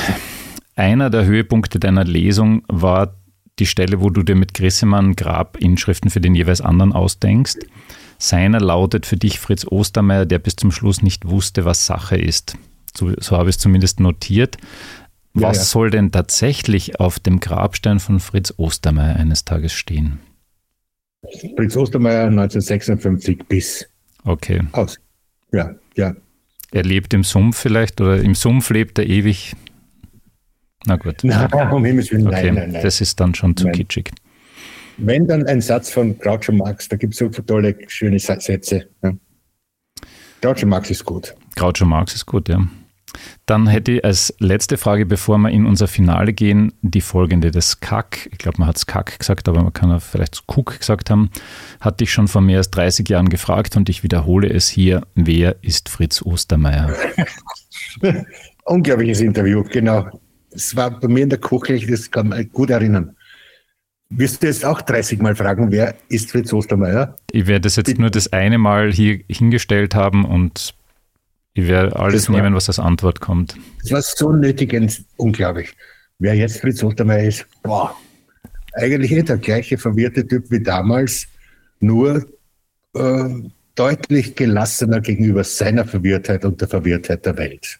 einer 0.75 1.09
der 1.09 1.25
Höhepunkte 1.25 1.79
deiner 1.79 2.03
Lesung 2.03 2.63
war 2.67 3.15
die 3.59 3.65
Stelle, 3.65 4.01
wo 4.01 4.09
du 4.09 4.23
dir 4.23 4.35
mit 4.35 4.53
Grissemann 4.53 5.15
Grabinschriften 5.15 6.09
für 6.09 6.21
den 6.21 6.35
jeweils 6.35 6.61
anderen 6.61 6.93
ausdenkst. 6.93 7.57
Seiner 8.17 8.59
lautet 8.59 9.05
für 9.05 9.17
dich 9.17 9.39
Fritz 9.39 9.65
Ostermeier, 9.65 10.25
der 10.25 10.39
bis 10.39 10.55
zum 10.55 10.71
Schluss 10.71 11.01
nicht 11.01 11.27
wusste, 11.27 11.65
was 11.65 11.85
Sache 11.85 12.17
ist. 12.17 12.57
So, 12.95 13.13
so 13.19 13.37
habe 13.37 13.49
ich 13.49 13.57
es 13.57 13.61
zumindest 13.61 13.99
notiert. 13.99 14.57
Was 15.33 15.57
ja, 15.57 15.61
ja. 15.61 15.65
soll 15.65 15.89
denn 15.89 16.11
tatsächlich 16.11 16.99
auf 16.99 17.19
dem 17.19 17.41
Grabstein 17.41 17.99
von 17.99 18.21
Fritz 18.21 18.53
Ostermeier 18.55 19.17
eines 19.17 19.43
Tages 19.43 19.73
stehen? 19.73 20.19
Fritz 21.57 21.75
Ostermeier 21.75 22.27
1956 22.27 23.43
bis 23.47 23.85
okay. 24.23 24.61
aus. 24.71 24.97
Ja, 25.51 25.75
ja. 25.95 26.15
Er 26.76 26.84
lebt 26.84 27.13
im 27.13 27.23
Sumpf 27.23 27.57
vielleicht 27.57 28.01
oder 28.01 28.21
im 28.21 28.36
Sumpf 28.36 28.69
lebt 28.69 28.99
er 28.99 29.07
ewig. 29.07 29.55
Na 30.86 30.97
gut. 30.97 31.15
Nein, 31.23 31.49
um 31.71 31.86
Himmels 31.86 32.11
Willen, 32.11 32.28
okay. 32.28 32.47
nein, 32.47 32.55
nein, 32.55 32.71
nein. 32.73 32.84
Das 32.84 32.99
ist 32.99 33.17
dann 33.17 33.34
schon 33.34 33.55
zu 33.55 33.63
nein. 33.63 33.73
kitschig. 33.73 34.11
Wenn 34.97 35.26
dann 35.26 35.47
ein 35.47 35.61
Satz 35.61 35.89
von 35.89 36.19
Groucho 36.19 36.51
Marx, 36.51 36.89
da 36.89 36.97
gibt 36.97 37.13
es 37.13 37.19
so 37.19 37.30
tolle, 37.30 37.78
schöne 37.88 38.19
Sätze. 38.19 38.89
Ja. 39.01 39.13
Groucho 40.41 40.67
Marx 40.67 40.89
ist 40.89 41.05
gut. 41.05 41.34
Groucho 41.55 41.86
Marx 41.86 42.13
ist 42.13 42.26
gut, 42.26 42.49
ja. 42.49 42.67
Dann 43.45 43.68
hätte 43.68 43.93
ich 43.93 44.05
als 44.05 44.34
letzte 44.39 44.78
Frage, 44.78 45.05
bevor 45.05 45.38
wir 45.38 45.49
in 45.49 45.66
unser 45.66 45.88
Finale 45.88 46.34
gehen, 46.34 46.74
die 46.82 47.01
folgende. 47.01 47.51
Das 47.51 47.80
Kack, 47.80 48.30
ich 48.32 48.38
glaube, 48.38 48.59
man 48.59 48.68
hat 48.68 48.78
es 48.78 48.86
Kack 48.86 49.20
gesagt, 49.20 49.47
aber 49.47 49.63
man 49.63 49.74
kann 49.74 49.91
auch 49.91 50.01
vielleicht 50.01 50.47
Kuck 50.47 50.80
gesagt 50.80 51.09
haben, 51.09 51.30
hatte 51.80 52.03
ich 52.03 52.11
schon 52.11 52.28
vor 52.28 52.41
mehr 52.41 52.57
als 52.57 52.72
30 52.72 53.07
Jahren 53.09 53.30
gefragt 53.30 53.76
und 53.76 53.89
ich 53.89 54.03
wiederhole 54.03 54.49
es 54.49 54.68
hier. 54.68 55.01
Wer 55.16 55.57
ist 55.61 55.89
Fritz 55.89 56.22
Ostermeier? 56.22 56.93
Unglaubliches 58.66 59.22
Interview, 59.22 59.63
genau. 59.63 60.09
Es 60.51 60.76
war 60.76 60.99
bei 60.99 61.07
mir 61.07 61.24
in 61.24 61.30
der 61.30 61.39
Küche, 61.39 61.86
das 61.86 62.09
kann 62.09 62.30
man 62.30 62.49
gut 62.51 62.70
erinnern. 62.70 63.16
Wirst 64.09 64.43
du 64.43 64.47
jetzt 64.47 64.63
auch 64.63 64.82
30 64.82 65.20
Mal 65.20 65.36
fragen, 65.36 65.72
wer 65.72 65.95
ist 66.09 66.32
Fritz 66.32 66.53
Ostermeier? 66.53 67.16
Ich 67.32 67.47
werde 67.47 67.61
das 67.61 67.76
jetzt 67.76 67.97
nur 67.97 68.09
das 68.09 68.32
eine 68.32 68.57
Mal 68.57 68.91
hier 68.91 69.20
hingestellt 69.28 69.95
haben 69.95 70.26
und 70.26 70.76
ich 71.55 71.67
werde 71.67 71.95
alles 71.95 72.29
war, 72.29 72.35
nehmen, 72.35 72.53
was 72.53 72.67
als 72.67 72.79
Antwort 72.79 73.21
kommt. 73.21 73.55
Das 73.81 73.91
war 73.91 74.01
so 74.01 74.31
nötig 74.31 74.73
und 74.73 75.05
unglaublich. 75.15 75.73
Wer 76.19 76.35
jetzt 76.35 76.59
Fritz 76.59 76.83
Ottermeier 76.83 77.23
ist, 77.23 77.45
boah, 77.63 77.95
eigentlich 78.73 79.11
nicht 79.11 79.29
der 79.29 79.37
gleiche 79.37 79.77
verwirrte 79.77 80.27
Typ 80.27 80.51
wie 80.51 80.61
damals, 80.61 81.27
nur 81.79 82.25
äh, 82.93 83.29
deutlich 83.75 84.35
gelassener 84.35 84.99
gegenüber 84.99 85.45
seiner 85.45 85.85
Verwirrtheit 85.85 86.43
und 86.43 86.59
der 86.59 86.67
Verwirrtheit 86.67 87.25
der 87.25 87.37
Welt. 87.37 87.79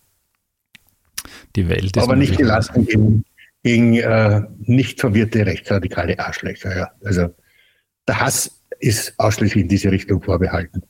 Die 1.58 1.68
Welt 1.68 1.84
ist 1.84 1.98
Aber 1.98 2.16
nicht 2.16 2.38
gelassen 2.38 2.86
gegen, 2.86 3.26
gegen 3.62 3.96
äh, 3.96 4.42
nicht 4.60 5.02
verwirrte 5.02 5.46
rechtsradikale 5.46 6.18
Arschlöcher. 6.18 6.78
Ja. 6.78 6.92
Also 7.04 7.36
der 8.08 8.22
Hass 8.22 8.52
ist 8.80 9.14
ausschließlich 9.18 9.64
in 9.64 9.70
diese 9.70 9.92
Richtung 9.92 10.22
vorbehalten. 10.22 10.82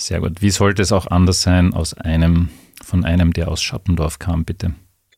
Sehr 0.00 0.20
gut. 0.20 0.40
Wie 0.40 0.48
sollte 0.50 0.80
es 0.80 0.92
auch 0.92 1.06
anders 1.08 1.42
sein 1.42 1.74
aus 1.74 1.92
einem, 1.92 2.48
von 2.82 3.04
einem, 3.04 3.34
der 3.34 3.48
aus 3.48 3.62
Schattendorf 3.62 4.18
kam, 4.18 4.46
bitte? 4.46 4.74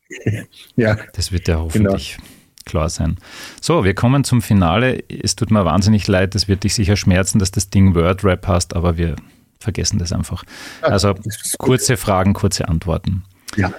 ja. 0.76 0.98
Das 1.14 1.30
wird 1.30 1.46
ja 1.46 1.60
hoffentlich 1.60 2.16
genau. 2.16 2.28
klar 2.66 2.88
sein. 2.88 3.16
So, 3.60 3.84
wir 3.84 3.94
kommen 3.94 4.24
zum 4.24 4.42
Finale. 4.42 5.04
Es 5.08 5.36
tut 5.36 5.52
mir 5.52 5.64
wahnsinnig 5.64 6.08
leid, 6.08 6.34
es 6.34 6.48
wird 6.48 6.64
dich 6.64 6.74
sicher 6.74 6.96
schmerzen, 6.96 7.38
dass 7.38 7.52
das 7.52 7.70
Ding 7.70 7.94
Word 7.94 8.24
Rap 8.24 8.48
hast, 8.48 8.74
aber 8.74 8.96
wir 8.96 9.14
vergessen 9.60 10.00
das 10.00 10.12
einfach. 10.12 10.42
Also 10.80 11.14
kurze 11.58 11.96
Fragen, 11.96 12.32
kurze 12.32 12.66
Antworten. 12.66 13.22
Ja. 13.56 13.72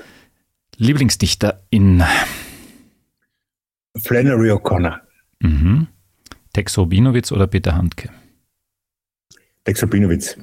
Lieblingsdichter 0.78 1.64
in 1.70 2.02
Flannery 3.98 4.52
O'Connor. 4.52 5.02
Mhm. 5.42 5.88
Texo 6.54 6.86
Binowitz 6.86 7.34
oder 7.34 7.48
Peter 7.48 7.76
Handke? 7.76 8.10
Texo 9.66 9.86
Binowitz. 9.86 10.38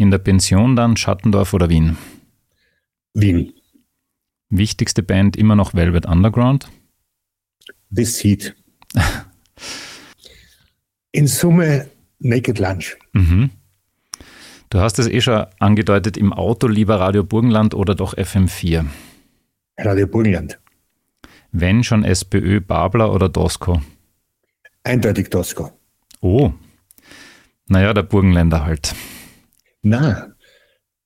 In 0.00 0.10
der 0.10 0.16
Pension 0.16 0.76
dann 0.76 0.96
Schattendorf 0.96 1.52
oder 1.52 1.68
Wien? 1.68 1.98
Wien. 3.12 3.52
Wichtigste 4.48 5.02
Band 5.02 5.36
immer 5.36 5.56
noch 5.56 5.74
Velvet 5.74 6.06
Underground? 6.06 6.70
This 7.94 8.18
Heat. 8.24 8.56
In 11.12 11.26
Summe 11.26 11.90
Naked 12.18 12.58
Lunch. 12.58 12.96
Mhm. 13.12 13.50
Du 14.70 14.80
hast 14.80 14.98
es 14.98 15.06
eh 15.06 15.20
schon 15.20 15.44
angedeutet, 15.58 16.16
im 16.16 16.32
Auto 16.32 16.66
lieber 16.66 16.98
Radio 16.98 17.22
Burgenland 17.22 17.74
oder 17.74 17.94
doch 17.94 18.14
FM4? 18.14 18.86
Radio 19.76 20.06
Burgenland. 20.06 20.58
Wenn 21.52 21.84
schon 21.84 22.04
SPÖ, 22.04 22.62
Babler 22.62 23.12
oder 23.12 23.28
Dosko? 23.28 23.82
Eindeutig 24.82 25.28
Dosko. 25.28 25.78
Oh, 26.22 26.54
naja, 27.66 27.92
der 27.92 28.04
Burgenländer 28.04 28.64
halt. 28.64 28.94
Na, 29.82 30.34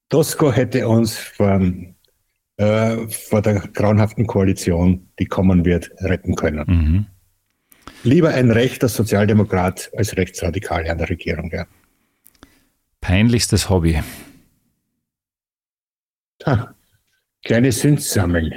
Dosko 0.08 0.52
hätte 0.52 0.88
uns 0.88 1.16
von, 1.16 1.94
äh, 2.56 3.08
vor 3.08 3.42
der 3.42 3.60
grauenhaften 3.60 4.26
Koalition, 4.26 5.08
die 5.18 5.26
kommen 5.26 5.64
wird, 5.64 5.90
retten 5.98 6.34
können. 6.34 6.64
Mhm. 6.66 7.06
Lieber 8.02 8.30
ein 8.30 8.50
rechter 8.50 8.88
Sozialdemokrat 8.88 9.90
als 9.96 10.16
Rechtsradikale 10.16 10.90
an 10.90 10.98
der 10.98 11.08
Regierung, 11.08 11.50
ja. 11.52 11.66
Peinlichstes 13.00 13.70
Hobby? 13.70 14.02
Ha, 16.46 16.74
kleine 17.44 17.72
Sünd 17.72 18.02
sammeln. 18.02 18.54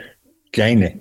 Kleine. 0.51 0.99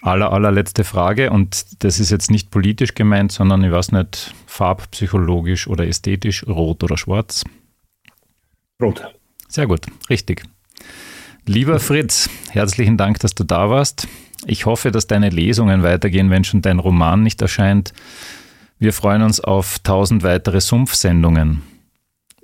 Aller, 0.00 0.32
allerletzte 0.32 0.84
Frage, 0.84 1.30
und 1.30 1.84
das 1.84 2.00
ist 2.00 2.10
jetzt 2.10 2.30
nicht 2.30 2.50
politisch 2.50 2.94
gemeint, 2.94 3.30
sondern 3.30 3.62
ich 3.62 3.70
weiß 3.70 3.92
nicht, 3.92 4.34
farbpsychologisch 4.46 5.68
oder 5.68 5.86
ästhetisch, 5.86 6.46
rot 6.46 6.82
oder 6.82 6.96
schwarz? 6.96 7.44
Rot. 8.82 9.02
Sehr 9.48 9.66
gut, 9.66 9.86
richtig. 10.10 10.42
Lieber 11.46 11.80
Fritz, 11.80 12.28
herzlichen 12.50 12.96
Dank, 12.96 13.18
dass 13.20 13.34
du 13.34 13.44
da 13.44 13.68
warst. 13.68 14.06
Ich 14.46 14.66
hoffe, 14.66 14.90
dass 14.90 15.06
deine 15.06 15.28
Lesungen 15.28 15.82
weitergehen, 15.82 16.30
wenn 16.30 16.44
schon 16.44 16.62
dein 16.62 16.78
Roman 16.78 17.22
nicht 17.22 17.40
erscheint. 17.42 17.92
Wir 18.78 18.92
freuen 18.92 19.22
uns 19.22 19.40
auf 19.40 19.78
tausend 19.80 20.22
weitere 20.22 20.60
Sumpfsendungen. 20.60 21.62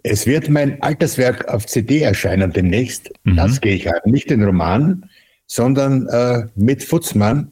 Es 0.02 0.26
wird 0.26 0.48
mein 0.48 0.80
Alterswerk 0.82 1.48
auf 1.48 1.66
CD 1.66 2.00
erscheinen 2.00 2.52
demnächst. 2.52 3.10
Mhm. 3.24 3.36
Das 3.36 3.60
gehe 3.60 3.74
ich 3.74 3.88
an. 3.88 4.00
Nicht 4.04 4.30
den 4.30 4.44
Roman, 4.44 5.08
sondern 5.46 6.06
äh, 6.08 6.46
mit 6.54 6.84
Futzmann 6.84 7.50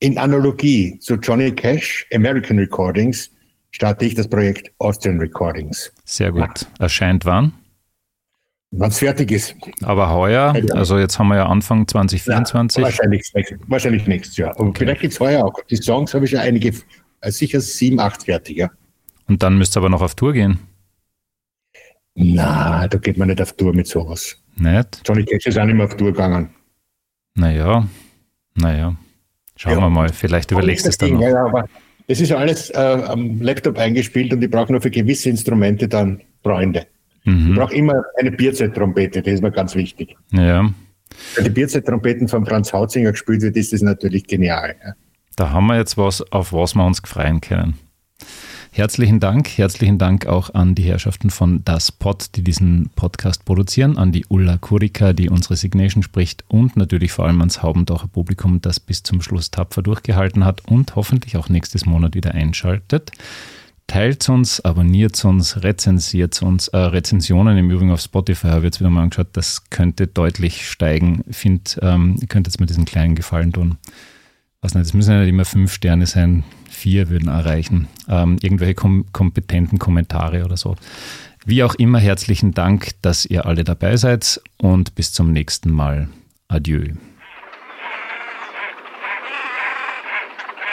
in 0.00 0.18
Analogie 0.18 0.98
zu 0.98 1.14
Johnny 1.14 1.52
Cash, 1.52 2.06
American 2.12 2.58
Recordings, 2.58 3.30
starte 3.70 4.04
ich 4.04 4.14
das 4.14 4.28
Projekt 4.28 4.72
Austrian 4.78 5.18
Recordings. 5.20 5.92
Sehr 6.04 6.32
gut. 6.32 6.66
Erscheint 6.78 7.24
wann? 7.24 7.52
Wann 8.72 8.90
es 8.90 8.98
fertig 8.98 9.30
ist. 9.30 9.54
Aber 9.82 10.12
heuer, 10.12 10.54
also 10.72 10.98
jetzt 10.98 11.18
haben 11.18 11.28
wir 11.28 11.36
ja 11.36 11.46
Anfang 11.46 11.86
2024. 11.86 12.78
Ja, 12.78 12.84
wahrscheinlich, 12.84 13.32
wahrscheinlich 13.68 14.06
nächstes 14.06 14.36
Jahr. 14.36 14.50
Aber 14.50 14.68
okay. 14.68 14.80
vielleicht 14.80 15.00
gibt 15.02 15.12
es 15.12 15.20
heuer 15.20 15.44
auch. 15.44 15.54
Die 15.70 15.76
Songs 15.76 16.12
habe 16.14 16.24
ich 16.24 16.32
ja 16.32 16.40
einige, 16.40 16.72
äh, 17.20 17.30
sicher 17.30 17.60
sieben, 17.60 18.00
acht 18.00 18.24
fertig. 18.24 18.56
Ja. 18.56 18.70
Und 19.28 19.42
dann 19.42 19.56
müsst 19.56 19.76
ihr 19.76 19.80
aber 19.80 19.88
noch 19.88 20.02
auf 20.02 20.14
Tour 20.14 20.32
gehen. 20.32 20.58
Na, 22.14 22.88
da 22.88 22.98
geht 22.98 23.18
man 23.18 23.28
nicht 23.28 23.40
auf 23.40 23.52
Tour 23.52 23.72
mit 23.72 23.86
sowas. 23.86 24.36
Nicht? 24.56 25.02
Johnny 25.06 25.24
Cash 25.24 25.46
ist 25.46 25.58
auch 25.58 25.64
nicht 25.64 25.76
mehr 25.76 25.86
auf 25.86 25.96
Tour 25.96 26.12
gegangen. 26.12 26.50
Naja, 27.34 27.86
naja. 28.54 28.96
Schauen 29.56 29.72
ja. 29.72 29.80
wir 29.80 29.90
mal, 29.90 30.08
vielleicht 30.10 30.50
überlegst 30.50 30.86
du 30.86 30.90
es 30.90 30.98
dann 30.98 31.12
noch. 31.12 31.20
Ja, 31.20 31.44
aber 31.44 31.68
es 32.08 32.20
ist 32.20 32.30
ja 32.30 32.38
alles 32.38 32.70
äh, 32.70 32.76
am 32.76 33.40
Laptop 33.40 33.78
eingespielt 33.78 34.32
und 34.32 34.42
ich 34.42 34.50
brauche 34.50 34.72
nur 34.72 34.80
für 34.80 34.90
gewisse 34.90 35.28
Instrumente 35.28 35.88
dann 35.88 36.22
Freunde. 36.42 36.86
Mhm. 37.26 37.50
Ich 37.50 37.58
brauche 37.58 37.74
immer 37.74 38.02
eine 38.18 38.30
Bierzeit-Trompete, 38.30 39.20
das 39.20 39.34
ist 39.34 39.42
mir 39.42 39.52
ganz 39.52 39.74
wichtig. 39.74 40.16
Ja. 40.32 40.70
Wenn 41.34 41.44
die 41.44 41.50
Bierzeit-Trompeten 41.50 42.28
von 42.28 42.46
Franz 42.46 42.72
Hautzinger 42.72 43.12
gespielt 43.12 43.42
wird, 43.42 43.56
ist 43.56 43.72
das 43.72 43.82
natürlich 43.82 44.26
genial. 44.26 44.74
Ja. 44.84 44.94
Da 45.36 45.50
haben 45.50 45.66
wir 45.66 45.76
jetzt 45.76 45.98
was, 45.98 46.20
auf 46.32 46.52
was 46.52 46.74
wir 46.74 46.86
uns 46.86 47.00
freuen 47.04 47.40
können. 47.40 47.74
Herzlichen 48.76 49.20
Dank. 49.20 49.56
Herzlichen 49.56 49.96
Dank 49.96 50.26
auch 50.26 50.52
an 50.52 50.74
die 50.74 50.82
Herrschaften 50.82 51.30
von 51.30 51.64
Das 51.64 51.90
Pod, 51.90 52.36
die 52.36 52.42
diesen 52.42 52.90
Podcast 52.94 53.46
produzieren, 53.46 53.96
an 53.96 54.12
die 54.12 54.26
Ulla 54.28 54.58
Kurika, 54.58 55.14
die 55.14 55.30
unsere 55.30 55.56
Signation 55.56 56.02
spricht 56.02 56.44
und 56.48 56.76
natürlich 56.76 57.10
vor 57.10 57.24
allem 57.24 57.40
ans 57.40 57.62
Haubendacher 57.62 58.08
Publikum, 58.08 58.60
das 58.60 58.78
bis 58.78 59.02
zum 59.02 59.22
Schluss 59.22 59.50
tapfer 59.50 59.80
durchgehalten 59.80 60.44
hat 60.44 60.62
und 60.66 60.94
hoffentlich 60.94 61.38
auch 61.38 61.48
nächstes 61.48 61.86
Monat 61.86 62.14
wieder 62.14 62.32
einschaltet. 62.32 63.12
Teilt 63.86 64.28
uns, 64.28 64.60
abonniert 64.60 65.24
uns, 65.24 65.62
rezensiert 65.62 66.42
uns. 66.42 66.68
Äh, 66.68 66.76
Rezensionen 66.76 67.56
im 67.56 67.70
Übrigen 67.70 67.92
auf 67.92 68.00
Spotify 68.00 68.48
habe 68.48 68.60
ich 68.60 68.64
jetzt 68.64 68.80
wieder 68.80 68.90
mal 68.90 69.02
angeschaut, 69.02 69.28
das 69.32 69.70
könnte 69.70 70.06
deutlich 70.06 70.68
steigen. 70.68 71.22
Ich 71.28 71.36
finde, 71.36 71.70
ähm, 71.82 72.16
ihr 72.20 72.26
könnt 72.26 72.46
jetzt 72.46 72.58
mal 72.58 72.66
diesen 72.66 72.84
kleinen 72.84 73.14
Gefallen 73.14 73.52
tun. 73.52 73.78
Was 74.60 74.74
nicht, 74.74 74.86
es 74.86 74.94
müssen 74.94 75.12
ja 75.12 75.20
nicht 75.20 75.28
immer 75.28 75.44
fünf 75.44 75.72
Sterne 75.72 76.06
sein 76.06 76.44
vier 76.76 77.08
würden 77.08 77.28
erreichen. 77.28 77.88
Ähm, 78.08 78.38
irgendwelche 78.42 78.74
kom 78.74 79.06
kompetenten 79.12 79.78
Kommentare 79.78 80.44
oder 80.44 80.56
so. 80.56 80.76
Wie 81.44 81.62
auch 81.62 81.74
immer, 81.76 81.98
herzlichen 81.98 82.52
Dank, 82.52 82.90
dass 83.02 83.24
ihr 83.24 83.46
alle 83.46 83.64
dabei 83.64 83.96
seid 83.96 84.40
und 84.58 84.94
bis 84.94 85.12
zum 85.12 85.32
nächsten 85.32 85.70
Mal. 85.70 86.08
Adieu. 86.48 86.94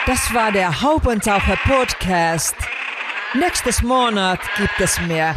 Das 0.06 0.34
war 0.34 0.52
der 0.52 0.82
Haubentaucher 0.82 1.56
Podcast. 1.64 2.56
Nächstes 3.34 3.82
Monat 3.82 4.40
gibt 4.56 4.80
es 4.80 5.00
mehr. 5.00 5.34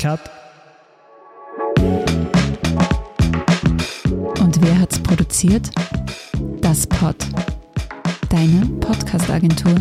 Cut. 0.00 0.20
hat's 4.84 4.98
produziert? 5.02 5.70
Das 6.60 6.86
Pod. 6.86 7.16
Deine 8.28 8.66
Podcast-Agentur. 8.80 9.76